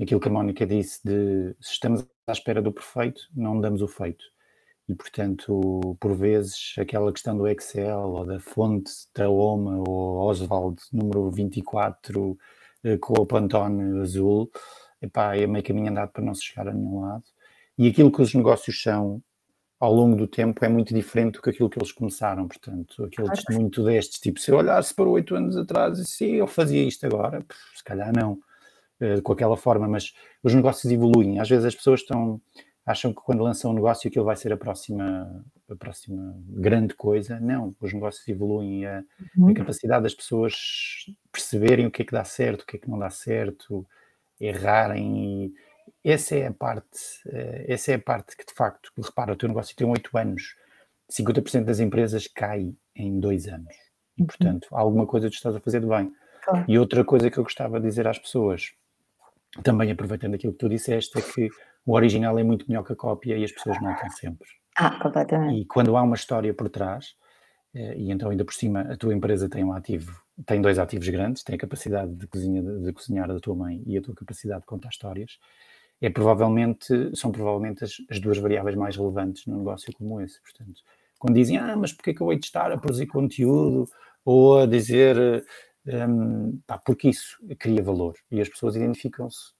Aquilo 0.00 0.20
que 0.20 0.28
a 0.28 0.32
Mónica 0.32 0.66
disse 0.66 1.00
de 1.04 1.54
se 1.60 1.72
estamos 1.72 2.06
à 2.26 2.32
espera 2.32 2.60
do 2.60 2.72
perfeito, 2.72 3.20
não 3.34 3.60
damos 3.60 3.82
o 3.82 3.88
feito. 3.88 4.24
E, 4.88 4.94
portanto, 4.94 5.96
por 6.00 6.14
vezes, 6.14 6.74
aquela 6.78 7.12
questão 7.12 7.36
do 7.36 7.48
Excel 7.48 8.08
ou 8.08 8.24
da 8.24 8.38
fonte 8.38 8.92
da 9.14 9.28
OMA 9.28 9.82
ou 9.86 10.18
Oswald 10.18 10.80
número 10.92 11.30
24 11.30 12.38
eh, 12.84 12.96
com 12.98 13.14
o 13.14 13.26
Pantone 13.26 14.00
azul, 14.00 14.50
epá, 15.02 15.36
é 15.36 15.46
meio 15.46 15.64
caminho 15.64 15.90
andado 15.90 16.10
para 16.12 16.24
não 16.24 16.34
se 16.34 16.44
chegar 16.44 16.68
a 16.68 16.72
nenhum 16.72 17.00
lado. 17.00 17.24
E 17.76 17.88
aquilo 17.88 18.12
que 18.12 18.22
os 18.22 18.32
negócios 18.32 18.80
são 18.80 19.22
ao 19.78 19.92
longo 19.92 20.16
do 20.16 20.26
tempo 20.26 20.64
é 20.64 20.68
muito 20.68 20.94
diferente 20.94 21.34
do 21.34 21.42
que 21.42 21.50
aquilo 21.50 21.68
que 21.68 21.78
eles 21.78 21.92
começaram, 21.92 22.48
portanto, 22.48 23.04
aquele 23.04 23.28
testemunho 23.30 23.68
destes, 23.84 24.18
tipo, 24.20 24.40
se 24.40 24.50
eu 24.50 24.56
olhasse 24.56 24.94
para 24.94 25.08
oito 25.08 25.34
anos 25.34 25.56
atrás 25.56 25.98
e 25.98 26.04
se 26.06 26.34
eu 26.34 26.46
fazia 26.46 26.82
isto 26.82 27.04
agora, 27.04 27.44
se 27.74 27.84
calhar 27.84 28.10
não, 28.14 28.38
uh, 29.00 29.20
com 29.22 29.32
aquela 29.32 29.56
forma, 29.56 29.86
mas 29.86 30.14
os 30.42 30.54
negócios 30.54 30.90
evoluem, 30.90 31.38
às 31.40 31.48
vezes 31.48 31.66
as 31.66 31.74
pessoas 31.74 32.00
estão, 32.00 32.40
acham 32.86 33.12
que 33.12 33.20
quando 33.20 33.42
lançam 33.42 33.72
um 33.72 33.74
negócio 33.74 34.06
aquilo 34.06 34.24
vai 34.24 34.36
ser 34.36 34.52
a 34.52 34.56
próxima, 34.56 35.44
a 35.68 35.74
próxima 35.74 36.34
grande 36.46 36.94
coisa. 36.94 37.40
Não, 37.40 37.74
os 37.80 37.92
negócios 37.92 38.26
evoluem 38.28 38.82
e 38.82 38.86
a, 38.86 39.02
uhum. 39.36 39.48
a, 39.48 39.54
capacidade 39.54 40.04
das 40.04 40.14
pessoas 40.14 40.54
perceberem 41.32 41.86
o 41.86 41.90
que 41.90 42.02
é 42.02 42.04
que 42.04 42.12
dá 42.12 42.22
certo, 42.22 42.62
o 42.62 42.66
que 42.66 42.76
é 42.76 42.78
que 42.78 42.88
não 42.88 42.96
dá 42.96 43.10
certo, 43.10 43.84
errarem. 44.40 45.52
E 46.04 46.10
essa 46.10 46.36
é 46.36 46.46
a 46.46 46.52
parte, 46.52 47.00
eh, 47.26 47.64
essa 47.68 47.90
é 47.90 47.96
a 47.96 47.98
parte 47.98 48.36
que 48.36 48.46
de 48.46 48.54
facto, 48.54 48.92
repara, 48.96 49.32
o 49.32 49.36
teu 49.36 49.48
negócio 49.48 49.74
tem 49.74 49.86
8 49.86 50.16
anos, 50.16 50.54
50% 51.10 51.64
das 51.64 51.80
empresas 51.80 52.28
cai 52.28 52.72
em 52.94 53.18
2 53.18 53.48
anos. 53.48 53.74
E, 54.16 54.22
uhum. 54.22 54.26
portanto, 54.28 54.68
alguma 54.70 55.06
coisa 55.06 55.28
tu 55.28 55.34
estás 55.34 55.56
a 55.56 55.60
fazer 55.60 55.80
de 55.80 55.88
bem. 55.88 56.12
E 56.68 56.78
outra 56.78 57.04
coisa 57.04 57.28
que 57.28 57.38
eu 57.38 57.42
gostava 57.42 57.80
de 57.80 57.88
dizer 57.88 58.06
às 58.06 58.20
pessoas, 58.20 58.72
também 59.64 59.90
aproveitando 59.90 60.34
aquilo 60.34 60.52
que 60.52 60.60
tu 60.60 60.68
disseste, 60.68 61.18
é 61.18 61.22
que 61.22 61.50
o 61.86 61.94
original 61.94 62.36
é 62.38 62.42
muito 62.42 62.66
melhor 62.68 62.82
que 62.82 62.92
a 62.92 62.96
cópia 62.96 63.38
e 63.38 63.44
as 63.44 63.52
pessoas 63.52 63.80
notam 63.80 64.10
sempre. 64.10 64.48
Ah, 64.76 64.98
completamente. 65.00 65.60
E 65.60 65.64
quando 65.64 65.96
há 65.96 66.02
uma 66.02 66.16
história 66.16 66.52
por 66.52 66.68
trás, 66.68 67.14
eh, 67.72 67.94
e 67.96 68.10
então 68.10 68.28
ainda 68.28 68.44
por 68.44 68.52
cima 68.52 68.80
a 68.80 68.96
tua 68.96 69.14
empresa 69.14 69.48
tem 69.48 69.64
um 69.64 69.72
ativo, 69.72 70.12
tem 70.44 70.60
dois 70.60 70.78
ativos 70.78 71.08
grandes, 71.08 71.44
tem 71.44 71.54
a 71.54 71.58
capacidade 71.58 72.12
de, 72.12 72.26
cozinha, 72.26 72.62
de 72.62 72.92
cozinhar 72.92 73.28
da 73.28 73.38
tua 73.38 73.54
mãe 73.54 73.82
e 73.86 73.96
a 73.96 74.02
tua 74.02 74.14
capacidade 74.14 74.60
de 74.60 74.66
contar 74.66 74.88
histórias, 74.88 75.38
é 76.00 76.10
provavelmente, 76.10 77.16
são 77.16 77.30
provavelmente 77.30 77.84
as, 77.84 77.92
as 78.10 78.20
duas 78.20 78.36
variáveis 78.36 78.76
mais 78.76 78.96
relevantes 78.96 79.46
num 79.46 79.58
negócio 79.58 79.92
como 79.94 80.20
esse. 80.20 80.42
Portanto, 80.42 80.82
quando 81.18 81.34
dizem, 81.36 81.56
ah, 81.56 81.76
mas 81.76 81.92
porquê 81.92 82.12
que 82.12 82.20
eu 82.20 82.30
hei 82.32 82.38
de 82.38 82.46
estar 82.46 82.70
a 82.72 82.76
produzir 82.76 83.06
conteúdo 83.06 83.88
ou 84.24 84.58
a 84.58 84.66
dizer, 84.66 85.16
um, 85.86 86.60
pá, 86.66 86.78
porque 86.78 87.08
isso 87.08 87.38
cria 87.58 87.82
valor 87.82 88.14
e 88.30 88.40
as 88.40 88.48
pessoas 88.48 88.76
identificam-se 88.76 89.54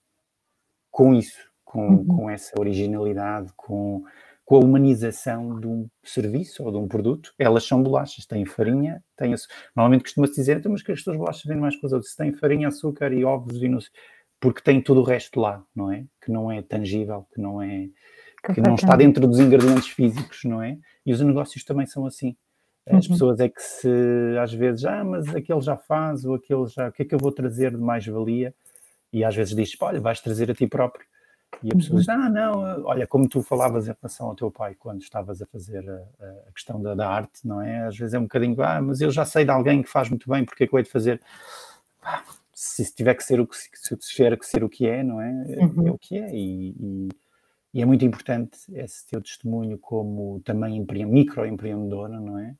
com 0.91 1.13
isso, 1.15 1.49
com, 1.67 1.87
uhum. 1.87 2.05
com 2.05 2.29
essa 2.29 2.57
originalidade, 2.57 3.51
com, 3.55 4.01
com 4.45 4.55
a 4.55 4.59
humanização 4.59 5.59
de 5.59 5.67
um 5.67 5.89
serviço 6.01 6.63
ou 6.63 6.71
de 6.71 6.77
um 6.77 6.87
produto. 6.87 7.33
Elas 7.37 7.65
são 7.65 7.83
bolachas, 7.83 8.25
têm 8.25 8.45
farinha, 8.45 9.03
têm 9.17 9.35
Normalmente 9.75 10.03
costuma-se 10.03 10.35
dizer, 10.35 10.57
então, 10.57 10.71
mas 10.71 10.81
que 10.81 10.93
as 10.93 11.03
tuas 11.03 11.17
bolachas 11.17 11.43
vêm 11.43 11.57
mais 11.57 11.75
outras. 11.83 12.11
Se 12.11 12.17
têm 12.17 12.31
farinha, 12.31 12.69
açúcar 12.69 13.11
e 13.11 13.25
ovos 13.25 13.61
e 13.61 13.67
não 13.67 13.81
sei, 13.81 13.91
porque 14.39 14.61
tem 14.61 14.81
todo 14.81 15.01
o 15.01 15.03
resto 15.03 15.41
lá, 15.41 15.61
não 15.75 15.91
é? 15.91 16.05
Que 16.23 16.31
não 16.31 16.49
é 16.49 16.61
tangível, 16.61 17.27
que 17.33 17.41
não 17.41 17.61
é 17.61 17.89
que 18.53 18.61
não 18.61 18.75
está 18.75 18.95
dentro 18.95 19.27
dos 19.27 19.39
ingredientes 19.39 19.89
físicos, 19.89 20.45
não 20.45 20.63
é? 20.63 20.77
E 21.05 21.11
os 21.11 21.19
negócios 21.19 21.65
também 21.65 21.85
são 21.85 22.05
assim. 22.05 22.33
As 22.85 23.05
uhum. 23.05 23.11
pessoas 23.11 23.39
é 23.41 23.49
que 23.49 23.61
se 23.61 23.89
às 24.41 24.53
vezes, 24.53 24.85
ah, 24.85 25.03
mas 25.03 25.27
aquele 25.35 25.59
já 25.59 25.75
faz, 25.75 26.23
ou 26.23 26.35
aquele 26.35 26.65
já, 26.67 26.87
o 26.87 26.91
que 26.93 27.01
é 27.01 27.05
que 27.05 27.13
eu 27.13 27.19
vou 27.19 27.33
trazer 27.33 27.71
de 27.71 27.77
mais 27.77 28.05
valia? 28.05 28.55
E 29.11 29.25
às 29.25 29.35
vezes 29.35 29.53
diz, 29.53 29.75
olha, 29.81 29.99
vais 29.99 30.21
trazer 30.21 30.49
a 30.49 30.53
ti 30.53 30.65
próprio. 30.65 31.05
E 31.63 31.71
a 31.71 31.75
pessoa 31.75 31.95
uhum. 31.95 31.99
diz, 31.99 32.09
ah, 32.09 32.29
não, 32.29 32.85
olha, 32.85 33.07
como 33.07 33.27
tu 33.27 33.41
falavas 33.41 33.87
em 33.87 33.93
relação 33.99 34.27
ao 34.27 34.35
teu 34.35 34.51
pai 34.51 34.75
quando 34.75 35.01
estavas 35.01 35.41
a 35.41 35.45
fazer 35.45 35.89
a, 35.89 36.47
a 36.47 36.51
questão 36.51 36.81
da, 36.81 36.93
da, 36.93 37.09
arte, 37.09 37.47
não 37.47 37.61
é? 37.61 37.87
Às 37.87 37.97
vezes 37.97 38.13
é 38.13 38.19
um 38.19 38.23
bocadinho, 38.23 38.61
ah, 38.61 38.81
mas 38.81 39.01
eu 39.01 39.09
já 39.09 39.25
sei 39.25 39.43
de 39.43 39.51
alguém 39.51 39.81
que 39.81 39.89
faz 39.89 40.09
muito 40.09 40.29
bem, 40.29 40.45
porque 40.45 40.63
é 40.63 40.67
que 40.67 40.73
eu 40.73 40.77
hei 40.77 40.83
de 40.83 40.91
fazer? 40.91 41.21
Ah, 42.01 42.23
se 42.53 42.93
tiver 42.93 43.13
que 43.15 43.23
ser 43.23 43.39
o 43.39 43.47
que 43.47 43.55
se 43.55 43.95
tiver 43.97 44.37
que 44.37 44.45
ser 44.45 44.63
o 44.63 44.69
que 44.69 44.87
é, 44.87 45.03
não 45.03 45.21
é? 45.21 45.31
Uhum. 45.31 45.87
É 45.87 45.91
o 45.91 45.97
que 45.97 46.17
é. 46.17 46.29
E, 46.33 46.69
e, 46.79 47.09
e, 47.73 47.81
é 47.81 47.85
muito 47.85 48.05
importante 48.05 48.59
esse 48.73 49.05
teu 49.07 49.21
testemunho 49.21 49.77
como 49.77 50.41
também 50.41 50.85
microempreendedora, 51.05 52.19
não 52.19 52.39
é? 52.39 52.55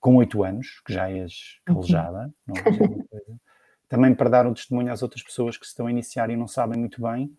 Com 0.00 0.16
oito 0.16 0.44
anos, 0.44 0.80
que 0.84 0.92
já 0.92 1.10
és 1.10 1.58
uhum. 1.68 1.74
calejada, 1.74 2.32
uhum. 2.46 2.54
não 2.54 2.56
é? 2.56 3.38
também 3.88 4.14
para 4.14 4.28
dar 4.28 4.46
um 4.46 4.52
testemunho 4.52 4.92
às 4.92 5.02
outras 5.02 5.22
pessoas 5.22 5.56
que 5.56 5.64
se 5.64 5.70
estão 5.70 5.86
a 5.86 5.90
iniciar 5.90 6.28
e 6.30 6.36
não 6.36 6.46
sabem 6.46 6.78
muito 6.78 7.00
bem 7.00 7.34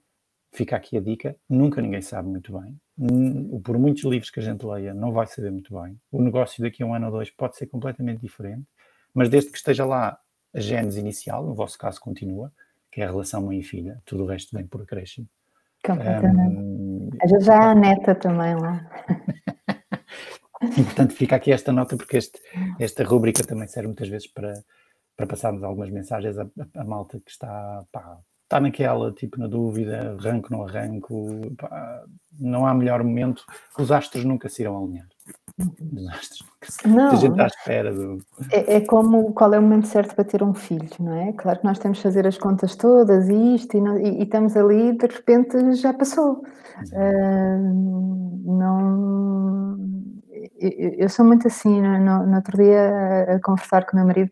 fica 0.52 0.76
aqui 0.76 0.97
a 0.97 1.02
dica: 1.02 1.36
nunca 1.50 1.82
ninguém 1.82 2.02
sabe 2.02 2.28
muito 2.28 2.58
bem. 2.60 2.80
Por 3.64 3.78
muitos 3.78 4.04
livros 4.04 4.30
que 4.30 4.39
a 4.39 4.43
gente 4.43 4.66
leia, 4.66 4.93
não 4.93 5.12
vai 5.12 5.26
saber 5.28 5.52
muito 5.52 5.74
bem. 5.82 6.00
O 6.12 6.22
negócio 6.22 6.62
daqui 6.62 6.84
a 6.84 6.86
um 6.86 6.93
ano 6.93 7.08
ou 7.08 7.12
dois 7.12 7.30
pode 7.30 7.56
ser 7.56 7.68
completamente 7.68 8.22
diferente, 8.22 8.66
mas 9.14 9.30
desde 9.30 9.52
que 9.52 9.58
esteja 9.58 9.86
lá 9.86 10.20
a 10.54 10.60
gênese 10.60 11.00
inicial, 11.00 11.45
no 11.45 11.54
vosso 11.54 11.78
caso 11.78 12.00
continua, 12.02 12.52
que 12.91 13.02
é 13.02 13.06
a 13.06 13.12
relação 13.12 13.41
mãe 13.41 13.60
e 13.60 13.64
filha, 13.64 14.02
tudo 14.06 14.24
o 14.24 14.28
resto 14.28 14.56
vem 14.56 14.66
por 14.66 14.82
acréscimo. 14.82 15.28
Completamente. 15.86 16.58
Um, 16.58 17.10
já 17.41 17.58
há 17.58 17.72
a 17.72 17.76
neta 17.76 18.16
também 18.16 18.56
lá. 18.56 18.89
e 20.78 20.84
portanto 20.84 21.14
fica 21.14 21.36
aqui 21.36 21.52
esta 21.52 21.72
nota, 21.72 21.95
porque 21.95 22.18
este, 22.18 22.39
esta 22.80 23.04
rúbrica 23.04 23.43
também 23.45 23.68
serve 23.68 23.88
muitas 23.88 24.10
vezes 24.10 24.28
para, 24.28 24.62
para 25.16 25.28
passarmos 25.28 25.64
algumas 25.64 25.89
mensagens 25.89 26.38
a, 26.38 26.47
a 26.76 26.84
malta 26.84 27.20
que 27.20 27.32
está, 27.32 27.86
pá, 27.91 28.20
está 28.50 28.60
naquela, 28.60 29.12
tipo, 29.12 29.39
na 29.39 29.45
dúvida, 29.45 30.18
arranco, 30.20 30.52
não 30.52 30.64
arranco, 30.64 31.30
pá, 31.56 32.04
não 32.39 32.66
há 32.66 32.74
melhor 32.74 33.04
momento, 33.04 33.45
os 33.78 33.91
astros 33.91 34.26
nunca 34.26 34.50
se 34.50 34.64
irão 34.64 34.84
alinhar. 34.84 35.06
Os 35.60 36.08
astros 36.08 36.41
nunca 36.41 36.72
se... 36.72 36.88
Não, 36.88 37.12
a 37.12 37.16
gente 37.16 37.32
está 37.32 37.43
à 37.43 37.47
espera 37.47 37.93
do... 37.93 38.18
É, 38.52 38.78
é, 38.78 38.82
como 38.82 39.34
qual 39.34 39.54
é 39.54 39.60
o 39.60 39.62
momento 39.62 39.86
certo 39.86 40.16
para 40.16 40.24
ter 40.24 40.41
um 40.41 40.56
filho, 40.56 40.89
não 41.00 41.14
é? 41.14 41.32
Claro 41.34 41.60
que 41.60 41.66
nós 41.66 41.78
temos 41.78 42.00
que 42.00 42.04
fazer 42.04 42.26
as 42.26 42.39
contas 42.39 42.76
todas 42.76 43.30
e 43.30 43.56
isto, 43.56 43.78
e, 43.78 43.82
não, 43.82 44.00
e, 44.00 44.20
e 44.20 44.24
estamos 44.24 44.58
ali 44.58 44.97
de 44.97 45.06
repente 45.06 45.76
já 45.76 45.93
passou. 45.93 46.43
Uh, 46.91 48.52
não... 48.58 49.78
Eu, 50.60 50.95
eu, 50.97 51.10
sou 51.10 51.24
muito 51.24 51.47
assim, 51.47 51.82
no, 51.82 52.26
no 52.26 52.36
outro 52.36 52.58
dia 52.58 52.82
a, 53.30 53.36
a 53.36 53.41
conversar 53.41 53.86
com 53.86 53.93
o 53.93 53.95
meu 53.97 54.08
marido, 54.08 54.32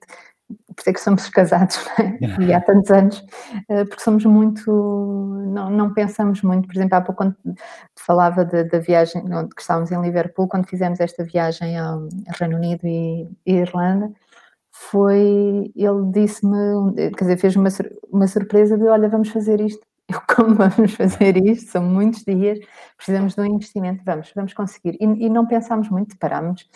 por 0.77 0.81
isso 0.81 0.89
é 0.91 0.93
que 0.93 1.01
somos 1.01 1.27
casados, 1.29 1.79
é? 1.99 2.43
e 2.43 2.53
há 2.53 2.61
tantos 2.61 2.91
anos, 2.91 3.25
eh, 3.67 3.83
porque 3.85 4.03
somos 4.03 4.23
muito, 4.25 4.71
não, 5.51 5.71
não 5.71 5.93
pensamos 5.93 6.43
muito, 6.43 6.67
por 6.67 6.75
exemplo, 6.77 6.95
há 6.95 7.01
pouco 7.01 7.23
quando 7.23 7.35
falava 7.95 8.45
da 8.45 8.77
viagem, 8.77 9.23
onde 9.33 9.55
que 9.55 9.61
estávamos 9.61 9.91
em 9.91 9.99
Liverpool, 9.99 10.47
quando 10.47 10.67
fizemos 10.67 10.99
esta 10.99 11.23
viagem 11.23 11.77
ao 11.79 12.07
Reino 12.39 12.57
Unido 12.57 12.85
e, 12.85 13.27
e 13.45 13.53
Irlanda, 13.53 14.11
foi, 14.71 15.71
ele 15.75 16.11
disse-me, 16.11 16.93
quer 16.93 17.23
dizer, 17.23 17.37
fez 17.37 17.55
uma, 17.55 17.69
uma 18.11 18.27
surpresa 18.27 18.77
de, 18.77 18.83
olha, 18.85 19.09
vamos 19.09 19.29
fazer 19.29 19.59
isto, 19.59 19.83
eu 20.07 20.21
como 20.35 20.53
vamos 20.55 20.93
fazer 20.93 21.37
isto, 21.43 21.71
são 21.71 21.83
muitos 21.83 22.23
dias, 22.23 22.59
precisamos 22.95 23.33
de 23.33 23.41
um 23.41 23.45
investimento, 23.45 24.03
vamos, 24.05 24.31
vamos 24.35 24.53
conseguir, 24.53 24.95
e, 25.01 25.25
e 25.25 25.29
não 25.29 25.47
pensámos 25.47 25.89
muito, 25.89 26.17
parámos, 26.19 26.69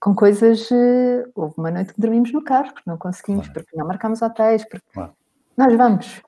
com 0.00 0.14
coisas. 0.14 0.70
Eh, 0.70 1.24
houve 1.34 1.54
uma 1.58 1.70
noite 1.70 1.94
que 1.94 2.00
dormimos 2.00 2.32
no 2.32 2.42
carro, 2.42 2.72
porque 2.72 2.88
não 2.88 2.96
conseguimos, 2.98 3.46
claro. 3.46 3.60
porque 3.64 3.76
não 3.76 3.86
marcámos 3.86 4.22
hotéis, 4.22 4.64
porque 4.64 4.86
claro. 4.92 5.12
nós 5.56 5.76
vamos. 5.76 6.22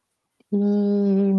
E, 0.52 1.32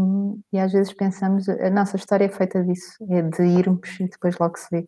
e, 0.54 0.60
às 0.60 0.72
vezes 0.72 0.94
pensamos, 0.94 1.50
a 1.50 1.70
nossa 1.70 1.98
história 1.98 2.26
é 2.26 2.30
feita 2.30 2.64
disso, 2.64 2.96
é 3.10 3.22
de 3.22 3.44
irmos 3.44 4.00
e 4.00 4.08
depois 4.08 4.38
logo 4.40 4.58
se 4.58 4.68
vê. 4.72 4.88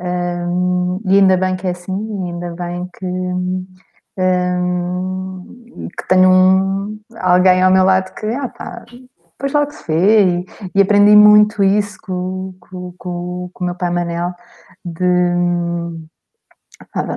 Um, 0.00 1.00
e 1.04 1.18
ainda 1.18 1.36
bem 1.36 1.54
que 1.54 1.66
é 1.68 1.70
assim, 1.70 1.92
e 1.92 2.30
ainda 2.30 2.50
bem 2.56 2.88
que, 2.98 3.06
um, 3.06 3.66
que 5.96 6.08
tenho 6.08 6.28
um, 6.28 7.00
alguém 7.16 7.62
ao 7.62 7.70
meu 7.70 7.84
lado 7.84 8.12
que, 8.14 8.26
ah 8.26 8.48
pá, 8.48 8.84
depois 9.42 9.52
logo 9.52 9.70
se 9.70 9.86
vê. 9.86 10.24
E, 10.24 10.46
e 10.74 10.82
aprendi 10.82 11.14
muito 11.14 11.62
isso 11.62 11.98
com, 12.02 12.54
com, 12.58 12.92
com, 12.98 13.50
com 13.52 13.64
o 13.64 13.66
meu 13.66 13.76
pai 13.76 13.90
Manel, 13.90 14.32
de 14.84 15.04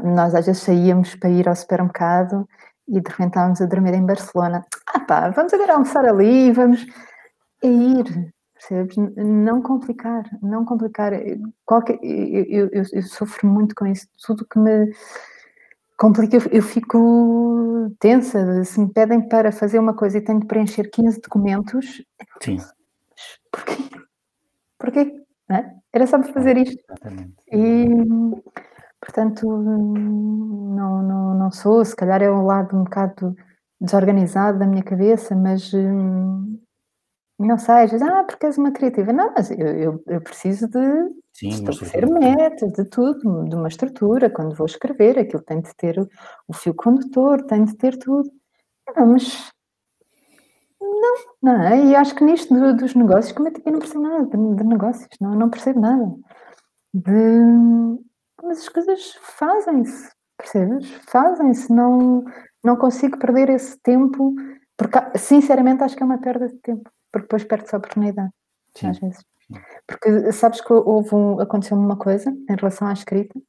nós 0.03 0.35
às 0.35 0.45
vezes 0.45 0.61
saíamos 0.61 1.15
para 1.15 1.29
ir 1.29 1.47
ao 1.47 1.55
supermercado 1.55 2.47
e 2.87 3.01
de 3.01 3.09
repente 3.09 3.27
estávamos 3.29 3.61
a 3.61 3.65
dormir 3.65 3.93
em 3.93 4.05
Barcelona. 4.05 4.65
Ah 4.87 4.99
pá, 4.99 5.29
vamos 5.29 5.53
agora 5.53 5.73
almoçar 5.73 6.05
ali, 6.05 6.51
vamos 6.51 6.85
a 7.63 7.67
ir, 7.67 8.33
percebes? 8.53 8.95
Não 9.15 9.61
complicar, 9.61 10.23
não 10.41 10.65
complicar. 10.65 11.11
Qualquer, 11.65 11.99
eu, 12.01 12.45
eu, 12.45 12.69
eu, 12.71 12.83
eu 12.91 13.03
sofro 13.03 13.47
muito 13.47 13.75
com 13.75 13.85
isso. 13.85 14.07
Tudo 14.25 14.45
que 14.45 14.59
me 14.59 14.93
complica, 15.97 16.37
eu, 16.37 16.41
eu 16.51 16.61
fico 16.61 17.91
tensa. 17.99 18.63
Se 18.63 18.79
me 18.79 18.91
pedem 18.91 19.27
para 19.27 19.51
fazer 19.51 19.79
uma 19.79 19.93
coisa 19.93 20.17
e 20.17 20.21
tenho 20.21 20.39
de 20.39 20.47
preencher 20.47 20.89
15 20.89 21.21
documentos, 21.21 22.03
Sim. 22.41 22.57
porquê? 23.51 23.83
Porquê? 24.77 25.21
É? 25.49 25.71
Era 25.93 26.07
só 26.07 26.19
para 26.19 26.33
fazer 26.33 26.57
isto. 26.57 26.83
Exatamente. 26.89 27.33
E 27.51 27.87
Portanto, 29.05 29.47
não, 29.47 31.03
não, 31.03 31.33
não 31.35 31.51
sou, 31.51 31.85
se 31.85 31.95
calhar 31.95 32.23
é 32.23 32.31
um 32.31 32.43
lado 32.43 32.75
um 32.75 32.83
bocado 32.83 33.35
desorganizado 33.79 34.57
da 34.57 34.65
minha 34.65 34.83
cabeça, 34.83 35.35
mas 35.35 35.71
hum, 35.71 36.59
não 37.37 37.57
sei, 37.59 37.85
diz, 37.85 38.01
ah, 38.01 38.23
porque 38.23 38.47
és 38.47 38.57
uma 38.57 38.71
criativa. 38.71 39.13
Não, 39.13 39.31
mas 39.31 39.51
eu, 39.51 39.67
eu, 39.67 40.03
eu 40.07 40.21
preciso 40.21 40.67
de 40.67 40.79
Sim, 41.33 41.49
estabelecer 41.49 42.09
metas, 42.09 42.71
de 42.73 42.85
tudo, 42.85 43.45
de 43.47 43.55
uma 43.55 43.67
estrutura. 43.67 44.29
Quando 44.29 44.55
vou 44.55 44.65
escrever, 44.65 45.19
aquilo 45.19 45.43
tem 45.43 45.61
de 45.61 45.75
ter 45.75 45.99
o, 45.99 46.09
o 46.47 46.53
fio 46.53 46.73
condutor, 46.73 47.43
tem 47.45 47.63
de 47.63 47.75
ter 47.75 47.97
tudo. 47.97 48.27
Não, 48.95 49.05
mas 49.05 49.51
não, 50.81 51.15
não 51.43 51.61
é? 51.61 51.85
E 51.85 51.95
acho 51.95 52.15
que 52.15 52.23
nisto 52.23 52.53
do, 52.53 52.75
dos 52.75 52.95
negócios, 52.95 53.33
como 53.33 53.49
eu 53.49 53.53
também 53.53 53.73
não 53.73 53.79
percebo 53.79 54.01
nada 54.01 54.25
de, 54.25 54.55
de 54.55 54.63
negócios, 54.63 55.09
não, 55.21 55.35
não 55.35 55.49
percebo 55.49 55.79
nada. 55.79 56.11
De, 56.93 58.01
mas 58.45 58.59
as 58.59 58.69
coisas 58.69 59.13
fazem-se, 59.21 60.11
percebes? 60.37 60.89
Fazem-se, 61.07 61.71
não, 61.71 62.23
não 62.63 62.75
consigo 62.75 63.17
perder 63.17 63.49
esse 63.49 63.77
tempo, 63.81 64.35
porque 64.77 64.97
sinceramente 65.17 65.83
acho 65.83 65.95
que 65.95 66.03
é 66.03 66.05
uma 66.05 66.19
perda 66.19 66.47
de 66.47 66.55
tempo, 66.55 66.89
porque 67.11 67.25
depois 67.25 67.43
perde-se 67.43 67.75
a 67.75 67.77
oportunidade, 67.77 68.31
Sim. 68.75 68.87
às 68.87 68.99
vezes. 68.99 69.25
Porque 69.87 70.31
sabes 70.31 70.61
que 70.61 70.73
houve 70.73 71.13
um, 71.13 71.39
aconteceu 71.39 71.77
uma 71.77 71.97
coisa 71.97 72.31
em 72.31 72.55
relação 72.55 72.87
à 72.87 72.93
escrita, 72.93 73.39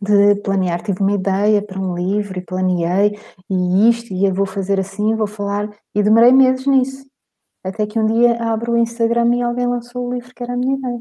de 0.00 0.34
planear, 0.42 0.82
tive 0.82 1.00
uma 1.00 1.12
ideia 1.12 1.62
para 1.62 1.80
um 1.80 1.94
livro 1.94 2.38
e 2.38 2.42
planeei, 2.42 3.18
e 3.48 3.88
isto, 3.88 4.12
e 4.12 4.24
eu 4.26 4.34
vou 4.34 4.46
fazer 4.46 4.78
assim, 4.78 5.14
vou 5.14 5.26
falar, 5.26 5.68
e 5.94 6.02
demorei 6.02 6.32
meses 6.32 6.66
nisso. 6.66 7.06
Até 7.64 7.86
que 7.86 7.98
um 7.98 8.06
dia 8.06 8.42
abro 8.42 8.72
o 8.72 8.78
Instagram 8.78 9.34
e 9.34 9.42
alguém 9.42 9.66
lançou 9.66 10.06
o 10.06 10.14
livro 10.14 10.32
que 10.34 10.42
era 10.42 10.52
a 10.52 10.56
minha 10.56 10.76
ideia. 10.76 11.00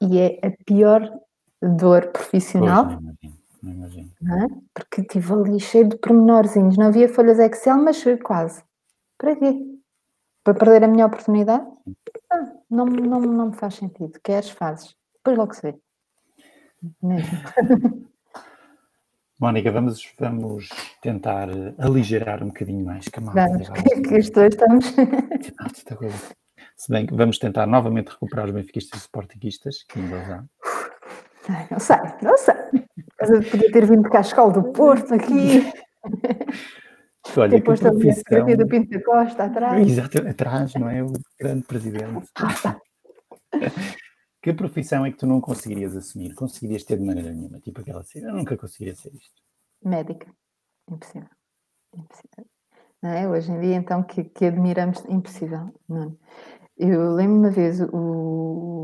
E 0.00 0.18
é 0.18 0.46
a 0.46 0.64
pior 0.64 1.20
dor 1.62 2.08
profissional. 2.08 2.86
Pois, 2.86 3.00
não 3.00 3.10
imagino, 3.10 3.38
não 3.62 3.72
imagino. 3.72 4.12
Não 4.20 4.44
é? 4.44 4.48
Porque 4.74 5.00
estive 5.00 5.32
ali 5.32 5.60
cheio 5.60 5.88
de 5.88 5.96
pormenorzinhos, 5.96 6.76
não 6.76 6.86
havia 6.86 7.08
folhas 7.08 7.38
Excel, 7.38 7.78
mas 7.78 8.02
quase. 8.22 8.62
Para 9.16 9.36
quê? 9.36 9.64
Para 10.44 10.54
perder 10.54 10.84
a 10.84 10.88
minha 10.88 11.06
oportunidade? 11.06 11.66
Ah, 12.30 12.52
não, 12.70 12.86
não, 12.86 13.20
não 13.20 13.46
me 13.48 13.56
faz 13.56 13.74
sentido. 13.74 14.18
Queres, 14.22 14.50
fazes. 14.50 14.94
Depois 15.16 15.36
logo 15.36 15.54
se 15.54 15.62
vê. 15.62 15.78
Mesmo. 17.02 17.38
Mónica, 19.40 19.70
vamos, 19.70 20.02
vamos 20.18 20.68
tentar 21.00 21.48
aligerar 21.78 22.42
um 22.42 22.48
bocadinho 22.48 22.84
mais 22.84 23.06
que 23.06 23.18
a 23.20 23.22
malta. 23.22 23.46
Vamos, 23.46 23.68
que, 23.70 24.00
que 24.02 24.16
estamos. 24.16 24.84
Se 26.76 26.92
bem 26.92 27.06
que 27.06 27.14
vamos 27.14 27.38
tentar 27.38 27.66
novamente 27.66 28.08
recuperar 28.08 28.46
os 28.46 28.52
benfiquistas 28.52 29.00
e 29.00 29.02
sportinguistas, 29.02 29.82
que 29.82 29.98
ainda 29.98 30.16
há. 30.16 30.44
Não 31.70 31.80
sei, 31.80 31.96
não 32.22 32.36
sei. 32.36 32.54
Podia 33.50 33.72
ter 33.72 33.86
vindo 33.86 34.02
de 34.02 34.10
Cascal 34.10 34.52
do 34.52 34.72
Porto 34.72 35.14
aqui. 35.14 35.64
Olha, 37.36 37.50
Depois 37.50 37.80
que 37.80 37.90
profissão... 37.90 38.46
a 38.46 38.56
do 38.56 38.66
Pinto 38.66 38.90
da 38.90 39.04
Costa 39.04 39.44
atrás. 39.44 39.86
Exato, 39.86 40.28
atrás, 40.28 40.74
não 40.74 40.88
é? 40.88 41.02
O 41.02 41.12
grande 41.38 41.66
presidente. 41.66 42.26
que 44.42 44.52
profissão 44.52 45.04
é 45.04 45.10
que 45.10 45.18
tu 45.18 45.26
não 45.26 45.40
conseguirias 45.40 45.96
assumir? 45.96 46.34
Conseguirias 46.34 46.84
ter 46.84 46.98
de 46.98 47.04
maneira 47.04 47.32
nenhuma? 47.32 47.60
Tipo 47.60 47.80
aquela 47.80 48.00
assim, 48.00 48.20
eu 48.20 48.32
nunca 48.32 48.56
conseguiria 48.56 48.94
ser 48.94 49.12
isto. 49.14 49.42
Médica. 49.84 50.26
Impossível. 50.90 51.28
Impossível. 51.94 52.46
Não 53.02 53.10
é? 53.10 53.28
Hoje 53.28 53.52
em 53.52 53.60
dia, 53.60 53.74
então, 53.76 54.02
que, 54.02 54.24
que 54.24 54.46
admiramos, 54.46 55.04
impossível. 55.08 55.72
Não 55.88 56.02
é? 56.02 56.12
Eu 56.78 57.12
lembro 57.12 57.36
uma 57.36 57.50
vez 57.50 57.80
o, 57.80 57.88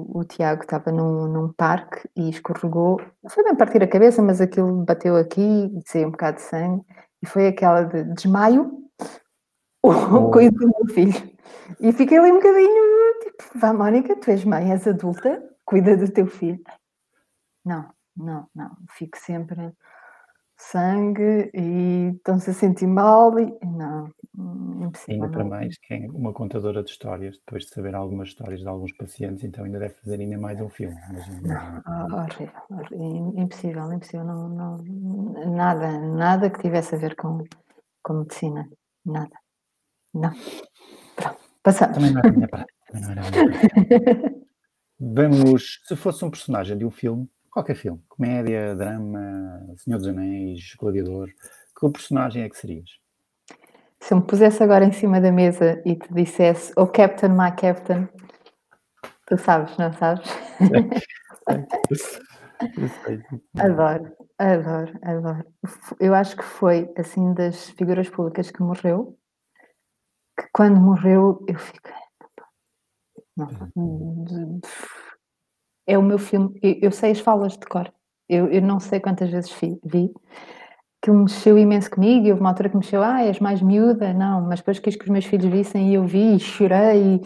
o 0.08 0.24
Tiago 0.24 0.62
estava 0.62 0.90
num, 0.90 1.26
num 1.26 1.52
parque 1.52 2.08
e 2.16 2.30
escorregou, 2.30 3.00
não 3.22 3.30
foi 3.30 3.44
bem 3.44 3.54
partir 3.54 3.82
a 3.82 3.88
cabeça, 3.88 4.22
mas 4.22 4.40
aquilo 4.40 4.84
bateu 4.84 5.16
aqui 5.16 5.40
e 5.40 5.82
saiu 5.86 6.08
um 6.08 6.10
bocado 6.10 6.36
de 6.36 6.42
sangue, 6.42 6.84
e 7.22 7.26
foi 7.26 7.48
aquela 7.48 7.82
de 7.82 8.04
desmaio, 8.14 8.70
oh. 9.82 10.30
cuido 10.30 10.58
do 10.58 10.66
meu 10.66 10.94
filho. 10.94 11.34
E 11.80 11.92
fiquei 11.92 12.18
ali 12.18 12.32
um 12.32 12.36
bocadinho, 12.36 13.20
tipo, 13.22 13.58
vá 13.58 13.72
Mónica, 13.72 14.16
tu 14.16 14.30
és 14.30 14.44
mãe, 14.44 14.70
és 14.70 14.86
adulta, 14.86 15.42
cuida 15.64 15.96
do 15.96 16.10
teu 16.10 16.26
filho. 16.26 16.60
Não, 17.64 17.88
não, 18.16 18.46
não, 18.54 18.76
fico 18.90 19.16
sempre 19.18 19.72
sangue 20.56 21.50
e 21.54 22.12
estão-se 22.16 22.50
a 22.50 22.54
sentir 22.54 22.86
mal 22.86 23.38
e 23.38 23.52
não, 23.64 24.10
Ainda 25.08 25.28
para 25.28 25.44
mais, 25.44 25.76
quem 25.78 26.04
é 26.04 26.10
uma 26.10 26.32
contadora 26.32 26.82
de 26.82 26.90
histórias, 26.90 27.36
depois 27.38 27.64
de 27.64 27.70
saber 27.70 27.94
algumas 27.94 28.28
histórias 28.28 28.60
de 28.60 28.68
alguns 28.68 28.92
pacientes, 28.92 29.44
então 29.44 29.64
ainda 29.64 29.78
deve 29.78 29.94
fazer 29.94 30.20
ainda 30.20 30.38
mais 30.38 30.60
um 30.60 30.68
filme. 30.68 30.96
Mas, 31.12 31.42
não, 31.42 31.82
ah, 31.84 32.06
horrível, 32.12 33.34
impossível, 33.36 33.92
impossível, 33.92 34.24
não, 34.24 34.48
não, 34.48 34.76
nada, 35.54 35.98
nada 35.98 36.50
que 36.50 36.60
tivesse 36.60 36.94
a 36.94 36.98
ver 36.98 37.16
com, 37.16 37.44
com 38.02 38.14
medicina, 38.14 38.68
nada, 39.04 39.36
não. 40.12 40.32
Pronto, 41.16 41.38
passamos. 41.62 41.96
Também 41.96 42.12
não 42.12 42.20
era 42.20 42.28
a 42.28 42.32
minha 42.32 42.48
também 42.48 43.02
não 43.02 43.10
era 43.10 43.20
a 43.20 43.30
minha. 43.30 44.44
Vamos, 45.00 45.80
se 45.84 45.96
fosse 45.96 46.24
um 46.24 46.30
personagem 46.30 46.78
de 46.78 46.84
um 46.84 46.90
filme, 46.90 47.28
qualquer 47.54 47.76
filme, 47.76 48.02
comédia, 48.08 48.74
drama, 48.74 49.64
Senhor 49.76 49.98
dos 49.98 50.08
Anéis, 50.08 50.74
Gladiador, 50.76 51.28
que 51.28 51.90
personagem 51.90 52.42
é 52.42 52.48
que 52.48 52.58
serias? 52.58 52.98
Se 54.00 54.12
eu 54.12 54.18
me 54.18 54.24
pusesse 54.24 54.60
agora 54.62 54.84
em 54.84 54.90
cima 54.90 55.20
da 55.20 55.30
mesa 55.30 55.80
e 55.86 55.94
te 55.94 56.12
dissesse, 56.12 56.72
oh 56.76 56.88
Captain, 56.88 57.30
my 57.30 57.54
Captain, 57.56 58.08
tu 59.26 59.38
sabes, 59.38 59.76
não 59.78 59.92
sabes? 59.92 60.28
adoro, 63.56 64.12
adoro, 64.36 64.98
adoro. 65.02 65.44
Eu 66.00 66.12
acho 66.12 66.36
que 66.36 66.42
foi, 66.42 66.92
assim, 66.98 67.32
das 67.34 67.70
figuras 67.70 68.10
públicas 68.10 68.50
que 68.50 68.62
morreu, 68.62 69.16
que 70.36 70.48
quando 70.52 70.80
morreu 70.80 71.44
eu 71.48 71.58
fiquei. 71.58 71.94
Uhum. 73.36 74.60
É 75.86 75.98
o 75.98 76.02
meu 76.02 76.18
filme, 76.18 76.58
eu, 76.62 76.78
eu 76.82 76.90
sei 76.90 77.12
as 77.12 77.20
falas 77.20 77.56
de 77.56 77.66
cor. 77.66 77.92
Eu, 78.28 78.48
eu 78.48 78.62
não 78.62 78.80
sei 78.80 79.00
quantas 79.00 79.30
vezes 79.30 79.52
vi, 79.60 79.78
vi 79.84 80.10
aquilo 81.04 81.18
mexeu 81.18 81.58
imenso 81.58 81.90
comigo 81.90 82.26
e 82.26 82.30
houve 82.30 82.40
uma 82.40 82.50
altura 82.50 82.70
que 82.70 82.76
mexeu, 82.76 83.02
ah, 83.02 83.22
és 83.22 83.38
mais 83.38 83.60
miúda, 83.60 84.14
não, 84.14 84.40
mas 84.40 84.60
depois 84.60 84.78
quis 84.78 84.96
que 84.96 85.04
os 85.04 85.10
meus 85.10 85.26
filhos 85.26 85.44
vissem 85.52 85.90
e 85.90 85.94
eu 85.94 86.06
vi 86.06 86.36
e 86.36 86.40
chorei. 86.40 87.20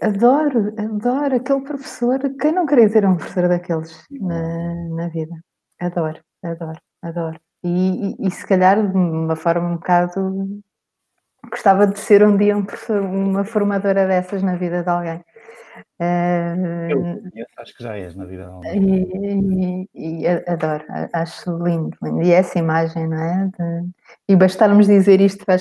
Adoro, 0.00 0.72
adoro 0.78 1.34
aquele 1.36 1.62
professor. 1.62 2.20
Quem 2.40 2.52
não 2.52 2.66
queria 2.66 2.88
ter 2.88 3.04
um 3.04 3.16
professor 3.16 3.48
daqueles 3.48 4.04
na, 4.10 4.74
na 4.96 5.08
vida? 5.08 5.34
Adoro, 5.80 6.20
adoro, 6.44 6.80
adoro. 7.02 7.40
E, 7.64 8.14
e, 8.22 8.26
e, 8.28 8.30
se 8.30 8.46
calhar 8.46 8.76
de 8.88 8.96
uma 8.96 9.36
forma 9.36 9.68
um 9.68 9.74
bocado 9.74 10.62
gostava 11.50 11.86
de 11.86 11.98
ser 11.98 12.22
um 12.22 12.36
dia 12.36 12.56
um 12.56 12.64
uma 13.30 13.44
formadora 13.44 14.06
dessas 14.06 14.42
na 14.42 14.56
vida 14.56 14.82
de 14.82 14.88
alguém. 14.88 15.24
Eu 16.88 17.00
conheço, 17.02 17.50
acho 17.58 17.76
que 17.76 17.82
já 17.82 17.96
és 17.96 18.14
na 18.16 18.24
vida 18.24 18.50
E, 18.74 19.86
e, 19.94 20.22
e 20.22 20.26
adoro, 20.26 20.84
acho 21.12 21.50
lindo, 21.62 21.96
lindo. 22.02 22.22
E 22.22 22.32
essa 22.32 22.58
imagem, 22.58 23.06
não 23.06 23.18
é? 23.18 23.46
De, 23.46 23.90
e 24.28 24.36
bastarmos 24.36 24.86
dizer 24.86 25.20
isto 25.20 25.44
para, 25.44 25.58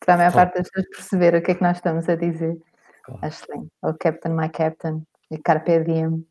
para 0.00 0.14
a 0.14 0.16
maior 0.16 0.32
claro. 0.32 0.50
parte 0.50 0.62
das 0.62 0.70
pessoas 0.70 0.96
perceber 0.96 1.34
o 1.34 1.42
que 1.42 1.50
é 1.50 1.54
que 1.54 1.62
nós 1.62 1.76
estamos 1.76 2.08
a 2.08 2.16
dizer. 2.16 2.56
Claro. 3.04 3.20
Acho 3.22 3.44
lindo. 3.52 3.68
O 3.82 3.94
Captain, 3.94 4.32
My 4.32 4.48
Captain, 4.48 5.02
e 5.30 5.38
Carpe 5.38 5.84
Diem, 5.84 6.26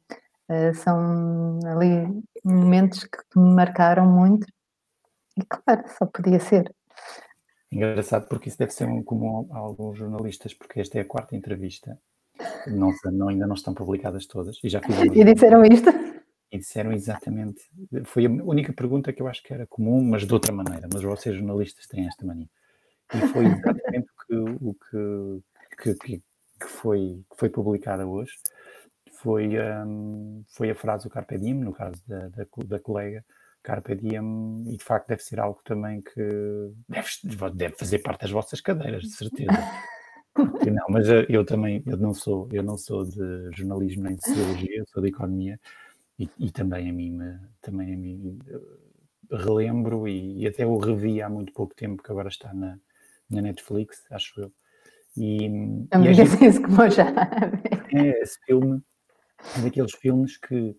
uh, 0.49 0.73
são 0.73 1.59
ali 1.65 2.07
momentos 2.43 3.03
que 3.03 3.39
me 3.39 3.53
marcaram 3.53 4.05
muito. 4.05 4.47
E 5.37 5.43
claro, 5.45 5.83
só 5.97 6.05
podia 6.05 6.39
ser. 6.39 6.73
Engraçado, 7.71 8.27
porque 8.27 8.49
isso 8.49 8.57
deve 8.57 8.71
ser 8.71 8.87
um 8.87 9.03
comum 9.03 9.47
a 9.51 9.57
alguns 9.57 9.97
jornalistas, 9.97 10.53
porque 10.53 10.79
esta 10.79 10.97
é 10.97 11.01
a 11.01 11.05
quarta 11.05 11.35
entrevista 11.35 11.99
não, 12.71 12.93
não, 13.11 13.29
ainda 13.29 13.47
não 13.47 13.55
estão 13.55 13.73
publicadas 13.73 14.25
todas. 14.25 14.59
E 14.63 14.69
já 14.69 14.81
fiz 14.81 14.95
E 14.97 15.23
disseram 15.23 15.65
isto? 15.65 15.89
E 16.51 16.57
disseram 16.57 16.91
exatamente. 16.91 17.61
Foi 18.05 18.25
a 18.25 18.29
única 18.29 18.73
pergunta 18.73 19.11
que 19.11 19.21
eu 19.21 19.27
acho 19.27 19.43
que 19.43 19.53
era 19.53 19.65
comum, 19.67 20.03
mas 20.03 20.25
de 20.25 20.33
outra 20.33 20.51
maneira. 20.51 20.87
Mas 20.91 21.01
vocês, 21.01 21.35
jornalistas, 21.35 21.87
têm 21.87 22.07
esta 22.07 22.25
mania. 22.25 22.49
E 23.13 23.27
foi 23.27 23.45
exatamente 23.45 24.07
o 24.61 24.73
que, 24.73 24.95
o 24.95 25.41
que, 25.81 25.93
que, 25.95 26.21
que, 26.59 26.67
foi, 26.67 27.23
que 27.29 27.37
foi 27.37 27.49
publicada 27.49 28.07
hoje. 28.07 28.33
Foi, 29.13 29.49
um, 29.59 30.43
foi 30.49 30.69
a 30.69 30.75
frase 30.75 31.05
do 31.05 31.09
Carpe 31.09 31.37
Diem, 31.37 31.55
no 31.55 31.73
caso 31.73 32.01
da, 32.07 32.27
da, 32.29 32.45
da 32.65 32.79
colega, 32.79 33.23
Carpe 33.63 33.95
Diem, 33.95 34.63
e 34.67 34.77
de 34.77 34.83
facto 34.83 35.07
deve 35.07 35.23
ser 35.23 35.39
algo 35.39 35.59
também 35.63 36.01
que 36.01 36.21
deve, 36.87 37.09
deve 37.53 37.75
fazer 37.75 37.99
parte 37.99 38.21
das 38.21 38.31
vossas 38.31 38.61
cadeiras, 38.61 39.03
de 39.03 39.11
certeza. 39.11 39.51
Não, 40.37 40.85
mas 40.89 41.07
eu 41.29 41.45
também, 41.45 41.81
eu 41.85 41.97
não 41.97 42.13
sou, 42.13 42.49
eu 42.51 42.61
não 42.61 42.77
sou 42.77 43.05
de 43.05 43.51
jornalismo 43.55 44.03
nem 44.03 44.15
de 44.15 44.25
sociologia, 44.25 44.83
sou 44.87 45.01
de 45.01 45.09
economia 45.09 45.59
e, 46.19 46.29
e 46.37 46.51
também 46.51 46.89
a 46.89 46.93
mim, 46.93 47.19
também 47.61 47.93
a 47.93 47.97
mim 47.97 48.39
relembro 49.31 50.07
e, 50.07 50.41
e, 50.41 50.47
até 50.47 50.65
o 50.65 50.77
revi 50.77 51.21
há 51.21 51.29
muito 51.29 51.53
pouco 51.53 51.73
tempo 51.73 52.03
que 52.03 52.11
agora 52.11 52.29
está 52.29 52.53
na, 52.53 52.77
na 53.29 53.41
Netflix, 53.41 54.03
acho 54.11 54.41
eu. 54.41 54.51
E, 55.17 55.45
é 55.91 55.97
e 55.97 56.13
gente, 56.13 56.45
isso 56.45 56.61
como 56.61 56.89
já. 56.89 57.07
É, 57.93 58.21
esse 58.21 58.37
filme 58.45 58.81
é 59.57 59.61
daqueles 59.61 59.93
filmes 59.93 60.37
que 60.37 60.75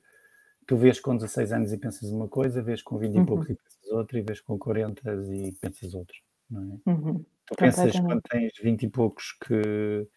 tu 0.67 0.77
vês 0.77 1.01
com 1.01 1.17
16 1.17 1.53
anos 1.53 1.73
e 1.73 1.79
pensas 1.79 2.11
uma 2.11 2.29
coisa, 2.29 2.63
vês 2.63 2.83
com 2.83 2.99
20 2.99 3.15
uhum. 3.15 3.23
e 3.23 3.27
poucos 3.27 3.51
e 3.51 3.55
pensas 3.55 3.91
outra, 3.91 4.19
e 4.19 4.23
vês 4.23 4.41
com 4.41 4.59
40 4.59 5.15
e 5.33 5.53
pensas 5.53 5.95
outra, 5.95 6.17
não 6.51 6.81
é? 6.87 6.91
Uhum. 6.91 7.25
Tu 7.47 7.55
pensas 7.57 7.99
quando 8.01 8.21
tens 8.23 8.53
20 8.63 8.83
e 8.83 8.89
poucos 8.89 9.37
que. 9.45 10.09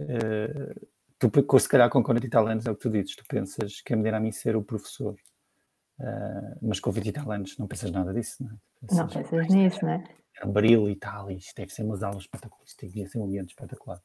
Uh, 0.00 0.88
tu, 1.18 1.58
se 1.58 1.68
calhar 1.68 1.88
com 1.88 2.02
40 2.02 2.26
e 2.26 2.30
tal 2.30 2.46
anos 2.46 2.66
é 2.66 2.70
o 2.70 2.74
que 2.74 2.82
tu 2.82 2.90
dizes, 2.90 3.14
tu 3.14 3.24
pensas 3.28 3.80
que 3.80 3.92
é 3.92 3.96
me 3.96 4.08
a 4.10 4.20
mim 4.20 4.32
ser 4.32 4.56
o 4.56 4.62
professor. 4.62 5.14
Uh, 6.00 6.58
mas 6.60 6.80
com 6.80 6.90
20 6.90 7.06
e 7.06 7.12
tal 7.12 7.30
anos 7.30 7.56
não 7.56 7.68
pensas 7.68 7.90
nada 7.90 8.12
disso, 8.12 8.42
não 8.42 8.50
é? 8.50 8.54
Pensas, 8.80 8.98
não 8.98 9.06
pensas 9.08 9.48
nisso, 9.48 9.78
não 9.84 9.92
é? 9.92 10.04
É 10.42 10.46
um 10.46 10.52
baril 10.52 10.88
e 10.88 10.96
tal, 10.96 11.30
e 11.30 11.36
isto 11.36 11.54
deve 11.56 11.72
ser 11.72 11.84
umas 11.84 12.02
aulas 12.02 12.24
espetaculares, 12.24 12.70
isto 12.70 12.84
devia 12.86 13.06
ser 13.06 13.18
um 13.18 13.24
ambiente 13.24 13.50
espetacular. 13.50 14.00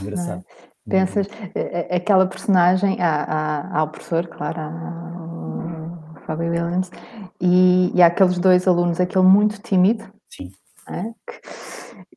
Engraçado. 0.00 0.44
É? 0.86 0.90
Pensas, 0.90 1.26
eh, 1.54 1.96
aquela 1.96 2.26
personagem, 2.26 3.00
há, 3.00 3.22
há, 3.22 3.78
há 3.78 3.82
o 3.82 3.88
professor, 3.88 4.26
claro, 4.26 4.60
há 4.60 6.16
o 6.16 6.20
Fábio 6.26 6.50
Williams, 6.50 6.90
e, 7.40 7.90
e 7.94 8.02
há 8.02 8.06
aqueles 8.06 8.38
dois 8.38 8.68
alunos, 8.68 9.00
aquele 9.00 9.24
muito 9.24 9.60
tímido, 9.62 10.04
Sim. 10.28 10.52
É? 10.88 11.04
Que, 11.26 11.40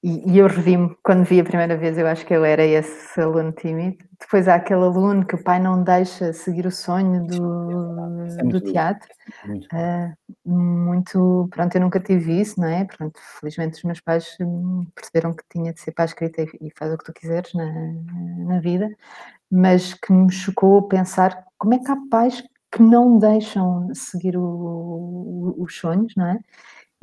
e, 0.04 0.32
e 0.34 0.38
eu 0.38 0.48
revi-me, 0.48 0.96
quando 1.04 1.24
vi 1.24 1.40
a 1.40 1.44
primeira 1.44 1.78
vez, 1.78 1.98
eu 1.98 2.06
acho 2.08 2.26
que 2.26 2.34
eu 2.34 2.44
era 2.44 2.64
esse 2.64 3.20
aluno 3.20 3.52
tímido. 3.52 3.98
Depois 4.20 4.48
há 4.48 4.56
aquele 4.56 4.82
aluno 4.84 5.26
que 5.26 5.36
o 5.36 5.44
pai 5.44 5.60
não 5.60 5.84
deixa 5.84 6.34
seguir 6.34 6.66
o 6.66 6.72
sonho 6.72 7.26
do, 7.26 8.26
é 8.40 8.44
do 8.44 8.62
teatro. 8.62 9.10
Muito, 9.46 9.68
uh, 9.74 10.16
muito, 10.46 11.48
pronto, 11.52 11.76
eu 11.76 11.82
nunca 11.82 12.00
tive 12.00 12.40
isso, 12.40 12.60
não 12.60 12.68
é? 12.68 12.86
Pronto, 12.86 13.20
felizmente 13.40 13.78
os 13.78 13.84
meus 13.84 14.00
pais 14.00 14.36
hum, 14.42 14.86
perceberam 14.96 15.34
que 15.34 15.44
tinha 15.50 15.74
de 15.74 15.80
ser 15.80 15.92
para 15.92 16.04
a 16.04 16.06
escrita 16.06 16.42
e, 16.42 16.48
e 16.68 16.72
faz 16.78 16.94
o 16.94 16.98
que 16.98 17.06
tu 17.06 17.14
quiseres 17.14 17.54
na, 17.54 17.66
na 18.46 18.60
vida, 18.60 18.90
mas 19.52 19.94
que 19.94 20.12
me 20.12 20.32
chocou 20.32 20.88
pensar 20.88 21.44
como 21.58 21.74
é 21.74 21.80
que 21.80 21.92
há 21.92 21.98
pais 22.10 22.44
que 22.72 22.82
não 22.82 23.20
deixam 23.20 23.94
seguir 23.94 24.36
o, 24.36 24.44
o, 24.44 25.56
os 25.60 25.78
sonhos, 25.78 26.14
não 26.16 26.26
é? 26.28 26.40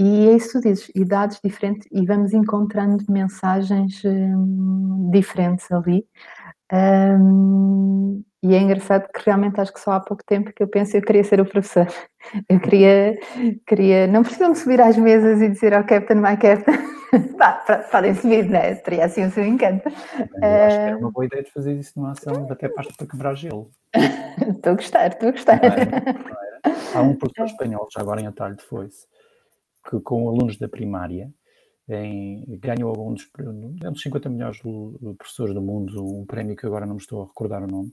E 0.00 0.30
é 0.30 0.32
isso 0.32 0.46
que 0.46 0.52
tu 0.52 0.60
dizes, 0.62 0.90
idades 0.94 1.38
diferentes, 1.44 1.86
e 1.92 2.06
vamos 2.06 2.32
encontrando 2.32 3.04
mensagens 3.06 4.02
hum, 4.02 5.10
diferentes 5.12 5.70
ali. 5.70 6.06
Um, 6.72 8.22
e 8.42 8.54
é 8.54 8.58
engraçado 8.58 9.06
que 9.12 9.20
realmente 9.26 9.60
acho 9.60 9.74
que 9.74 9.78
só 9.78 9.92
há 9.92 10.00
pouco 10.00 10.24
tempo 10.24 10.54
que 10.54 10.62
eu 10.62 10.68
penso 10.68 10.96
eu 10.96 11.02
queria 11.02 11.22
ser 11.22 11.38
o 11.38 11.44
professor. 11.44 11.86
Eu 12.48 12.58
queria, 12.60 13.18
queria 13.66 14.06
não 14.06 14.22
precisam 14.22 14.54
subir 14.54 14.80
às 14.80 14.96
mesas 14.96 15.42
e 15.42 15.50
dizer 15.50 15.74
ao 15.74 15.82
oh, 15.82 15.84
Captain, 15.84 16.16
my 16.16 16.34
Captain. 16.38 16.78
podem 17.92 18.14
subir, 18.14 18.48
né? 18.48 18.76
Teria 18.76 19.04
assim 19.04 19.26
o 19.26 19.30
seu 19.30 19.44
encanto. 19.44 19.86
Eu 19.86 20.64
acho 20.64 20.76
que 20.76 20.82
era 20.82 20.96
uma 20.96 21.10
boa 21.10 21.26
ideia 21.26 21.42
de 21.42 21.50
fazer 21.50 21.74
isso 21.74 21.92
numa 21.96 22.12
ação, 22.12 22.46
até 22.50 22.70
para 22.70 22.86
quebrar 23.06 23.34
gelo. 23.34 23.70
estou 24.48 24.72
a 24.72 24.76
gostar, 24.76 25.08
estou 25.08 25.28
a 25.28 25.32
gostar. 25.32 25.60
Não 25.60 25.68
era, 25.68 25.84
não 25.84 26.20
era. 26.20 26.76
Há 26.94 27.02
um 27.02 27.16
professor 27.16 27.44
espanhol, 27.44 27.86
já 27.92 28.00
agora 28.00 28.22
em 28.22 28.26
atalho 28.26 28.56
de 28.56 28.64
foice, 28.64 29.06
que 29.88 30.00
com 30.00 30.28
alunos 30.28 30.56
da 30.56 30.68
primária 30.68 31.32
em, 31.88 32.58
ganhou 32.58 33.08
um 33.08 33.14
dos, 33.14 33.28
um 33.38 33.92
dos 33.92 34.02
50 34.02 34.28
melhores 34.28 34.60
professores 35.18 35.54
do 35.54 35.60
mundo, 35.60 36.04
um 36.04 36.24
prémio 36.24 36.56
que 36.56 36.66
agora 36.66 36.86
não 36.86 36.94
me 36.94 37.00
estou 37.00 37.22
a 37.22 37.26
recordar 37.26 37.62
o 37.64 37.66
nome, 37.66 37.92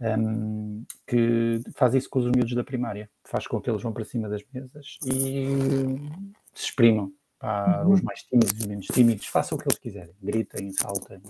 um, 0.00 0.84
que 1.06 1.60
faz 1.74 1.94
isso 1.94 2.08
com 2.10 2.18
os 2.18 2.26
miúdos 2.26 2.54
da 2.54 2.64
primária, 2.64 3.10
faz 3.24 3.46
com 3.46 3.60
que 3.60 3.70
eles 3.70 3.82
vão 3.82 3.92
para 3.92 4.04
cima 4.04 4.28
das 4.28 4.42
mesas 4.52 4.98
e 5.06 5.96
se 6.54 6.66
exprimam. 6.66 7.12
Pá, 7.38 7.82
uhum. 7.82 7.92
Os 7.92 8.00
mais 8.00 8.22
tímidos, 8.22 8.52
os 8.52 8.66
menos 8.66 8.86
tímidos, 8.86 9.26
façam 9.26 9.56
o 9.56 9.60
que 9.60 9.68
eles 9.68 9.78
quiserem, 9.78 10.14
gritem, 10.22 10.70
saltem, 10.72 11.20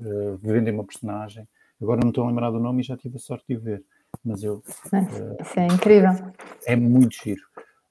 uh, 0.00 0.36
vendem 0.36 0.74
uma 0.74 0.84
personagem. 0.84 1.48
Agora 1.80 2.00
não 2.02 2.10
estou 2.10 2.24
a 2.24 2.28
lembrar 2.28 2.50
do 2.50 2.60
nome 2.60 2.82
e 2.82 2.84
já 2.84 2.96
tive 2.96 3.16
a 3.16 3.20
sorte 3.20 3.46
de 3.48 3.56
o 3.56 3.60
ver, 3.60 3.84
mas 4.24 4.42
eu. 4.42 4.56
Uh, 4.56 5.42
isso 5.42 5.58
é 5.58 5.66
incrível. 5.66 6.10
É 6.66 6.76
muito 6.76 7.16
giro. 7.16 7.42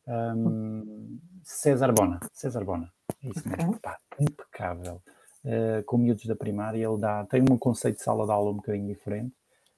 Um, 0.07 1.19
César 1.47 1.93
Bona, 1.93 2.19
César 2.33 2.65
Bona, 2.65 2.91
é 3.23 3.29
isso 3.29 3.47
mesmo, 3.47 3.69
okay. 3.69 3.79
pá, 3.79 3.97
impecável. 4.19 5.01
Uh, 5.45 5.81
com 5.85 5.97
miúdos 5.97 6.25
da 6.25 6.35
primária, 6.35 6.85
ele 6.85 6.97
dá, 6.97 7.25
tem 7.25 7.41
um 7.41 7.57
conceito 7.57 7.95
de 7.95 8.03
sala 8.03 8.25
de 8.25 8.31
aula 8.33 8.51
um 8.51 8.55
bocadinho 8.55 8.85
diferente, 8.85 9.33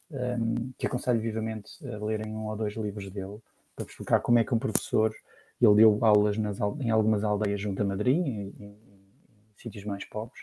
um, 0.10 0.74
que 0.80 0.88
aconselho 0.88 1.22
vivamente 1.22 1.70
a 1.88 2.04
lerem 2.04 2.36
um 2.36 2.48
ou 2.48 2.58
dois 2.58 2.76
livros 2.76 3.12
dele, 3.12 3.38
para 3.76 3.86
explicar 3.86 4.20
como 4.20 4.40
é 4.40 4.44
que 4.44 4.52
um 4.52 4.58
professor, 4.58 5.14
ele 5.62 5.76
deu 5.76 6.04
aulas 6.04 6.40
nas, 6.40 6.58
em 6.80 6.90
algumas 6.90 7.24
aldeias 7.24 7.62
junto 7.62 7.84
a 7.84 7.86
Madrid, 7.86 8.18
em, 8.18 8.50
em, 8.60 8.66
em 8.66 9.54
sítios 9.56 9.86
mais 9.86 10.04
pobres, 10.06 10.42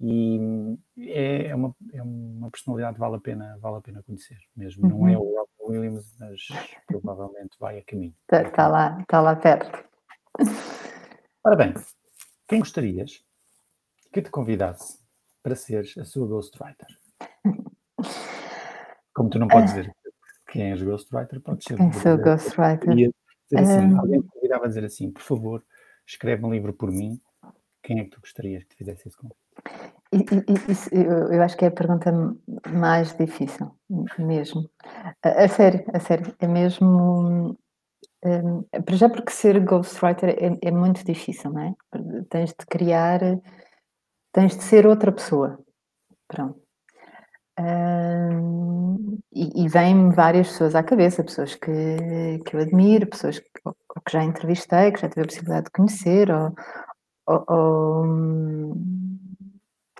e 0.00 0.76
é, 0.98 1.46
é 1.50 1.54
uma, 1.54 1.72
é 1.92 2.02
uma 2.02 2.50
personalidade 2.50 2.94
que 2.94 3.00
vale 3.00 3.14
a 3.14 3.20
pena, 3.20 3.56
vale 3.60 3.76
a 3.76 3.80
pena 3.80 4.02
conhecer 4.02 4.38
mesmo. 4.56 4.84
Uhum. 4.84 4.98
Não 4.98 5.08
é 5.08 5.16
o 5.16 5.46
Robin 5.60 5.78
Williams, 5.78 6.16
mas 6.18 6.48
provavelmente 6.84 7.56
vai 7.60 7.78
a 7.78 7.84
caminho. 7.84 8.14
Está 8.22 8.50
tá 8.50 8.66
lá, 8.66 9.00
está 9.00 9.20
lá 9.20 9.36
perto. 9.36 9.88
Ora 11.44 11.56
bem, 11.56 11.74
quem 12.46 12.60
gostarias 12.60 13.24
que 14.12 14.22
te 14.22 14.30
convidasse 14.30 14.98
para 15.42 15.56
seres 15.56 15.96
a 15.98 16.04
sua 16.04 16.26
ghostwriter? 16.26 16.88
Como 19.14 19.30
tu 19.30 19.38
não 19.38 19.48
podes 19.48 19.74
dizer 19.74 19.94
quem 20.50 20.72
és 20.72 20.82
ghostwriter, 20.82 21.40
pode 21.40 21.64
ser. 21.64 21.76
Quem 21.76 21.92
sou 21.92 22.16
ghostwriter? 22.18 22.94
Dizer 22.94 23.12
assim, 23.60 23.94
um... 23.94 24.00
Alguém 24.00 24.20
te 24.20 24.28
convidava 24.28 24.64
a 24.64 24.68
dizer 24.68 24.84
assim, 24.84 25.10
por 25.10 25.22
favor, 25.22 25.64
escreve 26.06 26.44
um 26.44 26.52
livro 26.52 26.72
por 26.72 26.90
mim 26.90 27.20
quem 27.82 28.00
é 28.00 28.04
que 28.04 28.10
tu 28.10 28.20
gostarias 28.20 28.64
que 28.64 28.70
te 28.70 28.76
fizesse 28.76 29.08
isso 29.08 29.16
com? 29.16 29.30
Isso, 30.68 30.94
eu, 30.94 31.32
eu 31.32 31.42
acho 31.42 31.56
que 31.56 31.64
é 31.64 31.68
a 31.68 31.72
pergunta 31.72 32.12
mais 32.68 33.16
difícil, 33.16 33.70
mesmo. 34.18 34.68
A, 35.22 35.44
a 35.44 35.48
sério, 35.48 35.84
a 35.92 36.00
sério. 36.00 36.34
É 36.38 36.46
mesmo. 36.46 37.58
Um, 38.24 38.64
já 38.90 39.08
porque 39.08 39.30
ser 39.30 39.60
ghostwriter 39.60 40.30
é, 40.30 40.68
é 40.68 40.70
muito 40.70 41.04
difícil, 41.04 41.52
não 41.52 41.62
é? 41.62 41.74
Tens 42.28 42.50
de 42.50 42.66
criar, 42.66 43.20
tens 44.32 44.56
de 44.56 44.62
ser 44.62 44.86
outra 44.86 45.12
pessoa. 45.12 45.58
Pronto. 46.26 46.60
Um, 47.60 49.18
e, 49.32 49.64
e 49.64 49.68
vêm-me 49.68 50.14
várias 50.14 50.48
pessoas 50.48 50.74
à 50.74 50.82
cabeça, 50.82 51.24
pessoas 51.24 51.54
que, 51.54 52.38
que 52.44 52.56
eu 52.56 52.60
admiro, 52.60 53.06
pessoas 53.06 53.38
que, 53.38 53.46
que 53.46 54.12
já 54.12 54.22
entrevistei, 54.24 54.92
que 54.92 55.00
já 55.00 55.08
tive 55.08 55.22
a 55.22 55.26
possibilidade 55.26 55.64
de 55.66 55.72
conhecer, 55.72 56.30
ou, 56.30 56.54
ou, 57.26 57.44
ou 57.48 58.76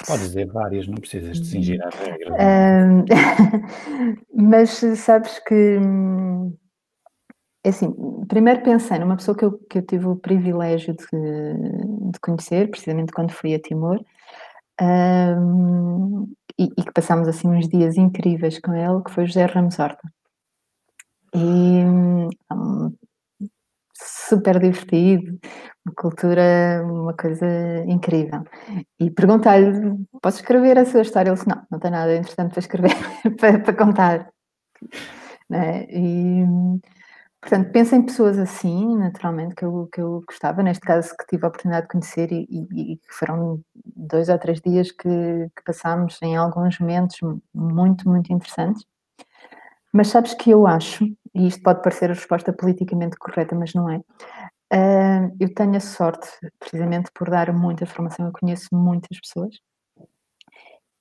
Podes 0.07 0.29
dizer 0.29 0.47
várias, 0.47 0.87
não 0.87 0.95
precisas 0.95 1.41
de 1.41 1.47
cingir 1.47 1.81
à 1.85 1.91
regra. 1.91 2.35
Um, 2.35 3.05
mas 4.53 4.71
sabes 4.97 5.41
que 5.41 5.55
é 5.55 5.81
assim, 7.69 7.95
primeiro 8.29 8.62
pensei 8.62 8.99
numa 8.99 9.16
pessoa 9.16 9.37
que 9.37 9.45
eu, 9.45 9.59
que 9.59 9.79
eu 9.79 9.83
tive 9.87 10.07
o 10.07 10.16
privilégio 10.16 10.95
de, 10.95 12.11
de 12.12 12.21
conhecer, 12.21 12.71
precisamente 12.71 13.12
quando 13.12 13.33
fui 13.33 13.55
a 13.55 13.61
Timor, 13.61 14.01
um, 14.81 16.33
e, 16.59 16.64
e, 16.64 16.83
que 16.85 16.93
passámos 16.93 17.29
assim 17.29 17.49
uns 17.49 17.69
dias 17.69 17.97
incríveis 17.97 18.59
com 18.61 18.75
ele, 18.75 19.03
que 19.05 19.11
foi 19.11 19.27
José 19.27 19.45
Ramos 19.47 19.79
Horta. 19.79 20.03
E 21.35 21.85
um, 21.85 22.29
super 23.95 24.59
divertido, 24.59 25.39
uma 25.85 25.95
cultura, 25.95 26.83
uma 26.85 27.14
coisa 27.14 27.47
incrível. 27.87 28.45
E 29.01 29.11
perguntei-lhe, 29.11 29.97
posso 30.23 30.39
escrever 30.39 30.79
a 30.79 30.85
sua 30.85 31.03
história? 31.03 31.31
Ele 31.31 31.37
disse, 31.37 31.49
não, 31.49 31.62
não 31.71 31.79
tem 31.79 31.91
nada 31.91 32.16
interessante 32.16 32.51
para 32.51 32.61
escrever, 32.61 32.97
para, 33.39 33.59
para, 33.61 33.75
contar. 33.75 34.31
Né? 35.49 35.87
E, 35.91 36.45
portanto, 37.41 37.72
penso 37.72 37.95
em 37.95 38.03
pessoas 38.03 38.39
assim, 38.39 38.97
naturalmente, 38.97 39.55
que 39.55 39.64
eu, 39.64 39.89
que 39.93 40.01
eu 40.01 40.22
gostava, 40.26 40.62
neste 40.62 40.80
caso 40.80 41.16
que 41.16 41.26
tive 41.26 41.45
a 41.45 41.49
oportunidade 41.49 41.86
de 41.86 41.93
conhecer 41.93 42.32
e, 42.32 42.47
e, 42.51 42.95
e 42.95 43.01
foram 43.09 43.61
dois 43.84 44.28
ou 44.28 44.39
três 44.39 44.61
dias 44.61 44.91
que, 44.91 45.09
que 45.57 45.64
passámos 45.64 46.18
em 46.22 46.36
alguns 46.36 46.78
momentos 46.78 47.18
muito, 47.55 48.09
muito 48.09 48.32
interessantes. 48.32 48.84
Mas 49.93 50.09
sabes 50.09 50.34
que 50.34 50.51
eu 50.51 50.66
acho, 50.66 51.05
e 51.34 51.47
isto 51.47 51.62
pode 51.62 51.82
parecer 51.82 52.11
a 52.11 52.14
resposta 52.14 52.53
politicamente 52.53 53.16
correta, 53.16 53.55
mas 53.55 53.74
não 53.74 53.89
é. 53.89 53.99
Uh, 54.70 55.34
eu 55.41 55.55
tenho 55.55 55.76
a 55.76 55.80
sorte, 55.80 56.28
precisamente 56.59 57.11
por 57.14 57.30
dar 57.30 57.53
muita 57.53 57.86
formação, 57.86 58.26
eu 58.26 58.32
conheço 58.32 58.68
muitas 58.72 59.18
pessoas 59.18 59.55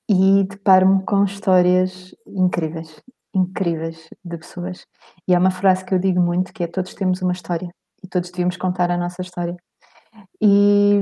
e 0.09 0.45
deparo-me 0.45 1.03
com 1.03 1.25
histórias 1.25 2.15
incríveis, 2.25 3.01
incríveis 3.37 4.09
de 4.23 4.37
pessoas. 4.37 4.85
E 5.27 5.35
há 5.35 5.39
uma 5.39 5.51
frase 5.51 5.85
que 5.85 5.93
eu 5.93 5.99
digo 5.99 6.21
muito 6.21 6.53
que 6.53 6.63
é 6.63 6.67
todos 6.67 6.93
temos 6.93 7.21
uma 7.21 7.33
história 7.33 7.69
e 8.03 8.07
todos 8.07 8.31
devíamos 8.31 8.57
contar 8.57 8.91
a 8.91 8.97
nossa 8.97 9.21
história. 9.21 9.55
E 10.41 11.01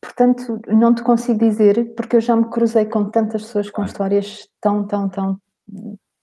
portanto, 0.00 0.60
não 0.68 0.94
te 0.94 1.02
consigo 1.02 1.38
dizer 1.38 1.94
porque 1.94 2.16
eu 2.16 2.20
já 2.20 2.36
me 2.36 2.48
cruzei 2.50 2.86
com 2.86 3.10
tantas 3.10 3.42
pessoas 3.42 3.70
com 3.70 3.84
histórias 3.84 4.48
tão, 4.60 4.86
tão, 4.86 5.08
tão 5.08 5.40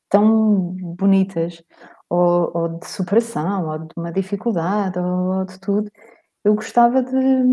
tão 0.09 0.75
bonitas, 0.97 1.63
ou, 2.09 2.51
ou, 2.53 2.79
de 2.79 2.88
superação, 2.88 3.67
ou 3.67 3.79
de 3.79 3.93
uma 3.97 4.11
dificuldade, 4.11 4.97
ou, 4.99 5.39
ou 5.39 5.45
de 5.45 5.59
tudo. 5.59 5.91
Eu 6.43 6.55
gostava 6.55 7.03
de, 7.03 7.43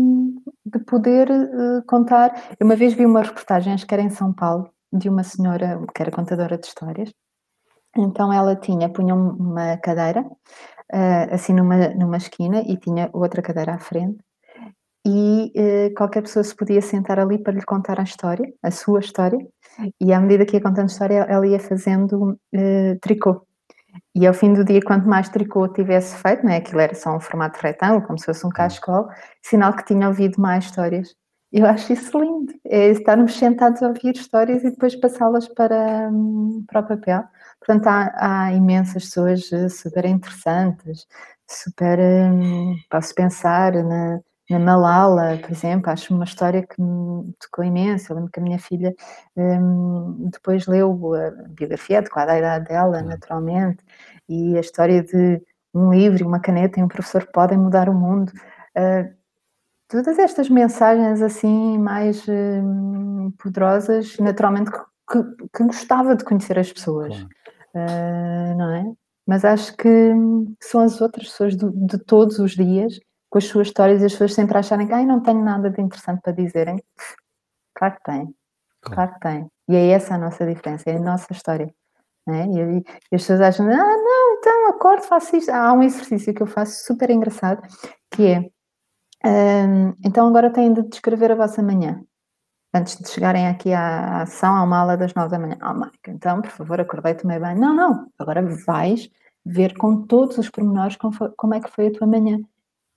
de 0.65 0.79
poder 0.85 1.29
uh, 1.29 1.83
contar. 1.85 2.55
Eu 2.59 2.65
uma 2.65 2.75
vez 2.75 2.93
vi 2.93 3.05
uma 3.05 3.21
reportagem, 3.21 3.73
acho 3.73 3.85
que 3.85 3.93
era 3.93 4.03
em 4.03 4.09
São 4.09 4.33
Paulo, 4.33 4.69
de 4.97 5.09
uma 5.09 5.23
senhora 5.23 5.79
que 5.93 6.01
era 6.01 6.11
contadora 6.11 6.57
de 6.57 6.67
histórias. 6.67 7.11
Então 7.97 8.31
ela 8.31 8.55
tinha, 8.55 8.89
punha 8.89 9.15
uma 9.15 9.77
cadeira, 9.77 10.21
uh, 10.21 11.33
assim 11.33 11.53
numa, 11.53 11.89
numa 11.89 12.17
esquina, 12.17 12.61
e 12.61 12.77
tinha 12.77 13.09
outra 13.13 13.41
cadeira 13.41 13.75
à 13.75 13.79
frente, 13.79 14.17
e 15.07 15.51
uh, 15.55 15.93
qualquer 15.95 16.21
pessoa 16.21 16.43
se 16.43 16.55
podia 16.55 16.81
sentar 16.81 17.19
ali 17.19 17.37
para 17.37 17.53
lhe 17.53 17.63
contar 17.63 17.99
a 17.99 18.03
história, 18.03 18.51
a 18.61 18.71
sua 18.71 18.99
história, 18.99 19.39
e 20.01 20.11
à 20.11 20.19
medida 20.19 20.45
que 20.45 20.57
ia 20.57 20.61
contando 20.61 20.85
a 20.85 20.91
história, 20.91 21.25
ela 21.29 21.47
ia 21.47 21.59
fazendo 21.59 22.31
uh, 22.31 22.99
tricô. 23.01 23.45
E 24.13 24.27
ao 24.27 24.33
fim 24.33 24.53
do 24.53 24.65
dia, 24.65 24.81
quanto 24.81 25.07
mais 25.07 25.29
tricô 25.29 25.67
tivesse 25.69 26.17
feito, 26.17 26.45
né, 26.45 26.57
aquilo 26.57 26.81
era 26.81 26.95
só 26.95 27.15
um 27.15 27.19
formato 27.19 27.59
retângulo, 27.61 28.05
como 28.05 28.19
se 28.19 28.25
fosse 28.25 28.45
um 28.45 28.49
cachecol, 28.49 29.07
sinal 29.41 29.73
que 29.73 29.85
tinha 29.85 30.07
ouvido 30.07 30.41
mais 30.41 30.65
histórias. 30.65 31.15
Eu 31.51 31.65
acho 31.65 31.93
isso 31.93 32.19
lindo, 32.19 32.53
é 32.65 32.89
estarmos 32.89 33.35
sentados 33.35 33.81
a 33.81 33.87
ouvir 33.87 34.15
histórias 34.15 34.63
e 34.63 34.71
depois 34.71 34.95
passá-las 34.95 35.47
para, 35.47 36.09
um, 36.11 36.63
para 36.67 36.81
o 36.81 36.87
papel. 36.87 37.23
Portanto, 37.59 37.87
há, 37.87 38.45
há 38.47 38.53
imensas 38.53 39.05
pessoas 39.05 39.51
eh, 39.53 39.69
super 39.69 40.05
interessantes, 40.05 41.07
super. 41.49 41.99
Um, 41.99 42.75
posso 42.89 43.13
pensar 43.15 43.73
na 43.73 44.19
na 44.49 44.59
Malala, 44.59 45.37
por 45.39 45.51
exemplo, 45.51 45.89
acho 45.91 46.13
uma 46.13 46.23
história 46.23 46.65
que 46.65 46.79
me 46.79 47.33
tocou 47.39 47.63
imenso. 47.65 48.11
Eu 48.11 48.17
lembro 48.17 48.31
que 48.31 48.39
a 48.39 48.43
minha 48.43 48.59
filha 48.59 48.93
um, 49.35 50.29
depois 50.31 50.67
leu 50.67 51.15
a 51.15 51.31
biografia 51.49 51.99
adequada 51.99 52.33
à 52.33 52.37
idade 52.37 52.65
dela, 52.65 53.01
naturalmente, 53.01 53.83
e 54.29 54.55
a 54.57 54.59
história 54.59 55.03
de 55.03 55.41
um 55.73 55.91
livro 55.91 56.21
e 56.21 56.25
uma 56.25 56.39
caneta 56.39 56.79
e 56.79 56.83
um 56.83 56.87
professor 56.87 57.27
podem 57.33 57.57
mudar 57.57 57.89
o 57.89 57.93
mundo. 57.93 58.31
Uh, 58.77 59.13
todas 59.87 60.17
estas 60.19 60.49
mensagens 60.49 61.21
assim 61.21 61.77
mais 61.77 62.25
uh, 62.27 63.31
poderosas, 63.37 64.17
naturalmente 64.17 64.71
que, 64.71 65.23
que, 65.53 65.63
gostava 65.63 66.15
de 66.15 66.23
conhecer 66.23 66.57
as 66.57 66.71
pessoas, 66.71 67.15
uh, 67.21 68.57
não 68.57 68.73
é? 68.73 68.85
Mas 69.27 69.43
acho 69.43 69.75
que 69.77 70.13
são 70.61 70.81
as 70.81 71.01
outras 71.01 71.27
pessoas 71.29 71.55
de, 71.55 71.69
de 71.71 71.97
todos 71.97 72.39
os 72.39 72.51
dias 72.51 72.99
com 73.29 73.37
as 73.37 73.45
suas 73.45 73.67
histórias 73.67 74.01
e 74.01 74.05
as 74.05 74.11
pessoas 74.11 74.33
sempre 74.33 74.57
acharem 74.57 74.87
que 74.87 74.93
Ai, 74.93 75.05
não 75.05 75.21
tenho 75.21 75.43
nada 75.43 75.69
de 75.69 75.81
interessante 75.81 76.21
para 76.21 76.31
dizerem. 76.31 76.81
Claro 77.73 77.95
que 77.95 78.03
tem, 78.03 78.35
claro 78.81 79.13
que 79.13 79.19
tem. 79.19 79.47
E 79.67 79.75
é 79.75 79.87
essa 79.89 80.15
a 80.15 80.17
nossa 80.17 80.45
diferença, 80.45 80.89
é 80.89 80.95
a 80.95 80.99
nossa 80.99 81.31
história. 81.33 81.73
É? 82.27 82.45
E, 82.45 82.77
e, 82.79 82.83
as 83.15 83.21
pessoas 83.21 83.41
acham, 83.41 83.67
ah, 83.67 83.75
não, 83.75 84.33
então 84.35 84.69
acordo, 84.69 85.03
faço 85.03 85.35
isto. 85.35 85.49
Há 85.51 85.73
um 85.73 85.83
exercício 85.83 86.33
que 86.33 86.41
eu 86.41 86.47
faço 86.47 86.85
super 86.85 87.09
engraçado, 87.09 87.61
que 88.11 88.25
é, 88.25 88.49
um, 89.25 89.93
então 90.05 90.27
agora 90.27 90.49
têm 90.49 90.73
de 90.73 90.83
descrever 90.83 91.31
a 91.31 91.35
vossa 91.35 91.61
manhã. 91.61 92.01
Antes 92.73 92.97
de 92.97 93.09
chegarem 93.09 93.47
aqui 93.47 93.73
à 93.73 94.21
ação, 94.23 94.53
à 94.55 94.63
uma 94.63 94.79
aula 94.79 94.97
das 94.97 95.13
nove 95.13 95.31
da 95.31 95.39
manhã. 95.39 95.57
Oh, 95.63 95.73
Mike, 95.73 96.09
então, 96.09 96.41
por 96.41 96.51
favor, 96.51 96.79
acordei, 96.79 97.13
tomei 97.15 97.39
bem. 97.39 97.55
Não, 97.55 97.73
não, 97.73 98.07
agora 98.19 98.41
vais 98.65 99.09
ver 99.45 99.77
com 99.77 100.05
todos 100.05 100.37
os 100.37 100.49
pormenores 100.49 100.97
como, 100.97 101.53
é 101.53 101.59
que 101.59 101.69
foi 101.69 101.87
a 101.87 101.91
tua 101.91 102.07
manhã. 102.07 102.39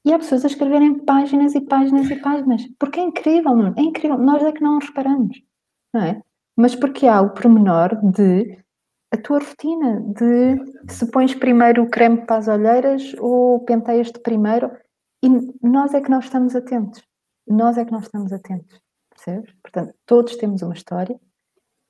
E 0.04 0.12
há 0.12 0.18
pessoas 0.18 0.44
a 0.44 0.48
escreverem 0.48 0.98
páginas 1.04 1.54
e 1.54 1.60
páginas 1.60 2.10
e 2.10 2.16
páginas, 2.16 2.62
porque 2.78 2.98
é 2.98 3.02
incrível, 3.04 3.74
é 3.76 3.82
incrível, 3.82 4.18
nós 4.18 4.42
é 4.42 4.52
que 4.52 4.62
não 4.62 4.78
reparamos, 4.78 5.42
não 5.92 6.02
é? 6.02 6.22
Mas 6.56 6.74
porque 6.74 7.06
há 7.06 7.20
o 7.20 7.30
pormenor 7.30 7.94
de 8.02 8.58
a 9.12 9.16
tua 9.16 9.38
rotina, 9.38 10.00
de 10.00 10.92
se 10.92 11.10
pões 11.10 11.34
primeiro 11.34 11.82
o 11.82 11.90
creme 11.90 12.26
para 12.26 12.36
as 12.36 12.48
olheiras 12.48 13.14
ou 13.18 13.60
penteias-te 13.60 14.18
primeiro, 14.20 14.70
e 15.22 15.28
nós 15.62 15.94
é 15.94 16.00
que 16.00 16.10
não 16.10 16.20
estamos 16.20 16.54
atentos, 16.54 17.02
nós 17.46 17.78
é 17.78 17.84
que 17.84 17.92
não 17.92 18.00
estamos 18.00 18.32
atentos, 18.32 18.80
percebes? 19.10 19.54
Portanto, 19.62 19.94
todos 20.06 20.36
temos 20.36 20.62
uma 20.62 20.74
história 20.74 21.18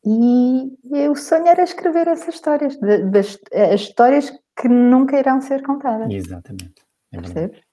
e 0.05 0.72
eu 0.93 1.14
sonho 1.16 1.47
era 1.47 1.62
escrever 1.62 2.09
essas 2.09 2.35
histórias, 2.35 2.79
das, 2.79 3.39
as 3.53 3.81
histórias 3.81 4.33
que 4.59 4.68
nunca 4.68 5.18
irão 5.18 5.41
ser 5.41 5.62
contadas. 5.62 6.11
Exatamente. 6.11 6.83
É 7.12 7.20
percebes? 7.20 7.68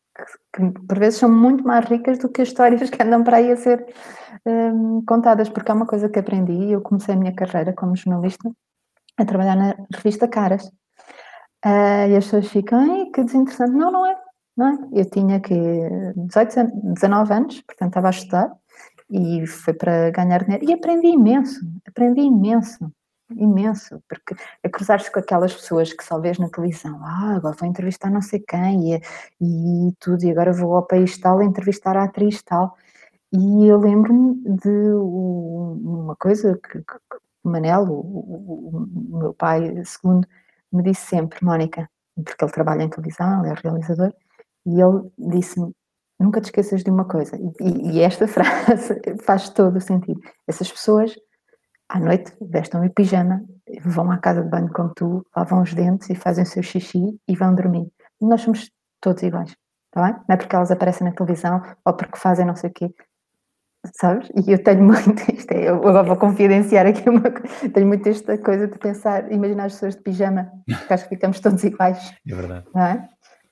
que, 0.53 0.71
por 0.87 0.97
vezes 0.97 1.19
são 1.19 1.29
muito 1.29 1.63
mais 1.65 1.85
ricas 1.85 2.17
do 2.19 2.29
que 2.29 2.41
as 2.41 2.47
histórias 2.47 2.89
que 2.89 3.03
andam 3.03 3.23
para 3.23 3.37
aí 3.37 3.51
a 3.51 3.57
ser 3.57 3.85
um, 4.45 5.03
contadas, 5.05 5.49
porque 5.49 5.71
é 5.71 5.73
uma 5.73 5.85
coisa 5.85 6.09
que 6.09 6.19
aprendi, 6.19 6.71
eu 6.71 6.81
comecei 6.81 7.13
a 7.13 7.17
minha 7.17 7.35
carreira 7.35 7.73
como 7.73 7.95
jornalista 7.95 8.49
a 9.17 9.25
trabalhar 9.25 9.55
na 9.55 9.75
revista 9.93 10.27
Caras. 10.27 10.65
Uh, 11.65 12.07
e 12.09 12.15
as 12.15 12.25
pessoas 12.25 12.47
ficam, 12.47 12.79
Ai, 12.79 13.05
que 13.13 13.23
desinteressante. 13.23 13.71
Não, 13.71 13.91
não 13.91 14.05
é. 14.05 14.15
É? 14.57 15.01
Eu 15.01 15.09
tinha 15.09 15.39
que 15.39 15.53
18, 16.15 16.93
19 16.93 17.33
anos, 17.33 17.61
portanto 17.61 17.89
estava 17.89 18.07
a 18.07 18.11
estudar 18.11 18.51
e 19.09 19.45
foi 19.47 19.73
para 19.73 20.11
ganhar 20.11 20.43
dinheiro 20.43 20.65
e 20.69 20.73
aprendi 20.73 21.07
imenso, 21.07 21.59
aprendi 21.85 22.21
imenso 22.21 22.91
imenso, 23.31 24.01
porque 24.07 24.35
a 24.63 24.69
cruzar-se 24.69 25.11
com 25.11 25.19
aquelas 25.19 25.53
pessoas 25.53 25.91
que 25.93 26.03
só 26.03 26.19
vês 26.19 26.37
na 26.37 26.49
televisão, 26.49 26.99
ah, 27.03 27.35
agora 27.35 27.55
vou 27.57 27.67
entrevistar 27.67 28.09
não 28.11 28.21
sei 28.21 28.39
quem 28.39 28.95
e, 28.95 29.01
e 29.41 29.93
tudo, 29.99 30.23
e 30.23 30.31
agora 30.31 30.53
vou 30.53 30.75
ao 30.75 30.85
país 30.85 31.17
tal 31.17 31.41
entrevistar 31.41 31.97
a 31.97 32.03
atriz 32.03 32.41
tal. 32.43 32.77
E 33.33 33.67
eu 33.67 33.79
lembro-me 33.79 34.35
de 34.57 34.69
uma 34.93 36.15
coisa 36.15 36.59
que, 36.63 36.79
que 36.79 36.95
Manel, 37.43 37.83
o, 37.83 37.99
o, 37.99 38.87
o, 39.13 39.17
meu 39.19 39.33
pai 39.33 39.83
segundo, 39.85 40.27
me 40.71 40.83
disse 40.83 41.01
sempre, 41.07 41.43
Mónica, 41.43 41.89
porque 42.15 42.43
ele 42.43 42.51
trabalha 42.51 42.83
em 42.83 42.89
televisão, 42.89 43.45
ele 43.45 43.53
é 43.53 43.61
realizador, 43.61 44.13
e 44.65 44.81
ele 44.81 45.09
disse-me, 45.17 45.71
nunca 46.19 46.41
te 46.41 46.45
esqueças 46.45 46.83
de 46.83 46.89
uma 46.89 47.05
coisa, 47.05 47.37
e, 47.59 47.91
e 47.91 48.01
esta 48.01 48.27
frase 48.29 49.01
faz 49.23 49.49
todo 49.49 49.77
o 49.77 49.81
sentido. 49.81 50.19
Essas 50.47 50.71
pessoas 50.71 51.15
à 51.89 51.99
noite 51.99 52.33
vestem 52.41 52.85
o 52.85 52.93
pijama, 52.93 53.41
vão 53.83 54.11
à 54.11 54.17
casa 54.17 54.43
de 54.43 54.49
banho 54.49 54.71
como 54.73 54.93
tu, 54.95 55.25
lavam 55.35 55.61
os 55.61 55.73
dentes 55.73 56.09
e 56.09 56.15
fazem 56.15 56.43
o 56.43 56.47
seu 56.47 56.63
xixi 56.63 57.19
e 57.27 57.35
vão 57.35 57.53
dormir. 57.53 57.87
Nós 58.19 58.41
somos 58.41 58.71
todos 59.01 59.21
iguais, 59.23 59.55
está 59.87 60.03
bem? 60.03 60.13
Não 60.27 60.33
é 60.33 60.37
porque 60.37 60.55
elas 60.55 60.71
aparecem 60.71 61.07
na 61.07 61.13
televisão 61.13 61.61
ou 61.85 61.93
porque 61.93 62.17
fazem 62.17 62.45
não 62.45 62.55
sei 62.55 62.69
o 62.69 62.73
quê, 62.73 62.89
sabes? 63.93 64.29
E 64.35 64.51
eu 64.51 64.63
tenho 64.63 64.83
muito 64.83 65.13
isto, 65.31 65.51
é, 65.51 65.69
eu 65.69 65.75
agora 65.75 66.03
vou 66.03 66.17
confidenciar 66.17 66.87
aqui 66.87 67.07
uma 67.09 67.21
coisa, 67.21 67.69
tenho 67.69 67.87
muito 67.87 68.07
esta 68.07 68.37
coisa 68.37 68.67
de 68.67 68.77
pensar, 68.79 69.31
imaginar 69.31 69.65
as 69.65 69.73
pessoas 69.73 69.95
de 69.95 70.01
pijama, 70.01 70.51
porque 70.65 70.93
acho 70.93 71.03
que 71.03 71.15
ficamos 71.15 71.39
todos 71.39 71.63
iguais. 71.63 72.13
É 72.27 72.35
verdade. 72.35 72.65
Não, 72.73 72.81
é? 72.81 73.09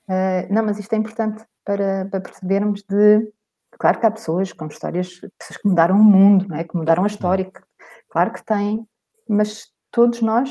Uh, 0.08 0.52
não 0.52 0.64
mas 0.64 0.78
isto 0.78 0.92
é 0.92 0.96
importante 0.96 1.44
para, 1.64 2.06
para 2.10 2.20
percebermos 2.20 2.82
de 2.82 3.32
Claro 3.78 4.00
que 4.00 4.06
há 4.06 4.10
pessoas 4.10 4.52
com 4.52 4.66
histórias, 4.66 5.20
pessoas 5.38 5.56
que 5.60 5.68
mudaram 5.68 5.96
o 6.00 6.04
mundo, 6.04 6.46
não 6.48 6.56
é? 6.56 6.64
que 6.64 6.76
mudaram 6.76 7.04
a 7.04 7.06
história, 7.06 7.44
que, 7.44 7.60
claro 8.08 8.32
que 8.32 8.44
têm, 8.44 8.86
mas 9.28 9.68
todos 9.90 10.20
nós, 10.20 10.48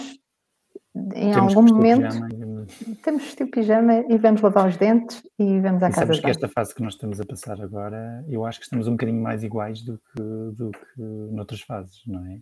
em 0.95 1.31
temos 1.31 1.55
algum 1.55 1.73
momento, 1.73 2.09
pijama. 2.27 2.67
temos 3.03 3.23
vestir 3.23 3.49
pijama 3.49 4.05
e 4.09 4.17
vamos 4.17 4.41
lavar 4.41 4.67
os 4.67 4.77
dentes 4.77 5.23
e 5.39 5.59
vamos 5.59 5.81
à 5.81 5.87
e 5.87 5.93
casa 5.93 6.05
sabes 6.05 6.19
que 6.19 6.29
esta 6.29 6.47
fase 6.47 6.75
que 6.75 6.83
nós 6.83 6.93
estamos 6.93 7.19
a 7.19 7.25
passar 7.25 7.61
agora, 7.61 8.23
eu 8.27 8.45
acho 8.45 8.59
que 8.59 8.65
estamos 8.65 8.87
um 8.87 8.91
bocadinho 8.91 9.21
mais 9.21 9.43
iguais 9.43 9.81
do 9.81 9.97
que, 9.97 10.21
do 10.21 10.71
que 10.71 11.01
noutras 11.31 11.61
fases, 11.61 12.01
não 12.05 12.25
é? 12.27 12.39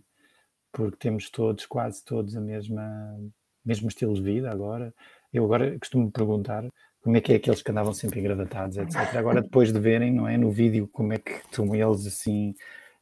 Porque 0.72 0.96
temos 0.96 1.30
todos, 1.30 1.66
quase 1.66 2.04
todos, 2.04 2.36
a 2.36 2.40
mesma 2.40 3.16
mesmo 3.64 3.86
estilo 3.86 4.14
de 4.14 4.22
vida 4.22 4.50
agora. 4.50 4.92
Eu 5.32 5.44
agora 5.44 5.78
costumo 5.78 6.10
perguntar 6.10 6.64
como 7.02 7.16
é 7.16 7.20
que 7.20 7.32
é 7.32 7.36
aqueles 7.36 7.62
que 7.62 7.70
andavam 7.70 7.92
sempre 7.92 8.20
engravatados, 8.20 8.76
etc. 8.76 9.16
Agora, 9.16 9.42
depois 9.42 9.72
de 9.72 9.78
verem, 9.78 10.12
não 10.12 10.28
é, 10.28 10.36
no 10.38 10.50
vídeo, 10.50 10.88
como 10.92 11.12
é 11.12 11.18
que 11.18 11.32
estão 11.32 11.74
eles 11.74 12.06
assim 12.06 12.54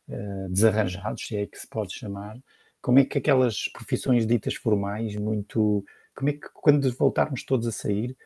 uh, 0.09 0.49
desarranjados, 0.49 1.27
se 1.27 1.37
é 1.37 1.47
que 1.47 1.59
se 1.59 1.69
pode 1.69 1.95
chamar, 1.95 2.39
como 2.81 2.99
é 2.99 3.05
que 3.05 3.19
aquelas 3.19 3.69
profissões 3.69 4.27
ditas 4.27 4.55
formais, 4.55 5.15
muito. 5.17 5.85
Como 6.15 6.31
é 6.31 6.33
que 6.33 6.49
quando 6.55 6.91
voltarmos 6.97 7.45
todos 7.45 7.67
a 7.67 7.73
sair, 7.73 8.17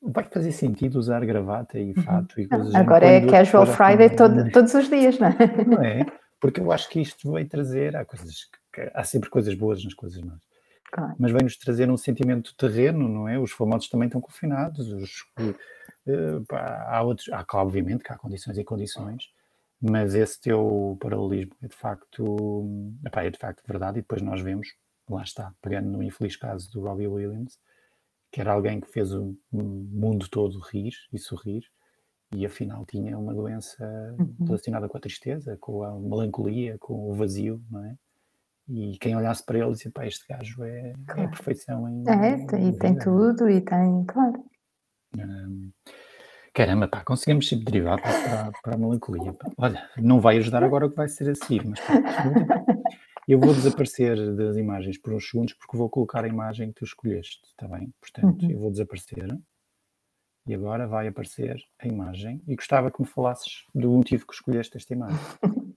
vai 0.00 0.24
fazer 0.24 0.52
sentido 0.52 0.98
usar 0.98 1.24
gravata 1.24 1.78
e 1.78 1.92
uhum. 1.92 2.02
fato 2.02 2.40
e 2.40 2.46
coisas 2.46 2.74
Agora 2.74 3.06
é 3.06 3.26
casual 3.26 3.66
Friday 3.66 4.10
todo, 4.10 4.50
todos 4.50 4.74
os 4.74 4.88
dias, 4.88 5.18
não 5.18 5.28
é? 5.28 5.64
Não 5.66 5.82
é? 5.82 6.06
Porque 6.38 6.60
eu 6.60 6.70
acho 6.70 6.88
que 6.90 7.00
isto 7.00 7.32
vai 7.32 7.44
trazer. 7.46 7.96
Há, 7.96 8.04
coisas, 8.04 8.48
há 8.92 9.04
sempre 9.04 9.30
coisas 9.30 9.54
boas 9.54 9.82
nas 9.82 9.94
coisas 9.94 10.20
más. 10.22 10.38
Claro. 10.94 11.16
Mas 11.18 11.32
vem-nos 11.32 11.56
trazer 11.56 11.90
um 11.90 11.96
sentimento 11.96 12.54
terreno, 12.54 13.08
não 13.08 13.28
é? 13.28 13.36
Os 13.36 13.50
famosos 13.50 13.88
também 13.88 14.06
estão 14.06 14.20
confinados. 14.20 14.92
Os, 14.92 15.22
uh, 15.40 16.44
pá, 16.46 16.86
há 16.88 17.02
outros, 17.02 17.28
há, 17.32 17.44
obviamente 17.54 18.04
que 18.04 18.12
há 18.12 18.16
condições 18.16 18.56
e 18.56 18.62
condições, 18.62 19.28
mas 19.82 20.14
esse 20.14 20.40
teu 20.40 20.96
paralelismo 21.00 21.52
é 21.60 21.66
de 21.66 21.74
facto, 21.74 22.94
epá, 23.04 23.24
é 23.24 23.30
de 23.30 23.38
facto 23.40 23.60
verdade. 23.66 23.98
E 23.98 24.02
depois 24.02 24.22
nós 24.22 24.40
vemos, 24.40 24.68
lá 25.10 25.24
está, 25.24 25.52
pegando 25.60 25.90
no 25.90 26.00
infeliz 26.00 26.36
caso 26.36 26.70
do 26.70 26.82
Robbie 26.82 27.08
Williams, 27.08 27.58
que 28.30 28.40
era 28.40 28.52
alguém 28.52 28.80
que 28.80 28.88
fez 28.88 29.12
o 29.12 29.36
mundo 29.52 30.28
todo 30.28 30.60
rir 30.60 30.92
e 31.12 31.18
sorrir, 31.18 31.64
e 32.32 32.46
afinal 32.46 32.86
tinha 32.86 33.18
uma 33.18 33.34
doença 33.34 33.84
uhum. 34.16 34.46
relacionada 34.46 34.88
com 34.88 34.96
a 34.96 35.00
tristeza, 35.00 35.56
com 35.56 35.82
a 35.82 35.92
melancolia, 35.98 36.78
com 36.78 37.10
o 37.10 37.14
vazio, 37.14 37.60
não 37.68 37.84
é? 37.84 37.96
E 38.68 38.96
quem 38.98 39.14
olhasse 39.14 39.44
para 39.44 39.58
ele 39.58 39.72
dizia, 39.72 39.90
pá, 39.92 40.06
este 40.06 40.26
gajo 40.26 40.64
é, 40.64 40.94
claro. 41.06 41.20
é 41.20 41.24
a 41.24 41.28
perfeição 41.28 41.88
em. 41.88 42.04
É, 42.08 42.56
em, 42.56 42.68
e 42.68 42.78
tem 42.78 42.98
tudo 42.98 43.48
e 43.48 43.60
tem, 43.60 44.04
claro. 44.06 44.44
Um, 45.18 45.70
caramba, 46.54 46.88
pá, 46.88 47.04
conseguimos 47.04 47.48
sempre 47.48 47.66
derivar 47.66 48.00
para, 48.00 48.22
para, 48.22 48.52
para, 48.62 48.74
a 48.74 48.78
melancolia. 48.78 49.34
Pá. 49.34 49.50
Olha, 49.58 49.90
não 49.98 50.18
vai 50.20 50.38
ajudar 50.38 50.62
agora 50.64 50.86
o 50.86 50.90
que 50.90 50.96
vai 50.96 51.08
ser 51.08 51.30
a 51.30 51.34
seguir, 51.34 51.66
mas 51.66 51.78
pá, 51.80 51.94
eu 53.28 53.38
vou 53.38 53.52
desaparecer 53.52 54.34
das 54.34 54.56
imagens 54.56 54.98
por 54.98 55.12
uns 55.12 55.28
segundos 55.28 55.54
porque 55.54 55.76
vou 55.76 55.90
colocar 55.90 56.24
a 56.24 56.28
imagem 56.28 56.68
que 56.68 56.74
tu 56.74 56.84
escolheste, 56.84 57.40
está 57.44 57.68
bem? 57.68 57.92
Portanto, 58.00 58.44
uhum. 58.44 58.50
eu 58.50 58.58
vou 58.58 58.70
desaparecer 58.70 59.28
e 60.46 60.54
agora 60.54 60.86
vai 60.86 61.08
aparecer 61.08 61.56
a 61.78 61.88
imagem 61.88 62.42
e 62.46 62.54
gostava 62.54 62.90
que 62.90 63.00
me 63.00 63.08
falasses 63.08 63.64
do 63.74 63.90
motivo 63.90 64.26
que 64.26 64.34
escolheste 64.34 64.76
esta 64.76 64.94
imagem. 64.94 65.18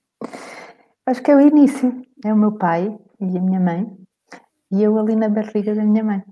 Acho 1.08 1.24
que 1.24 1.32
é 1.32 1.36
o 1.36 1.42
início. 1.42 2.02
É 2.24 2.34
o 2.34 2.38
meu 2.38 2.58
pai 2.58 2.96
e 3.20 3.38
a 3.38 3.42
minha 3.42 3.60
mãe 3.60 3.98
e 4.72 4.84
eu 4.84 4.98
ali 4.98 5.16
na 5.16 5.30
barriga 5.30 5.74
da 5.74 5.84
minha 5.84 6.04
mãe. 6.04 6.24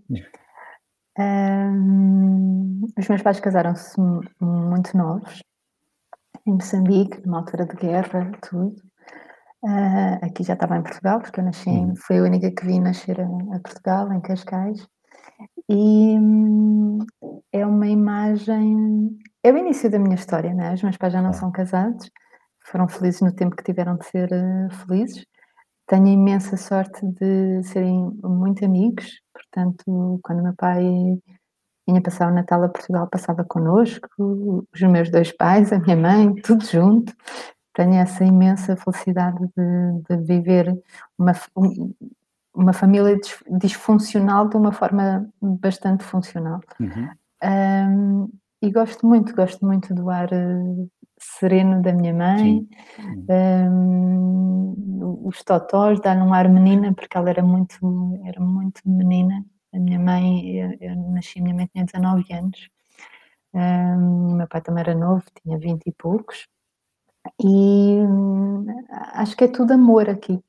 Um, 1.18 2.82
os 2.98 3.08
meus 3.08 3.22
pais 3.22 3.40
casaram-se 3.40 3.96
muito 4.42 4.98
novos, 4.98 5.42
em 6.46 6.54
Moçambique, 6.54 7.26
numa 7.26 7.40
altura 7.40 7.66
de 7.66 7.76
guerra, 7.76 8.32
tudo. 8.42 8.76
Uh, 9.64 10.20
aqui 10.22 10.44
já 10.44 10.54
estava 10.54 10.78
em 10.78 10.84
Portugal, 10.84 11.20
porque 11.20 11.40
eu 11.40 11.44
nasci, 11.44 11.70
uhum. 11.70 11.96
foi 11.96 12.20
a 12.20 12.24
única 12.24 12.52
que 12.52 12.66
vim 12.66 12.82
nascer 12.82 13.20
a, 13.20 13.26
a 13.26 13.60
Portugal, 13.60 14.12
em 14.12 14.22
Cascais. 14.22 14.86
E 15.68 16.20
hum, 16.20 17.00
é 17.52 17.66
uma 17.66 17.88
imagem, 17.88 19.18
é 19.44 19.52
o 19.52 19.58
início 19.58 19.90
da 19.90 19.98
minha 19.98 20.16
história, 20.16 20.54
né? 20.54 20.74
Os 20.74 20.84
meus 20.84 20.98
pais 20.98 21.14
já 21.14 21.22
não 21.22 21.34
são 21.34 21.52
casados, 21.52 22.12
foram 22.66 22.88
felizes 22.88 23.22
no 23.22 23.32
tempo 23.32 23.55
que 23.55 23.63
tiveram 23.63 23.95
de 23.95 24.05
ser 24.05 24.30
uh, 24.32 24.74
felizes. 24.86 25.26
Tenho 25.88 26.07
imensa 26.07 26.57
sorte 26.57 27.05
de 27.05 27.61
serem 27.63 28.11
muito 28.24 28.66
amigos, 28.66 29.22
portanto, 29.32 30.20
quando 30.24 30.41
meu 30.41 30.55
pai 30.55 30.84
vinha 31.88 32.01
passar 32.01 32.32
o 32.32 32.34
Natal 32.34 32.63
a 32.63 32.70
Portugal, 32.70 33.07
passava 33.07 33.43
connosco, 33.43 34.07
os 34.74 34.82
meus 34.82 35.11
dois 35.11 35.32
pais, 35.32 35.72
a 35.72 35.78
minha 35.80 35.95
mãe, 35.95 36.34
tudo 36.41 36.66
junto. 36.66 37.13
Tenho 37.74 37.93
essa 37.93 38.24
imensa 38.24 38.76
felicidade 38.76 39.38
de, 39.55 40.01
de 40.09 40.18
viver 40.26 40.76
uma, 41.20 41.34
uma 42.55 42.74
família 42.74 43.20
disfuncional 43.59 44.47
de 44.49 44.57
uma 44.57 44.72
forma 44.72 45.30
bastante 45.39 46.03
funcional. 46.03 46.61
Uhum. 46.80 47.09
Um, 47.43 48.30
e 48.61 48.72
gosto 48.72 49.05
muito, 49.05 49.36
gosto 49.36 49.63
muito 49.63 49.93
do 49.93 50.09
ar 50.09 50.30
uh, 50.32 50.89
sereno 51.26 51.82
da 51.82 51.94
minha 51.94 52.14
mãe, 52.14 52.68
um, 53.70 55.22
os 55.26 55.44
totós 55.44 56.00
dão 56.00 56.28
um 56.28 56.34
ar 56.34 56.50
menina, 56.50 56.94
porque 56.94 57.18
ela 57.18 57.30
era 57.30 57.44
muito, 57.44 57.78
era 58.24 58.40
muito 58.40 58.82
menina. 58.86 59.46
A 59.74 59.80
minha 59.80 60.00
mãe, 60.00 60.56
eu, 60.58 60.78
eu 60.80 60.96
nasci, 61.12 61.40
a 61.40 61.44
minha 61.44 61.56
mãe 61.56 61.70
tinha 61.74 61.86
19 61.86 62.34
anos, 62.34 62.70
um, 63.54 64.36
meu 64.36 64.48
pai 64.48 64.62
também 64.62 64.82
era 64.82 64.96
novo, 64.96 65.24
tinha 65.42 65.58
20 65.58 65.88
e 65.88 65.92
poucos, 65.92 66.48
e 67.42 68.00
um, 68.02 68.66
acho 69.14 69.36
que 69.36 69.46
é 69.46 69.48
tudo 69.48 69.74
amor 69.74 70.10
aqui. 70.10 70.40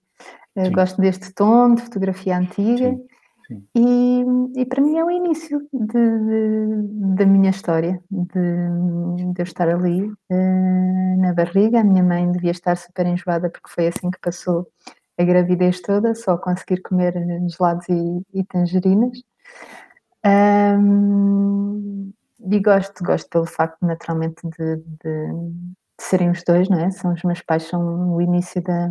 gosto 0.70 1.00
deste 1.00 1.32
tom 1.32 1.74
de 1.74 1.82
fotografia 1.82 2.38
antiga. 2.38 2.90
Sim. 2.90 3.15
E, 3.50 4.24
e 4.60 4.66
para 4.66 4.82
mim 4.82 4.96
é 4.96 5.04
o 5.04 5.10
início 5.10 5.60
de, 5.72 5.86
de, 5.86 7.14
da 7.16 7.26
minha 7.26 7.50
história, 7.50 8.02
de, 8.10 9.32
de 9.32 9.40
eu 9.40 9.44
estar 9.44 9.68
ali 9.68 10.02
uh, 10.02 11.20
na 11.20 11.32
barriga. 11.32 11.80
A 11.80 11.84
minha 11.84 12.02
mãe 12.02 12.30
devia 12.30 12.50
estar 12.50 12.76
super 12.76 13.06
enjoada 13.06 13.48
porque 13.50 13.70
foi 13.70 13.88
assim 13.88 14.10
que 14.10 14.20
passou 14.20 14.66
a 15.18 15.24
gravidez 15.24 15.80
toda, 15.80 16.14
só 16.14 16.36
conseguir 16.36 16.82
comer 16.82 17.14
gelados 17.48 17.88
e, 17.88 18.22
e 18.34 18.44
tangerinas. 18.44 19.22
Um, 20.24 22.12
e 22.50 22.60
gosto, 22.60 23.02
gosto 23.02 23.28
pelo 23.30 23.46
facto 23.46 23.84
naturalmente 23.84 24.42
de, 24.42 24.76
de, 24.76 25.26
de 25.28 26.00
serem 26.00 26.30
os 26.30 26.42
dois, 26.42 26.68
não 26.68 26.78
é? 26.78 26.90
São 26.90 27.12
os 27.12 27.22
meus 27.22 27.40
pais, 27.40 27.64
são 27.64 28.14
o 28.14 28.20
início 28.20 28.62
da, 28.62 28.90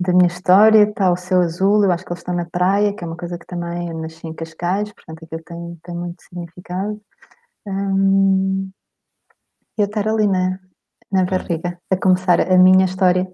da 0.00 0.12
minha 0.12 0.28
história, 0.28 0.84
está 0.84 1.10
o 1.10 1.16
céu 1.16 1.40
azul, 1.40 1.84
eu 1.84 1.90
acho 1.90 2.04
que 2.04 2.12
eles 2.12 2.20
estão 2.20 2.34
na 2.34 2.44
praia, 2.44 2.92
que 2.94 3.02
é 3.02 3.06
uma 3.06 3.16
coisa 3.16 3.36
que 3.36 3.46
também 3.46 3.88
eu 3.88 3.98
nasci 3.98 4.26
em 4.26 4.34
Cascais, 4.34 4.92
portanto 4.92 5.24
aquilo 5.24 5.42
tem, 5.44 5.78
tem 5.82 5.94
muito 5.94 6.22
significado. 6.22 7.00
Eu 9.76 9.84
estar 9.84 10.08
ali 10.08 10.26
na, 10.26 10.58
na 11.10 11.24
barriga, 11.24 11.78
a 11.90 11.96
começar 11.96 12.40
a 12.40 12.56
minha 12.56 12.84
história 12.84 13.30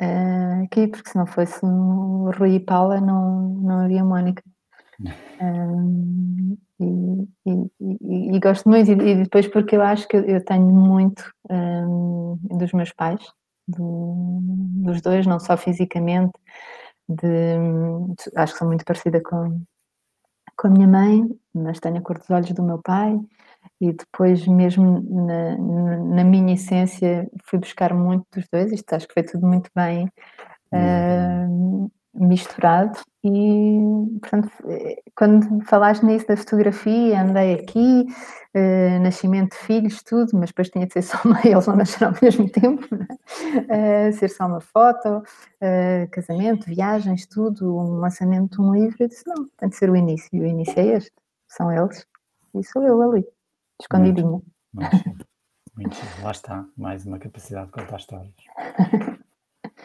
uh, 0.00 0.64
aqui, 0.64 0.88
porque 0.88 1.10
se 1.10 1.16
não 1.16 1.26
fosse 1.26 1.64
o 1.64 2.30
Rui 2.36 2.54
e 2.54 2.60
Paula, 2.60 3.00
não, 3.00 3.48
não 3.48 3.80
havia 3.80 4.04
Mónica. 4.04 4.42
Um, 5.40 6.58
e, 6.80 7.28
e, 7.46 7.70
e, 7.80 8.36
e, 8.36 8.40
gosto 8.40 8.68
muito, 8.68 8.90
e, 8.90 9.22
depois 9.22 9.46
porque 9.46 9.76
eu 9.76 9.82
acho 9.82 10.08
que 10.08 10.16
eu 10.16 10.44
tenho 10.44 10.66
muito 10.66 11.32
um, 11.48 12.36
dos 12.58 12.72
meus 12.72 12.92
pais, 12.92 13.22
do, 13.68 14.40
dos 14.82 15.00
dois, 15.02 15.26
não 15.26 15.38
só 15.38 15.56
fisicamente, 15.56 16.32
de, 17.08 17.56
acho 18.36 18.52
que 18.52 18.58
sou 18.58 18.68
muito 18.68 18.84
parecida 18.84 19.22
com, 19.22 19.62
com 20.56 20.68
a 20.68 20.70
minha 20.70 20.88
mãe, 20.88 21.28
mas 21.54 21.78
tenho 21.78 21.98
a 21.98 22.00
cor 22.00 22.18
dos 22.18 22.30
olhos 22.30 22.52
do 22.52 22.62
meu 22.62 22.80
pai, 22.82 23.18
e 23.80 23.92
depois 23.92 24.46
mesmo 24.46 25.00
na, 25.26 25.56
na 26.16 26.24
minha 26.24 26.54
essência 26.54 27.30
fui 27.44 27.58
buscar 27.58 27.94
muito 27.94 28.26
dos 28.32 28.46
dois, 28.52 28.72
isto 28.72 28.92
acho 28.92 29.06
que 29.06 29.14
foi 29.14 29.22
tudo 29.22 29.46
muito 29.46 29.70
bem 29.74 30.10
uh, 30.72 31.90
misturado 32.14 32.98
e, 33.24 34.18
portanto, 34.20 34.50
quando 35.16 35.64
falaste 35.64 36.04
nisso 36.04 36.26
da 36.26 36.36
fotografia, 36.36 37.20
andei 37.20 37.54
aqui, 37.54 38.06
uh, 38.54 39.02
nascimento 39.02 39.52
de 39.52 39.58
filhos, 39.58 40.02
tudo, 40.02 40.30
mas 40.34 40.50
depois 40.50 40.70
tinha 40.70 40.86
de 40.86 40.92
ser 40.92 41.02
só 41.02 41.18
uma, 41.24 41.40
eles 41.44 41.66
não 41.66 41.76
nasceram 41.76 42.12
ao 42.12 42.18
mesmo 42.22 42.48
tempo, 42.50 42.86
uh, 42.94 44.12
ser 44.12 44.28
só 44.28 44.46
uma 44.46 44.60
foto, 44.60 45.18
uh, 45.18 46.10
casamento, 46.10 46.66
viagens, 46.66 47.26
tudo, 47.26 47.76
um 47.76 47.98
lançamento 47.98 48.56
de 48.56 48.60
um 48.60 48.72
livro, 48.72 48.96
eu 49.00 49.08
disse, 49.08 49.24
não, 49.26 49.48
tem 49.58 49.68
de 49.68 49.76
ser 49.76 49.90
o 49.90 49.96
início, 49.96 50.28
e 50.32 50.40
o 50.40 50.46
início 50.46 50.78
é 50.78 50.86
este, 50.96 51.12
são 51.48 51.72
eles, 51.72 52.06
e 52.54 52.64
sou 52.64 52.82
eu 52.82 53.02
ali, 53.02 53.26
escondidinha. 53.80 54.28
Muito, 54.28 54.46
muito, 54.74 55.26
muito, 55.76 55.96
lá 56.22 56.30
está, 56.30 56.64
mais 56.76 57.04
uma 57.04 57.18
capacidade 57.18 57.66
de 57.66 57.72
contar 57.72 57.96
histórias. 57.96 58.34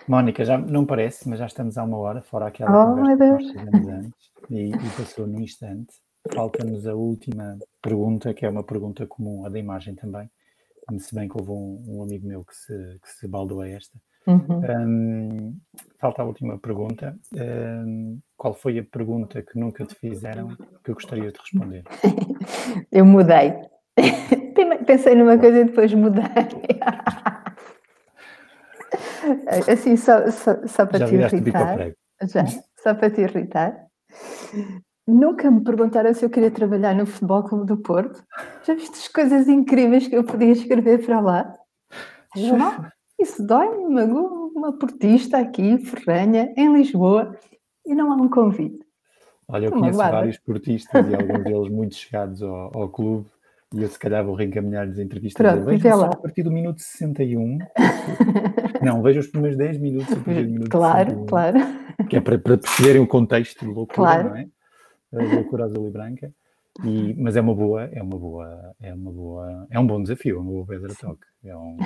Mónica, 0.08 0.44
já 0.44 0.58
não 0.58 0.86
parece, 0.86 1.28
mas 1.30 1.40
já 1.40 1.46
estamos 1.46 1.78
há 1.78 1.84
uma 1.84 1.98
hora, 1.98 2.22
fora 2.22 2.48
aquela 2.48 2.92
oh, 2.92 2.96
conversa 2.96 3.18
que 3.18 3.32
nós 3.32 3.52
fizemos 3.52 3.88
antes, 3.88 4.32
e, 4.50 4.70
e 4.70 4.90
passou 4.98 5.28
num 5.28 5.42
instante. 5.42 5.94
Falta-nos 6.34 6.88
a 6.88 6.94
última 6.94 7.58
pergunta, 7.82 8.34
que 8.34 8.46
é 8.46 8.50
uma 8.50 8.64
pergunta 8.64 9.06
comum, 9.06 9.46
a 9.46 9.50
da 9.50 9.60
imagem 9.60 9.96
também, 9.96 10.30
se 10.98 11.14
bem 11.14 11.28
que 11.28 11.38
houve 11.38 11.52
um, 11.52 11.84
um 11.88 12.04
amigo 12.04 12.28
meu 12.28 12.44
que 12.44 12.56
se, 12.56 13.00
que 13.02 13.10
se 13.10 13.28
baldou 13.28 13.62
a 13.62 13.70
esta. 13.70 13.98
Uhum. 14.26 14.62
Um, 14.70 15.58
falta 16.00 16.22
a 16.22 16.26
última 16.26 16.58
pergunta. 16.58 17.18
Um, 17.34 18.20
qual 18.38 18.54
foi 18.54 18.80
a 18.80 18.84
pergunta 18.84 19.42
que 19.42 19.60
nunca 19.60 19.86
te 19.86 19.96
fizeram 19.96 20.56
que 20.84 20.92
eu 20.92 20.96
gostaria 20.96 21.32
de 21.32 21.40
responder? 21.40 21.84
eu 22.92 23.06
mudei. 23.06 23.54
Pensei 24.86 25.16
numa 25.16 25.38
coisa 25.38 25.60
e 25.60 25.66
depois 25.66 25.94
mudei. 25.94 26.24
Assim, 29.72 29.96
só, 29.98 30.30
só, 30.32 30.68
só 30.68 30.86
para 30.86 31.00
Já 31.00 31.08
te 31.08 31.36
irritar. 31.36 31.94
Já, 32.22 32.46
só 32.82 32.94
para 32.94 33.10
te 33.10 33.22
irritar. 33.22 33.88
Nunca 35.08 35.52
me 35.52 35.62
perguntaram 35.64 36.14
se 36.14 36.24
eu 36.24 36.30
queria 36.30 36.52
trabalhar 36.52 36.96
no 36.96 37.06
Futebol 37.06 37.44
Clube 37.44 37.66
do 37.66 37.78
Porto. 37.78 38.24
Já 38.64 38.74
viste 38.74 38.98
as 38.98 39.08
coisas 39.08 39.48
incríveis 39.48 40.08
que 40.08 40.16
eu 40.16 40.24
podia 40.24 40.52
escrever 40.52 41.06
para 41.06 41.20
lá? 41.20 41.54
Isso 43.20 43.46
dói-me, 43.46 43.90
magoa 43.94 44.52
uma 44.56 44.78
portista 44.78 45.38
aqui, 45.38 45.78
Ferranha, 45.78 46.54
em 46.56 46.74
Lisboa, 46.74 47.38
e 47.86 47.94
não 47.94 48.12
há 48.12 48.16
um 48.16 48.30
convite. 48.30 48.80
Olha, 49.48 49.66
eu 49.66 49.72
conheço 49.72 49.98
vários 49.98 50.40
portistas 50.40 51.06
e 51.06 51.16
alguns 51.16 51.44
deles 51.44 51.70
muito 51.70 51.96
chegados 51.96 52.42
ao, 52.42 52.72
ao 52.74 52.90
clube 52.90 53.28
e 53.74 53.82
eu 53.82 53.88
se 53.88 53.98
calhar 53.98 54.24
vou 54.24 54.36
reencaminhar-lhes 54.36 55.00
a 55.00 55.04
entrevista. 55.04 55.44
Pronto, 55.44 55.66
veja 55.66 55.96
lá. 55.96 56.08
a 56.08 56.16
partir 56.16 56.44
do 56.44 56.52
minuto 56.52 56.80
61. 56.80 57.58
não, 58.84 59.02
veja 59.02 59.20
os 59.20 59.28
primeiros 59.28 59.58
10 59.58 59.78
minutos. 59.80 60.16
Minuto 60.26 60.70
claro, 60.70 61.10
61, 61.10 61.26
claro. 61.26 61.58
Que 62.08 62.18
é 62.18 62.22
para, 62.22 62.38
para 62.38 62.58
perceberem 62.58 63.02
o 63.02 63.08
contexto 63.08 63.66
de 63.66 63.72
loucura, 63.72 63.96
claro. 63.96 64.30
não 64.30 64.36
é? 64.38 64.48
A 65.14 65.36
loucura 65.36 65.66
azul 65.66 65.88
e 65.88 65.92
branca. 65.92 66.34
E, 66.84 67.14
mas 67.16 67.36
é 67.36 67.42
uma 67.42 67.54
boa, 67.54 67.84
é 67.86 68.02
uma 68.02 68.18
boa, 68.18 68.76
é 68.82 68.94
uma 68.94 69.12
boa, 69.12 69.68
é 69.70 69.80
um 69.80 69.86
bom 69.86 70.02
desafio, 70.02 70.38
é 70.38 70.40
uma 70.40 70.52
boa 70.52 70.66
pedra 70.66 70.94
toque. 70.96 71.26
É 71.44 71.56
um, 71.56 71.78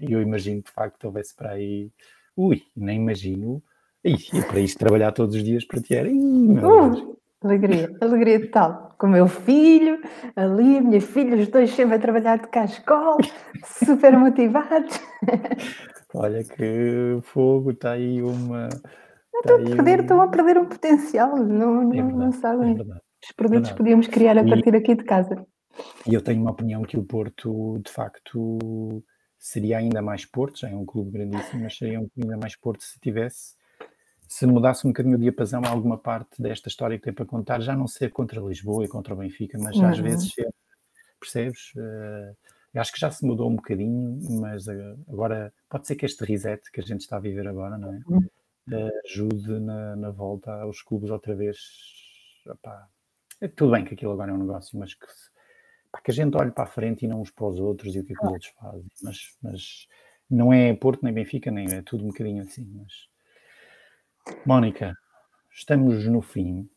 e 0.00 0.12
eu 0.12 0.20
imagino 0.20 0.62
que 0.62 0.70
de 0.70 0.74
facto 0.74 1.04
houvesse 1.04 1.34
para 1.34 1.52
aí, 1.52 1.90
ui, 2.36 2.62
nem 2.76 2.98
imagino, 3.00 3.62
e, 4.04 4.14
e 4.14 4.42
para 4.42 4.60
isto 4.60 4.78
trabalhar 4.78 5.12
todos 5.12 5.36
os 5.36 5.44
dias 5.44 5.64
para 5.64 5.80
ti 5.80 5.94
era, 5.94 6.08
uh, 6.10 7.19
Alegria, 7.42 7.96
alegria 8.02 8.40
total. 8.40 8.94
Com 8.98 9.06
o 9.06 9.10
meu 9.10 9.26
filho, 9.26 9.98
ali, 10.36 10.76
a 10.76 10.80
minha 10.82 11.00
filha, 11.00 11.36
os 11.36 11.48
dois 11.48 11.70
sempre 11.70 11.96
a 11.96 11.98
trabalhar 11.98 12.36
de 12.36 12.48
cascola, 12.48 13.16
super 13.64 14.12
motivados. 14.18 15.00
Olha 16.14 16.44
que 16.44 17.18
fogo, 17.22 17.70
está 17.70 17.92
aí 17.92 18.20
uma. 18.20 18.68
Estou 19.34 19.56
a, 19.56 19.76
perder, 19.76 20.00
um... 20.00 20.02
estão 20.02 20.20
a 20.20 20.28
perder 20.28 20.58
um 20.58 20.66
potencial, 20.66 21.34
não, 21.36 21.82
não, 21.82 21.92
é 21.92 22.02
verdade, 22.02 22.18
não 22.18 22.32
sabem. 22.32 22.78
É 22.78 22.82
Os 22.82 23.32
produtos 23.34 23.70
que 23.70 23.76
podíamos 23.76 24.06
criar 24.06 24.36
a 24.36 24.44
partir 24.44 24.74
e, 24.74 24.76
aqui 24.76 24.94
de 24.94 25.04
casa. 25.04 25.46
E 26.06 26.12
eu 26.12 26.20
tenho 26.20 26.42
uma 26.42 26.50
opinião 26.50 26.82
que 26.82 26.98
o 26.98 27.02
Porto, 27.02 27.80
de 27.82 27.90
facto, 27.90 28.58
seria 29.38 29.78
ainda 29.78 30.02
mais 30.02 30.26
Porto, 30.26 30.58
já 30.58 30.68
é 30.68 30.76
um 30.76 30.84
clube 30.84 31.12
grandíssimo, 31.12 31.62
mas 31.62 31.78
seria 31.78 32.00
ainda 32.00 32.36
mais 32.36 32.54
Porto 32.54 32.82
se 32.82 33.00
tivesse 33.00 33.54
se 34.30 34.46
mudasse 34.46 34.86
um 34.86 34.90
bocadinho 34.90 35.16
o 35.16 35.20
diapasão 35.20 35.60
a 35.64 35.68
alguma 35.68 35.98
parte 35.98 36.40
desta 36.40 36.68
história 36.68 36.96
que 36.96 37.02
tem 37.02 37.12
para 37.12 37.26
contar, 37.26 37.60
já 37.60 37.74
não 37.74 37.88
ser 37.88 38.12
contra 38.12 38.40
Lisboa 38.40 38.84
e 38.84 38.88
contra 38.88 39.12
o 39.12 39.16
Benfica, 39.16 39.58
mas 39.58 39.74
uhum. 39.76 39.86
às 39.86 39.98
vezes 39.98 40.32
ser, 40.32 40.48
percebes? 41.18 41.72
Uh, 41.74 42.78
acho 42.78 42.92
que 42.92 43.00
já 43.00 43.10
se 43.10 43.26
mudou 43.26 43.50
um 43.50 43.56
bocadinho, 43.56 44.20
mas 44.40 44.68
uh, 44.68 44.96
agora 45.08 45.52
pode 45.68 45.88
ser 45.88 45.96
que 45.96 46.06
este 46.06 46.24
reset 46.24 46.62
que 46.70 46.80
a 46.80 46.82
gente 46.84 47.00
está 47.00 47.16
a 47.16 47.20
viver 47.20 47.48
agora, 47.48 47.76
não 47.76 47.92
é? 47.92 48.00
Uhum. 48.06 48.18
Uh, 48.68 48.90
ajude 49.04 49.58
na, 49.58 49.96
na, 49.96 50.10
volta 50.10 50.52
aos 50.62 50.80
clubes 50.80 51.10
outra 51.10 51.34
vez. 51.34 51.58
Opá, 52.46 52.86
é 53.40 53.48
tudo 53.48 53.72
bem 53.72 53.84
que 53.84 53.94
aquilo 53.94 54.12
agora 54.12 54.30
é 54.30 54.34
um 54.34 54.38
negócio, 54.38 54.78
mas 54.78 54.94
que, 54.94 55.06
pá, 55.90 56.00
que 56.00 56.12
a 56.12 56.14
gente 56.14 56.36
olhe 56.36 56.52
para 56.52 56.64
a 56.64 56.68
frente 56.68 57.04
e 57.04 57.08
não 57.08 57.20
uns 57.20 57.32
para 57.32 57.48
os 57.48 57.58
outros 57.58 57.96
e 57.96 57.98
o 57.98 58.04
que 58.04 58.12
é 58.12 58.16
que 58.16 58.24
os 58.24 58.30
outros 58.30 58.52
fazem. 58.60 58.86
Mas, 59.02 59.36
mas 59.42 59.88
não 60.30 60.52
é 60.52 60.72
Porto 60.72 61.02
nem 61.02 61.12
Benfica, 61.12 61.50
nem 61.50 61.66
é 61.72 61.82
tudo 61.82 62.04
um 62.04 62.08
bocadinho 62.08 62.42
assim, 62.42 62.64
mas 62.76 63.09
Mónica, 64.46 64.94
estamos 65.52 66.06
no 66.06 66.22
fim. 66.22 66.68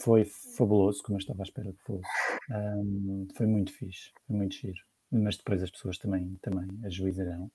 Foi 0.00 0.24
fabuloso, 0.24 1.02
como 1.02 1.16
eu 1.16 1.20
estava 1.20 1.42
à 1.42 1.44
espera 1.44 1.72
que 1.72 1.82
fosse. 1.82 2.08
Um, 2.50 3.26
foi 3.36 3.46
muito 3.46 3.72
fixe, 3.72 4.10
foi 4.26 4.36
muito 4.36 4.54
giro. 4.54 4.80
Mas 5.10 5.36
depois 5.36 5.62
as 5.62 5.70
pessoas 5.70 5.98
também, 5.98 6.36
também 6.40 6.68
ajuizarão. 6.84 7.50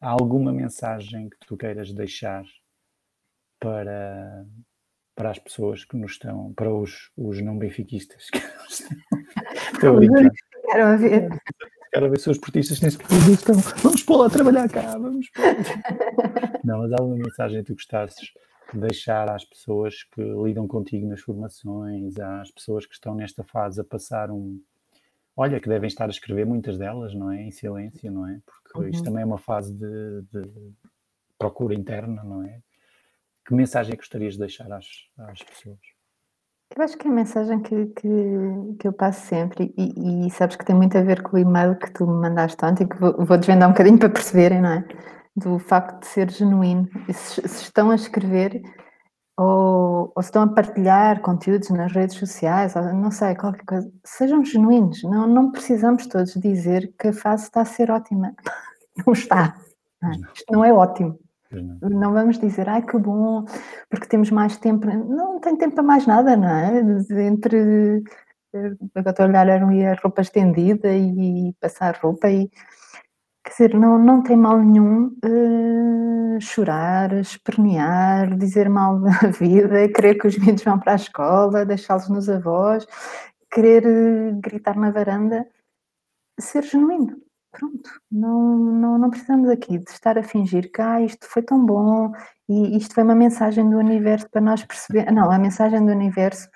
Há 0.00 0.10
alguma 0.10 0.52
mensagem 0.52 1.28
que 1.28 1.38
tu 1.46 1.56
queiras 1.56 1.92
deixar 1.92 2.44
para, 3.60 4.46
para 5.14 5.30
as 5.30 5.38
pessoas 5.38 5.84
que 5.84 5.96
nos 5.96 6.12
estão, 6.12 6.52
para 6.54 6.72
os, 6.72 7.10
os 7.16 7.40
não 7.42 7.58
benfiquistas 7.58 8.30
que 8.30 8.38
nos 8.38 8.80
estão. 8.80 8.98
Quero 10.70 10.84
a 10.84 10.96
ver. 10.96 11.28
Quero 11.92 12.10
ver 12.10 12.18
se 12.18 12.30
os 12.30 12.38
portistas 12.38 12.80
têm 12.80 12.88
estão. 12.88 13.54
Vamos 13.82 14.02
pô-la 14.02 14.26
a 14.26 14.30
trabalhar 14.30 14.68
cá, 14.68 14.98
vamos 14.98 15.28
pô 15.30 15.42
Não, 16.64 16.78
mas 16.78 16.92
há 16.92 16.96
alguma 16.98 17.16
mensagem 17.16 17.62
que 17.62 17.66
tu 17.66 17.74
gostasses 17.74 18.32
deixar 18.74 19.30
às 19.30 19.44
pessoas 19.44 20.02
que 20.04 20.20
lidam 20.20 20.66
contigo 20.68 21.06
nas 21.06 21.20
formações, 21.20 22.18
às 22.18 22.50
pessoas 22.50 22.84
que 22.84 22.94
estão 22.94 23.14
nesta 23.14 23.42
fase 23.42 23.80
a 23.80 23.84
passar 23.84 24.30
um. 24.30 24.60
Olha, 25.36 25.60
que 25.60 25.68
devem 25.68 25.86
estar 25.86 26.06
a 26.06 26.10
escrever 26.10 26.44
muitas 26.44 26.76
delas, 26.76 27.14
não 27.14 27.30
é? 27.30 27.42
Em 27.42 27.50
silêncio, 27.50 28.10
não 28.10 28.26
é? 28.26 28.40
Porque 28.44 28.78
uhum. 28.78 28.88
isto 28.88 29.04
também 29.04 29.22
é 29.22 29.26
uma 29.26 29.38
fase 29.38 29.72
de, 29.72 30.22
de, 30.32 30.72
procura 31.38 31.74
interna, 31.74 32.22
não 32.24 32.42
é? 32.42 32.60
Que 33.46 33.54
mensagem 33.54 33.94
é 33.94 33.96
gostarias 33.96 34.34
de 34.34 34.40
deixar 34.40 34.70
às, 34.72 34.86
às 35.16 35.42
pessoas? 35.42 35.78
Eu 36.76 36.84
acho 36.84 36.96
que 36.98 37.08
é 37.08 37.10
a 37.10 37.14
mensagem 37.14 37.60
que, 37.60 37.86
que, 37.86 38.08
que 38.78 38.88
eu 38.88 38.92
passo 38.92 39.26
sempre, 39.26 39.74
e, 39.76 40.26
e, 40.26 40.30
sabes 40.30 40.54
que 40.54 40.64
tem 40.64 40.76
muito 40.76 40.96
a 40.96 41.02
ver 41.02 41.22
com 41.22 41.36
o 41.36 41.40
e-mail 41.40 41.76
que 41.76 41.90
tu 41.90 42.06
me 42.06 42.20
mandaste 42.20 42.62
ontem, 42.64 42.86
que 42.86 42.96
vou, 42.98 43.24
vou 43.24 43.38
desvendar 43.38 43.68
um 43.68 43.72
bocadinho 43.72 43.98
para 43.98 44.10
perceberem, 44.10 44.60
não 44.60 44.70
é? 44.70 44.84
do 45.38 45.58
facto 45.58 46.00
de 46.00 46.06
ser 46.06 46.30
genuíno. 46.30 46.88
Se, 47.12 47.40
se 47.46 47.62
estão 47.62 47.90
a 47.90 47.94
escrever 47.94 48.60
ou, 49.36 50.12
ou, 50.14 50.22
se 50.22 50.28
estão 50.28 50.42
a 50.42 50.48
partilhar 50.48 51.20
conteúdos 51.20 51.70
nas 51.70 51.92
redes 51.92 52.16
sociais, 52.16 52.74
não 52.74 53.10
sei, 53.10 53.36
qualquer 53.36 53.64
coisa, 53.64 53.92
sejam 54.04 54.44
genuínos. 54.44 55.02
Não, 55.04 55.26
não 55.28 55.52
precisamos 55.52 56.06
todos 56.06 56.34
dizer 56.34 56.92
que 56.98 57.08
a 57.08 57.12
fase 57.12 57.44
está 57.44 57.60
a 57.60 57.64
ser 57.64 57.90
ótima. 57.90 58.34
Não 59.06 59.12
está. 59.12 59.56
Não 60.02 60.10
é? 60.10 60.14
Isto 60.34 60.52
não 60.52 60.64
é 60.64 60.72
ótimo. 60.72 61.16
Não. 61.50 61.88
não. 61.88 62.12
vamos 62.12 62.38
dizer, 62.38 62.68
ai 62.68 62.82
que 62.82 62.98
bom, 62.98 63.44
porque 63.90 64.06
temos 64.06 64.30
mais 64.30 64.56
tempo. 64.56 64.86
Não, 64.86 65.40
tem 65.40 65.56
tempo 65.56 65.74
para 65.76 65.84
mais 65.84 66.06
nada, 66.06 66.36
não 66.36 66.48
é? 66.48 66.80
Entre. 67.26 68.02
Agora 68.94 69.10
estou 69.10 69.26
a 69.26 69.28
olhar 69.28 69.48
a 69.50 69.94
roupa 70.02 70.22
estendida 70.22 70.88
e 70.94 71.54
passar 71.60 71.98
roupa 72.02 72.30
e 72.30 72.50
Quer 73.48 73.52
dizer, 73.68 73.74
não, 73.78 73.98
não 73.98 74.22
tem 74.22 74.36
mal 74.36 74.58
nenhum 74.58 75.06
uh, 75.24 76.40
chorar, 76.40 77.14
espernear, 77.14 78.36
dizer 78.36 78.68
mal 78.68 79.00
da 79.00 79.28
vida, 79.40 79.88
querer 79.88 80.16
que 80.18 80.26
os 80.26 80.36
miúdos 80.38 80.62
vão 80.62 80.78
para 80.78 80.92
a 80.92 80.96
escola, 80.96 81.64
deixá-los 81.64 82.10
nos 82.10 82.28
avós, 82.28 82.86
querer 83.50 83.86
uh, 83.86 84.38
gritar 84.40 84.76
na 84.76 84.90
varanda, 84.90 85.46
ser 86.38 86.62
genuíno. 86.62 87.16
Pronto, 87.50 87.90
não, 88.10 88.58
não, 88.58 88.98
não 88.98 89.10
precisamos 89.10 89.48
aqui 89.48 89.78
de 89.78 89.90
estar 89.90 90.18
a 90.18 90.22
fingir 90.22 90.70
que 90.70 90.82
ah, 90.82 91.00
isto 91.00 91.26
foi 91.26 91.42
tão 91.42 91.64
bom 91.64 92.12
e 92.48 92.76
isto 92.76 92.94
foi 92.94 93.02
uma 93.02 93.14
mensagem 93.14 93.68
do 93.68 93.78
universo 93.78 94.28
para 94.30 94.40
nós 94.40 94.62
perceber. 94.64 95.10
Não, 95.10 95.30
a 95.30 95.38
mensagem 95.38 95.84
do 95.84 95.90
universo 95.90 96.48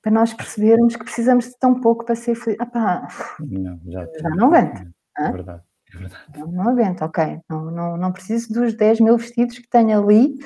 para 0.00 0.12
nós 0.12 0.32
percebermos 0.32 0.96
que 0.96 1.04
precisamos 1.04 1.46
de 1.46 1.58
tão 1.58 1.80
pouco 1.80 2.04
para 2.04 2.14
ser 2.14 2.34
feliz. 2.36 2.58
Ah, 2.60 2.66
pá, 2.66 3.08
não, 3.40 3.80
já, 3.86 4.06
já 4.20 4.30
não 4.30 4.46
aguento. 4.46 4.88
É 5.18 5.32
verdade. 5.32 5.62
É 5.92 5.98
verdade. 5.98 6.52
Não 6.52 6.68
aguento, 6.68 7.02
ok. 7.02 7.40
Não, 7.48 7.70
não, 7.70 7.96
não 7.96 8.12
preciso 8.12 8.52
dos 8.52 8.74
10 8.74 9.00
mil 9.00 9.18
vestidos 9.18 9.58
que 9.58 9.68
tenho 9.68 10.00
ali, 10.00 10.38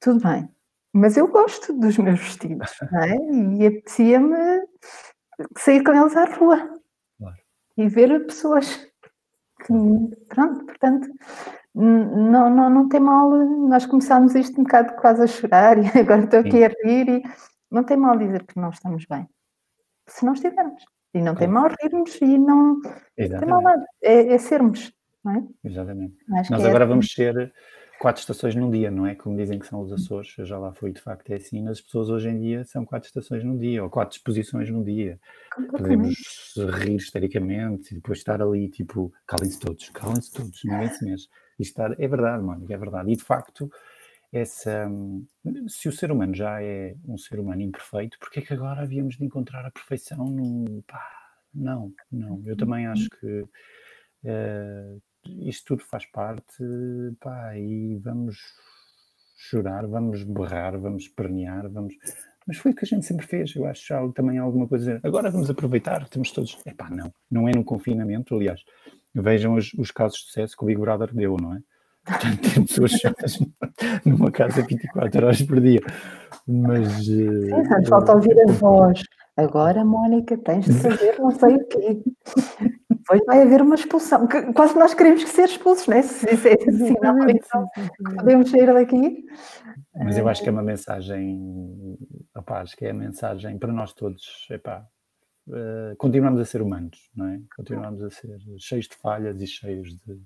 tudo 0.00 0.22
bem. 0.22 0.48
Mas 0.92 1.16
eu 1.16 1.26
gosto 1.26 1.72
dos 1.72 1.98
meus 1.98 2.20
vestidos, 2.20 2.70
não 2.92 3.00
é? 3.00 3.16
E 3.58 3.66
apetecia-me 3.66 4.36
sair 5.58 5.82
com 5.82 5.92
eles 5.92 6.16
à 6.16 6.24
rua. 6.24 6.80
E 7.76 7.88
ver 7.88 8.26
pessoas 8.26 8.76
que, 9.66 9.72
pronto, 10.28 10.64
portanto, 10.64 11.08
não, 11.74 12.48
não, 12.50 12.70
não 12.70 12.88
tem 12.88 13.00
mal, 13.00 13.30
nós 13.68 13.84
começámos 13.86 14.34
isto 14.34 14.60
um 14.60 14.64
bocado 14.64 14.94
quase 14.96 15.22
a 15.22 15.26
chorar 15.26 15.76
e 15.82 15.98
agora 15.98 16.24
estou 16.24 16.40
aqui 16.40 16.64
a 16.64 16.68
rir 16.84 17.08
e 17.08 17.22
não 17.70 17.82
tem 17.82 17.96
mal 17.96 18.16
dizer 18.16 18.44
que 18.44 18.58
não 18.58 18.70
estamos 18.70 19.04
bem. 19.06 19.28
Se 20.06 20.24
não 20.24 20.34
estivermos. 20.34 20.84
E 21.12 21.22
não 21.22 21.34
tem 21.34 21.46
mal 21.46 21.68
rirmos 21.80 22.20
e 22.20 22.38
não 22.38 22.80
Exatamente. 23.16 23.38
tem 23.38 23.48
mal 23.48 23.62
nada. 23.62 23.86
É, 24.02 24.34
é 24.34 24.38
sermos, 24.38 24.92
não 25.24 25.32
é? 25.32 25.44
Exatamente. 25.62 26.16
Nós 26.28 26.50
é 26.50 26.54
agora 26.54 26.84
assim. 26.84 26.90
vamos 26.90 27.12
ser 27.12 27.52
quatro 27.98 28.20
estações 28.20 28.54
num 28.54 28.70
dia, 28.70 28.90
não 28.90 29.06
é? 29.06 29.14
Como 29.14 29.36
dizem 29.36 29.58
que 29.58 29.66
são 29.66 29.80
os 29.80 29.92
Açores, 29.92 30.34
eu 30.38 30.44
já 30.44 30.58
lá 30.58 30.72
fui, 30.72 30.92
de 30.92 31.00
facto 31.00 31.30
é 31.30 31.36
assim, 31.36 31.62
mas 31.62 31.78
as 31.78 31.80
pessoas 31.80 32.08
hoje 32.10 32.28
em 32.28 32.38
dia 32.38 32.64
são 32.64 32.84
quatro 32.84 33.06
estações 33.06 33.42
num 33.44 33.56
dia, 33.56 33.82
ou 33.82 33.90
quatro 33.90 34.16
exposições 34.16 34.70
num 34.70 34.82
dia. 34.82 35.18
Podemos 35.70 36.16
rir 36.56 36.96
histericamente 36.96 37.92
e 37.92 37.94
depois 37.96 38.18
estar 38.18 38.42
ali, 38.42 38.68
tipo, 38.68 39.12
calem-se 39.26 39.58
todos, 39.58 39.88
calem-se 39.90 40.32
todos, 40.32 40.60
ninguém 40.64 40.88
se 40.90 41.04
mexe. 41.04 41.28
E 41.58 41.62
estar, 41.62 41.92
é 42.00 42.08
verdade, 42.08 42.42
mano, 42.42 42.66
é 42.68 42.76
verdade. 42.76 43.12
E 43.12 43.16
de 43.16 43.22
facto, 43.22 43.70
essa, 44.32 44.90
se 45.68 45.88
o 45.88 45.92
ser 45.92 46.10
humano 46.10 46.34
já 46.34 46.60
é 46.60 46.96
um 47.06 47.16
ser 47.16 47.38
humano 47.38 47.62
imperfeito, 47.62 48.18
porque 48.18 48.40
é 48.40 48.42
que 48.42 48.52
agora 48.52 48.82
havíamos 48.82 49.16
de 49.16 49.24
encontrar 49.24 49.64
a 49.64 49.70
perfeição 49.70 50.24
no. 50.24 50.82
Pá, 50.82 51.00
não, 51.54 51.92
não. 52.10 52.42
Eu 52.44 52.56
também 52.56 52.86
acho 52.86 53.08
que 53.08 53.42
uh, 54.24 55.02
isto 55.26 55.76
tudo 55.76 55.84
faz 55.84 56.06
parte, 56.06 56.64
pá, 57.20 57.56
e 57.56 57.96
vamos 57.96 58.38
chorar, 59.36 59.86
vamos 59.86 60.22
berrar, 60.22 60.78
vamos 60.78 61.08
pernear, 61.08 61.68
vamos. 61.68 61.94
Mas 62.46 62.58
foi 62.58 62.72
o 62.72 62.74
que 62.74 62.84
a 62.84 62.88
gente 62.88 63.06
sempre 63.06 63.26
fez, 63.26 63.54
eu 63.56 63.66
acho 63.66 63.86
já 63.86 64.06
também 64.08 64.38
alguma 64.38 64.68
coisa. 64.68 65.00
Agora 65.02 65.30
vamos 65.30 65.48
aproveitar, 65.48 66.08
temos 66.08 66.30
todos. 66.30 66.58
Epá, 66.66 66.90
não, 66.90 67.12
não 67.30 67.48
é 67.48 67.52
no 67.52 67.64
confinamento, 67.64 68.34
aliás. 68.34 68.60
Vejam 69.14 69.54
os, 69.54 69.72
os 69.74 69.90
casos 69.90 70.18
de 70.18 70.24
sucesso 70.26 70.56
que 70.56 70.64
o 70.64 70.66
Big 70.66 70.80
Brother 70.80 71.14
deu, 71.14 71.36
não 71.36 71.54
é? 71.54 71.60
Portanto, 72.04 72.54
tem 72.54 72.66
pessoas 72.66 72.90
chatas 72.92 73.38
numa 74.04 74.30
casa 74.30 74.62
24 74.62 75.24
horas 75.24 75.42
por 75.42 75.60
dia. 75.60 75.80
Mas. 76.46 77.06
Sim, 77.06 77.50
uh, 77.50 77.88
falta 77.88 78.12
ouvir 78.12 78.38
a 78.42 78.52
voz. 78.52 79.02
Agora, 79.36 79.84
Mónica, 79.84 80.36
tens 80.38 80.66
de 80.66 80.74
fazer 80.74 81.18
não 81.18 81.30
sei 81.30 81.56
o 81.56 81.66
quê. 81.66 82.02
Depois 83.04 83.20
vai 83.26 83.42
haver 83.42 83.60
uma 83.60 83.74
expulsão. 83.74 84.26
Que, 84.26 84.52
quase 84.52 84.78
nós 84.78 84.94
queremos 84.94 85.22
ser 85.28 85.44
expulsos, 85.44 85.86
não 85.86 85.96
é? 85.96 86.02
Se 86.02 86.32
isso 86.32 86.48
é 86.48 86.56
sinal, 86.56 87.28
então 87.28 87.68
podemos 88.16 88.50
sair 88.50 88.72
daqui. 88.72 89.26
Mas 89.94 90.16
eu 90.16 90.26
acho 90.26 90.42
que 90.42 90.48
é 90.48 90.52
uma 90.52 90.62
mensagem, 90.62 91.98
rapaz, 92.34 92.74
que 92.74 92.86
é 92.86 92.90
a 92.90 92.94
mensagem 92.94 93.58
para 93.58 93.72
nós 93.72 93.92
todos. 93.92 94.46
Epá, 94.50 94.86
uh, 95.48 95.96
continuamos 95.98 96.40
a 96.40 96.44
ser 96.44 96.62
humanos, 96.62 97.10
não 97.14 97.26
é? 97.26 97.40
Continuamos 97.54 98.02
a 98.02 98.10
ser 98.10 98.38
cheios 98.58 98.88
de 98.88 98.96
falhas 98.96 99.40
e 99.40 99.46
cheios 99.46 99.90
de 99.90 100.20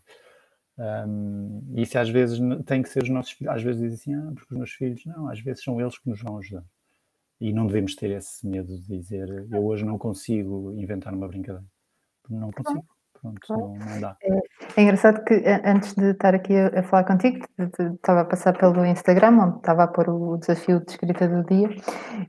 um, 0.79 1.75
e 1.75 1.83
isso 1.83 1.99
às 1.99 2.09
vezes 2.09 2.39
tem 2.65 2.83
que 2.83 2.89
ser 2.89 3.03
os 3.03 3.09
nossos 3.09 3.33
filhos. 3.33 3.53
Às 3.53 3.63
vezes 3.63 3.81
dizem 3.81 4.15
assim, 4.15 4.29
ah, 4.29 4.33
porque 4.33 4.55
os 4.55 4.59
meus 4.59 4.71
filhos, 4.71 5.05
não, 5.05 5.29
às 5.29 5.41
vezes 5.41 5.65
são 5.65 5.81
eles 5.81 5.99
que 5.99 6.09
nos 6.09 6.23
vão 6.23 6.39
ajudar. 6.39 6.65
E 7.41 7.53
não 7.53 7.67
devemos 7.67 7.95
ter 7.95 8.11
esse 8.11 8.47
medo 8.47 8.79
de 8.79 8.87
dizer, 8.87 9.29
eu 9.51 9.65
hoje 9.65 9.85
não 9.85 9.99
consigo 9.99 10.73
inventar 10.73 11.13
uma 11.13 11.29
brincadeira. 11.29 11.67
Não 12.29 12.51
consigo. 12.51 12.85
Pronto, 13.21 13.41
não, 13.51 13.75
não 13.75 14.01
dá. 14.01 14.17
É, 14.23 14.31
é, 14.77 14.83
engraçado 14.83 15.25
que 15.25 15.43
antes 15.65 15.95
de 15.95 16.11
estar 16.11 16.35
aqui 16.35 16.57
a, 16.57 16.81
a 16.81 16.83
falar 16.83 17.05
contigo, 17.05 17.45
estava 17.95 18.21
a 18.21 18.25
passar 18.25 18.57
pelo 18.57 18.85
Instagram, 18.85 19.39
onde 19.39 19.57
estava 19.57 19.85
a 19.85 19.89
pôr 19.89 20.09
o 20.09 20.37
desafio 20.37 20.81
de 20.85 20.93
escrita 20.93 21.27
do 21.27 21.45
dia, 21.45 21.69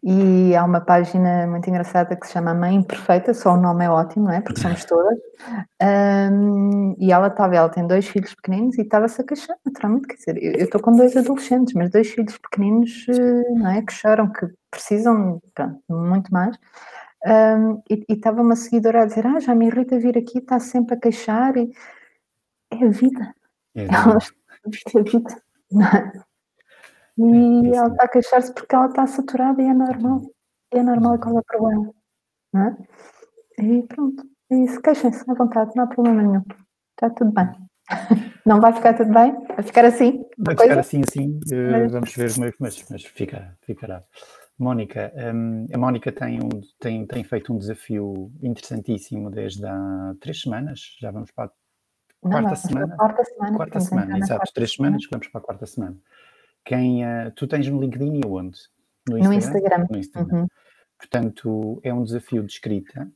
e 0.04 0.56
há 0.56 0.64
uma 0.64 0.82
página 0.82 1.46
muito 1.48 1.70
engraçada 1.70 2.16
que 2.16 2.26
se 2.26 2.34
chama 2.34 2.54
Mãe 2.54 2.82
Perfeita, 2.82 3.34
só 3.34 3.54
o 3.54 3.58
nome 3.58 3.86
é 3.86 3.90
ótimo, 3.90 4.26
não 4.26 4.34
é? 4.34 4.42
Porque 4.42 4.62
somos 4.62 4.84
todas. 4.86 5.18
Um, 5.82 6.96
e 7.00 7.12
ela 7.12 7.28
estava, 7.28 7.56
ela 7.56 7.70
tem 7.70 7.86
dois 7.86 8.08
filhos 8.08 8.34
pequeninos 8.34 8.78
e 8.78 8.82
estava-se 8.82 9.22
a 9.22 9.24
queixar, 9.24 9.56
naturalmente, 9.66 10.08
quer 10.08 10.16
dizer, 10.16 10.38
eu 10.60 10.66
estou 10.66 10.82
com 10.82 10.92
dois 10.92 11.16
adolescentes, 11.16 11.74
mas 11.76 11.92
dois 11.92 12.10
filhos 12.10 12.38
pequeninos, 12.38 13.06
eh, 13.10 13.52
não 13.54 13.70
é? 13.70 13.82
Que 13.82 13.94
choram, 13.94 14.32
que 14.32 14.48
precisam, 14.72 15.40
pronto, 15.54 15.82
muito 15.90 16.32
mais. 16.34 16.58
Um, 17.26 17.82
e 17.90 18.06
estava 18.10 18.42
uma 18.42 18.56
seguidora 18.56 19.04
a 19.04 19.06
dizer: 19.06 19.28
Ah, 19.28 19.40
já 19.40 19.54
me 19.54 19.68
irrita 19.68 20.00
vir 20.00 20.18
aqui, 20.18 20.40
está 20.40 20.60
sempre 20.60 20.96
a 20.96 21.00
queixar. 21.00 21.58
E... 21.58 21.72
É 22.72 22.86
a 22.86 22.90
vida. 22.90 23.36
É 23.76 23.86
a 23.86 24.18
vida. 24.18 24.26
é 24.94 25.00
a 25.00 25.04
vida. 25.04 26.26
E 27.18 27.68
é 27.68 27.76
ela 27.76 27.90
está 27.90 28.06
a 28.06 28.08
queixar-se 28.08 28.54
porque 28.54 28.74
ela 28.74 28.88
está 28.88 29.06
saturada 29.06 29.62
e 29.62 29.66
é 29.66 29.74
normal. 29.74 30.22
E 30.74 30.78
é 30.78 30.84
normal 30.84 31.20
qual 31.20 31.36
é 31.36 31.40
o 31.40 31.44
problema. 31.44 31.94
Não 32.54 32.64
é? 32.64 32.78
E 33.60 33.84
pronto. 33.84 34.24
E 34.50 34.68
se 34.68 34.82
queixem-se 34.82 35.30
à 35.30 35.34
vontade, 35.34 35.72
não 35.76 35.84
há 35.84 35.88
problema 35.88 36.24
nenhum. 36.24 36.44
Está 36.92 37.10
tudo 37.10 37.32
bem. 37.32 37.50
Não 38.46 38.60
vai 38.60 38.74
ficar 38.74 38.94
tudo 38.96 39.14
bem? 39.14 39.36
Vai 39.48 39.64
ficar 39.64 39.86
assim? 39.86 40.24
Vai 40.38 40.56
ficar 40.56 40.68
coisa? 40.68 40.80
assim, 40.80 41.02
assim. 41.08 41.40
Uh, 41.52 41.90
vamos 41.90 42.16
ver, 42.16 42.32
mas, 42.60 42.86
mas 42.90 43.04
fica, 43.04 43.56
ficará. 43.62 44.04
Mónica, 44.60 45.12
um, 45.16 45.66
a 45.74 45.78
Mónica 45.78 46.12
tem, 46.12 46.40
um, 46.42 46.62
tem, 46.78 47.08
tem 47.08 47.24
feito 47.24 47.54
um 47.54 47.58
desafio 47.58 48.30
interessantíssimo 48.44 49.32
desde 49.32 49.66
há 49.66 50.14
três 50.20 50.42
semanas, 50.42 50.98
já 51.00 51.10
vamos 51.12 51.32
para 51.32 51.46
a 51.46 52.30
quarta 52.30 52.50
não, 52.50 52.56
semana. 52.56 52.96
Quarta 52.98 53.24
semana. 53.24 53.56
Quarta 53.56 53.80
semana, 53.80 54.18
exato, 54.18 54.54
três 54.54 54.74
semanas 54.74 55.06
que 55.06 55.12
vamos 55.12 55.28
para 55.30 55.40
a 55.40 55.44
quarta 55.44 55.66
semana. 55.66 55.96
Quem, 56.66 57.06
uh, 57.06 57.32
tu 57.36 57.48
tens 57.48 57.68
no 57.70 57.80
LinkedIn 57.80 58.20
e 58.20 58.28
onde? 58.28 58.60
No 59.08 59.18
Instagram. 59.18 59.32
No 59.32 59.38
Instagram. 59.38 59.88
No 59.90 59.98
Instagram. 59.98 60.40
Uhum. 60.42 60.48
Portanto, 60.98 61.80
é 61.82 61.94
um 61.94 62.04
desafio 62.04 62.44
de 62.44 62.52
escrita. 62.52 63.10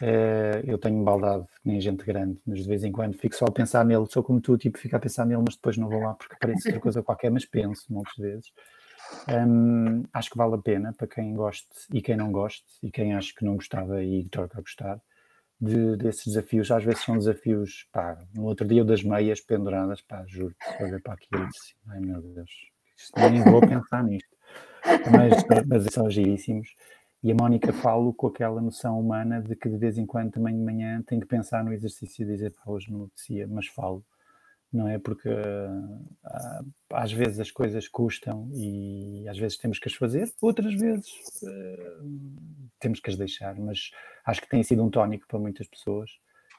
Uh, 0.00 0.60
eu 0.64 0.78
tenho 0.78 1.04
baldade, 1.04 1.46
nem 1.62 1.78
gente 1.78 2.04
grande, 2.04 2.40
mas 2.46 2.60
de 2.60 2.68
vez 2.68 2.84
em 2.84 2.92
quando 2.92 3.18
fico 3.18 3.34
só 3.34 3.44
a 3.44 3.52
pensar 3.52 3.84
nele, 3.84 4.06
sou 4.06 4.22
como 4.22 4.40
tu, 4.40 4.56
tipo, 4.56 4.78
fico 4.78 4.96
a 4.96 4.98
pensar 4.98 5.26
nele, 5.26 5.42
mas 5.44 5.56
depois 5.56 5.76
não 5.76 5.88
vou 5.88 6.00
lá 6.00 6.14
porque 6.14 6.36
parece 6.40 6.68
outra 6.68 6.80
coisa 6.80 7.02
qualquer, 7.02 7.30
mas 7.30 7.44
penso 7.44 7.84
muitas 7.90 8.16
vezes. 8.16 8.52
Um, 9.28 10.04
acho 10.12 10.30
que 10.30 10.36
vale 10.36 10.54
a 10.54 10.58
pena 10.58 10.92
para 10.92 11.06
quem 11.06 11.34
goste 11.34 11.68
e 11.92 12.00
quem 12.00 12.16
não 12.16 12.30
goste, 12.30 12.64
e 12.82 12.90
quem 12.90 13.14
acha 13.14 13.32
que 13.36 13.44
não 13.44 13.56
gostava 13.56 14.02
e 14.02 14.28
toca 14.28 14.58
a 14.58 14.60
gostar, 14.60 15.00
de, 15.60 15.96
desses 15.96 16.26
desafios. 16.26 16.70
Às 16.70 16.84
vezes 16.84 17.02
são 17.02 17.18
desafios, 17.18 17.88
pá, 17.92 18.18
no 18.34 18.44
outro 18.44 18.66
dia 18.66 18.84
das 18.84 19.02
meias 19.02 19.40
penduradas, 19.40 20.00
pá, 20.02 20.24
juro-te, 20.26 20.58
olha 20.80 21.00
para 21.00 21.14
aquilo 21.14 21.42
e 21.42 21.48
disse, 21.48 21.74
ai 21.88 22.00
meu 22.00 22.22
Deus, 22.22 22.50
nem 23.16 23.42
vou 23.50 23.60
pensar 23.60 24.04
nisto. 24.04 24.36
Mas, 25.10 25.66
mas 25.66 25.84
são 25.92 26.08
giríssimos. 26.08 26.74
E 27.22 27.32
a 27.32 27.34
Mónica 27.34 27.72
falo 27.72 28.14
com 28.14 28.28
aquela 28.28 28.60
noção 28.60 29.00
humana 29.00 29.42
de 29.42 29.56
que 29.56 29.68
de 29.68 29.76
vez 29.76 29.98
em 29.98 30.06
quando, 30.06 30.30
também 30.30 30.56
de 30.56 30.62
manhã, 30.62 31.02
tenho 31.04 31.20
que 31.20 31.26
pensar 31.26 31.64
no 31.64 31.72
exercício 31.72 32.22
e 32.22 32.26
dizer, 32.26 32.52
pá, 32.52 32.62
hoje 32.66 32.92
não 32.92 33.04
apetecia, 33.04 33.48
mas 33.48 33.66
falo 33.66 34.04
não 34.72 34.88
é? 34.88 34.98
Porque 34.98 35.28
uh, 35.28 36.66
às 36.92 37.12
vezes 37.12 37.40
as 37.40 37.50
coisas 37.50 37.88
custam 37.88 38.50
e 38.54 39.26
às 39.28 39.38
vezes 39.38 39.56
temos 39.56 39.78
que 39.78 39.88
as 39.88 39.94
fazer, 39.94 40.30
outras 40.40 40.74
vezes 40.74 41.08
uh, 41.42 42.68
temos 42.80 43.00
que 43.00 43.10
as 43.10 43.16
deixar, 43.16 43.54
mas 43.56 43.90
acho 44.24 44.40
que 44.40 44.48
tem 44.48 44.62
sido 44.62 44.84
um 44.84 44.90
tónico 44.90 45.26
para 45.26 45.38
muitas 45.38 45.66
pessoas 45.68 46.10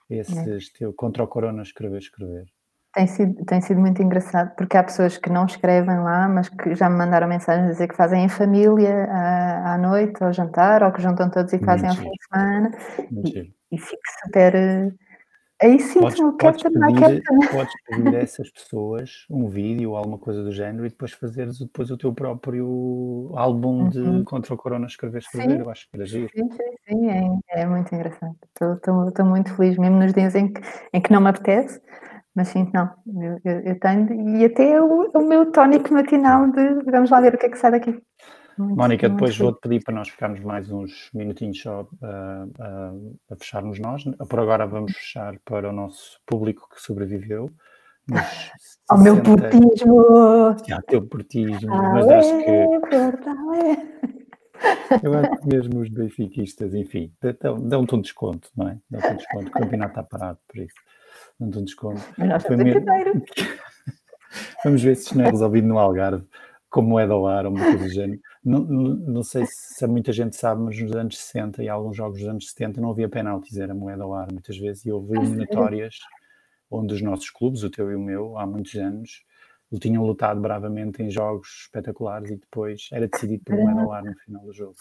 esse 0.10 0.84
é. 0.84 0.92
contra 0.96 1.24
o 1.24 1.28
corona 1.28 1.62
escrever, 1.62 2.00
escrever. 2.00 2.46
Tem 2.94 3.06
sido, 3.06 3.46
tem 3.46 3.62
sido 3.62 3.80
muito 3.80 4.02
engraçado, 4.02 4.56
porque 4.56 4.76
há 4.76 4.84
pessoas 4.84 5.18
que 5.18 5.30
não 5.30 5.46
escrevem 5.46 6.00
lá, 6.00 6.28
mas 6.28 6.50
que 6.50 6.74
já 6.74 6.90
me 6.90 6.96
mandaram 6.96 7.28
mensagens 7.28 7.68
a 7.68 7.72
dizer 7.72 7.88
que 7.88 7.96
fazem 7.96 8.24
em 8.24 8.30
família 8.30 9.06
à, 9.06 9.74
à 9.74 9.78
noite, 9.78 10.24
ao 10.24 10.34
jantar, 10.34 10.82
ou 10.82 10.92
que 10.92 11.02
juntam 11.02 11.30
todos 11.30 11.54
e 11.54 11.60
fazem 11.60 11.90
ao 11.90 11.96
fim 11.96 12.10
de 12.10 12.28
semana. 12.32 12.72
E, 13.12 13.54
e 13.72 13.78
fico 13.78 14.02
super 14.24 14.54
Aí 15.62 15.80
sim, 15.80 16.00
podes, 16.00 16.20
não 16.20 16.38
podes 16.38 16.62
pedir, 16.62 17.24
podes 17.52 17.74
pedir 17.88 18.16
a 18.16 18.20
essas 18.20 18.50
pessoas 18.52 19.26
um 19.28 19.48
vídeo 19.48 19.92
ou 19.92 19.98
alguma 19.98 20.20
coisa 20.20 20.44
do 20.44 20.52
género 20.52 20.86
e 20.86 20.90
depois 20.90 21.14
fazeres 21.14 21.58
depois 21.58 21.90
o 21.90 21.98
teu 21.98 22.14
próprio 22.14 23.32
álbum 23.36 23.84
uhum. 23.84 23.90
de 23.90 24.24
contra 24.24 24.54
o 24.54 24.58
corona 24.58 24.86
escrever, 24.86 25.18
escrever, 25.18 25.62
eu 25.62 25.70
acho 25.70 25.90
que 25.90 25.98
era 25.98 26.06
giro. 26.06 26.30
Sim, 26.36 26.52
sim, 26.52 26.58
sim 26.88 27.10
é, 27.10 27.62
é, 27.62 27.66
muito 27.66 27.94
engraçado. 27.94 28.36
Estou 28.54 29.26
muito 29.26 29.56
feliz, 29.56 29.78
mesmo 29.78 29.98
nos 29.98 30.14
dias 30.14 30.36
em 30.36 30.54
que, 30.54 30.62
em 30.94 31.02
que 31.02 31.12
não 31.12 31.22
me 31.22 31.30
apetece, 31.30 31.82
mas 32.36 32.50
sim, 32.50 32.70
não, 32.72 32.92
eu, 33.20 33.40
eu, 33.44 33.60
eu 33.62 33.80
tenho, 33.80 34.38
e 34.38 34.46
até 34.46 34.80
o, 34.80 35.10
o 35.12 35.28
meu 35.28 35.52
tónico 35.52 35.92
matinal 35.92 36.52
de 36.52 36.84
vamos 36.86 37.10
lá 37.10 37.20
ver 37.20 37.34
o 37.34 37.38
que 37.38 37.48
é 37.48 37.50
que 37.50 37.58
sai 37.58 37.72
daqui. 37.72 38.00
Muito, 38.58 38.76
Mónica, 38.76 39.08
depois 39.08 39.38
vou-te 39.38 39.60
pedir 39.62 39.84
para 39.84 39.94
nós 39.94 40.10
ficarmos 40.10 40.40
mais 40.40 40.72
uns 40.72 41.10
minutinhos 41.14 41.62
só 41.62 41.82
uh, 41.82 41.86
uh, 41.86 43.20
a 43.30 43.36
fecharmos 43.36 43.80
nós. 43.80 44.04
Por 44.28 44.40
agora 44.40 44.66
vamos 44.66 44.94
fechar 44.94 45.38
para 45.46 45.70
o 45.70 45.72
nosso 45.72 46.20
público 46.26 46.68
que 46.74 46.82
sobreviveu. 46.82 47.52
Ao 48.90 48.98
meu 48.98 49.22
portismo! 49.22 50.02
Ao 50.72 50.82
teu 50.88 51.06
portismo, 51.06 51.74
ah, 51.74 51.94
mas 51.94 52.08
acho 52.08 52.38
que. 52.38 52.52
Eu 55.04 55.14
acho 55.14 55.42
que 55.42 55.48
mesmo 55.48 55.82
os 55.82 55.90
benfiquistas, 55.90 56.74
enfim, 56.74 57.12
dão-te 57.62 57.96
um 57.96 58.02
desconto, 58.02 58.50
não 58.56 58.70
é? 58.70 58.80
Dão-te 58.90 59.08
um 59.08 59.18
desconto, 59.18 59.48
o 59.50 59.52
campeonato 59.52 59.92
está 59.92 60.04
parado, 60.04 60.40
por 60.48 60.58
isso. 60.58 60.76
Dão-te 61.40 61.60
um 61.60 61.64
desconto. 61.66 62.02
Mas 62.18 62.30
nós 62.30 62.42
estamos 62.42 62.64
mesmo... 62.64 62.82
Vamos 64.64 64.82
ver 64.82 64.96
se 64.96 65.04
isto 65.04 65.18
não 65.18 65.26
é 65.26 65.30
resolvido 65.30 65.68
no 65.68 65.78
Algarve, 65.78 66.26
como 66.70 66.90
moeda 66.90 67.14
ao 67.14 67.28
ar 67.28 67.46
ou 67.46 67.52
uma 67.52 67.64
coisa 67.64 67.84
do 67.84 67.90
género. 67.90 68.20
Não, 68.48 68.62
não, 68.62 69.24
sei 69.24 69.46
se 69.46 69.86
muita 69.88 70.14
gente 70.14 70.38
sabe, 70.38 70.62
mas 70.62 70.80
nos 70.80 70.96
anos 70.96 71.18
60 71.18 71.62
e 71.64 71.68
alguns 71.68 71.98
jogos 71.98 72.20
dos 72.20 72.30
anos 72.30 72.50
70 72.50 72.80
não 72.80 72.92
havia 72.92 73.10
penaltis, 73.10 73.58
era 73.58 73.76
moeda 73.76 74.06
ao 74.06 74.14
ar 74.14 74.32
muitas 74.32 74.58
vezes, 74.58 74.86
e 74.86 74.92
houve 74.92 75.18
eliminatórias 75.18 75.98
onde 76.72 76.94
os 76.94 77.02
nossos 77.02 77.30
clubes, 77.30 77.64
o 77.64 77.70
teu 77.70 77.92
e 77.92 77.96
o 77.96 78.00
meu, 78.00 78.38
há 78.38 78.48
muitos 78.48 78.74
anos, 78.76 79.26
tinham 79.82 80.06
lutado 80.06 80.40
bravamente 80.40 81.04
em 81.04 81.12
jogos 81.12 81.64
espetaculares 81.64 82.32
e 82.32 82.38
depois 82.38 82.88
era 82.94 83.06
decidido 83.10 83.44
por 83.44 83.56
um 83.56 83.66
medalar 83.66 84.06
no 84.06 84.16
final 84.20 84.46
do 84.46 84.54
jogo. 84.54 84.76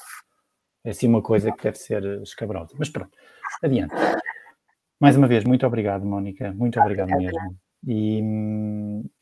É 0.85 0.91
assim 0.91 1.09
uma 1.09 1.21
coisa 1.21 1.51
que 1.51 1.65
deve 1.65 1.77
ser 1.77 2.23
escabrosa. 2.23 2.73
Mas 2.79 2.89
pronto, 2.89 3.19
adiante. 3.65 3.93
Mais 5.01 5.17
uma 5.17 5.27
vez, 5.27 5.43
muito 5.43 5.67
obrigado, 5.67 6.07
Mónica. 6.07 6.53
Muito 6.53 6.81
obrigado 6.81 7.09
mesmo. 7.09 7.59
E, 7.85 8.21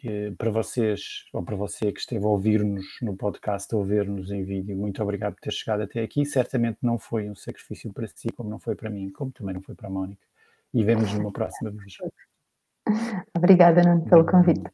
e, 0.02 0.30
para 0.38 0.50
vocês, 0.50 1.24
ou 1.32 1.42
para 1.42 1.56
você 1.56 1.92
que 1.92 2.00
esteve 2.00 2.24
a 2.24 2.28
ouvir-nos 2.28 2.84
no 3.02 3.16
podcast, 3.16 3.74
a 3.74 3.78
ouvir-nos 3.78 4.30
em 4.30 4.42
vídeo, 4.42 4.76
muito 4.76 5.02
obrigado 5.02 5.34
por 5.34 5.40
ter 5.40 5.52
chegado 5.52 5.82
até 5.82 6.02
aqui. 6.02 6.24
Certamente 6.24 6.78
não 6.82 6.98
foi 6.98 7.28
um 7.28 7.34
sacrifício 7.34 7.92
para 7.92 8.06
si, 8.06 8.28
como 8.36 8.48
não 8.50 8.58
foi 8.58 8.74
para 8.74 8.90
mim, 8.90 9.10
como 9.10 9.32
também 9.32 9.54
não 9.54 9.62
foi 9.62 9.74
para 9.74 9.88
a 9.88 9.90
Mónica. 9.90 10.26
E 10.72 10.82
vemos 10.82 11.12
numa 11.12 11.32
próxima 11.32 11.70
vez. 11.70 11.96
Obrigada, 13.36 13.82
Nuno, 13.82 14.04
pelo 14.08 14.26
convite. 14.26 14.70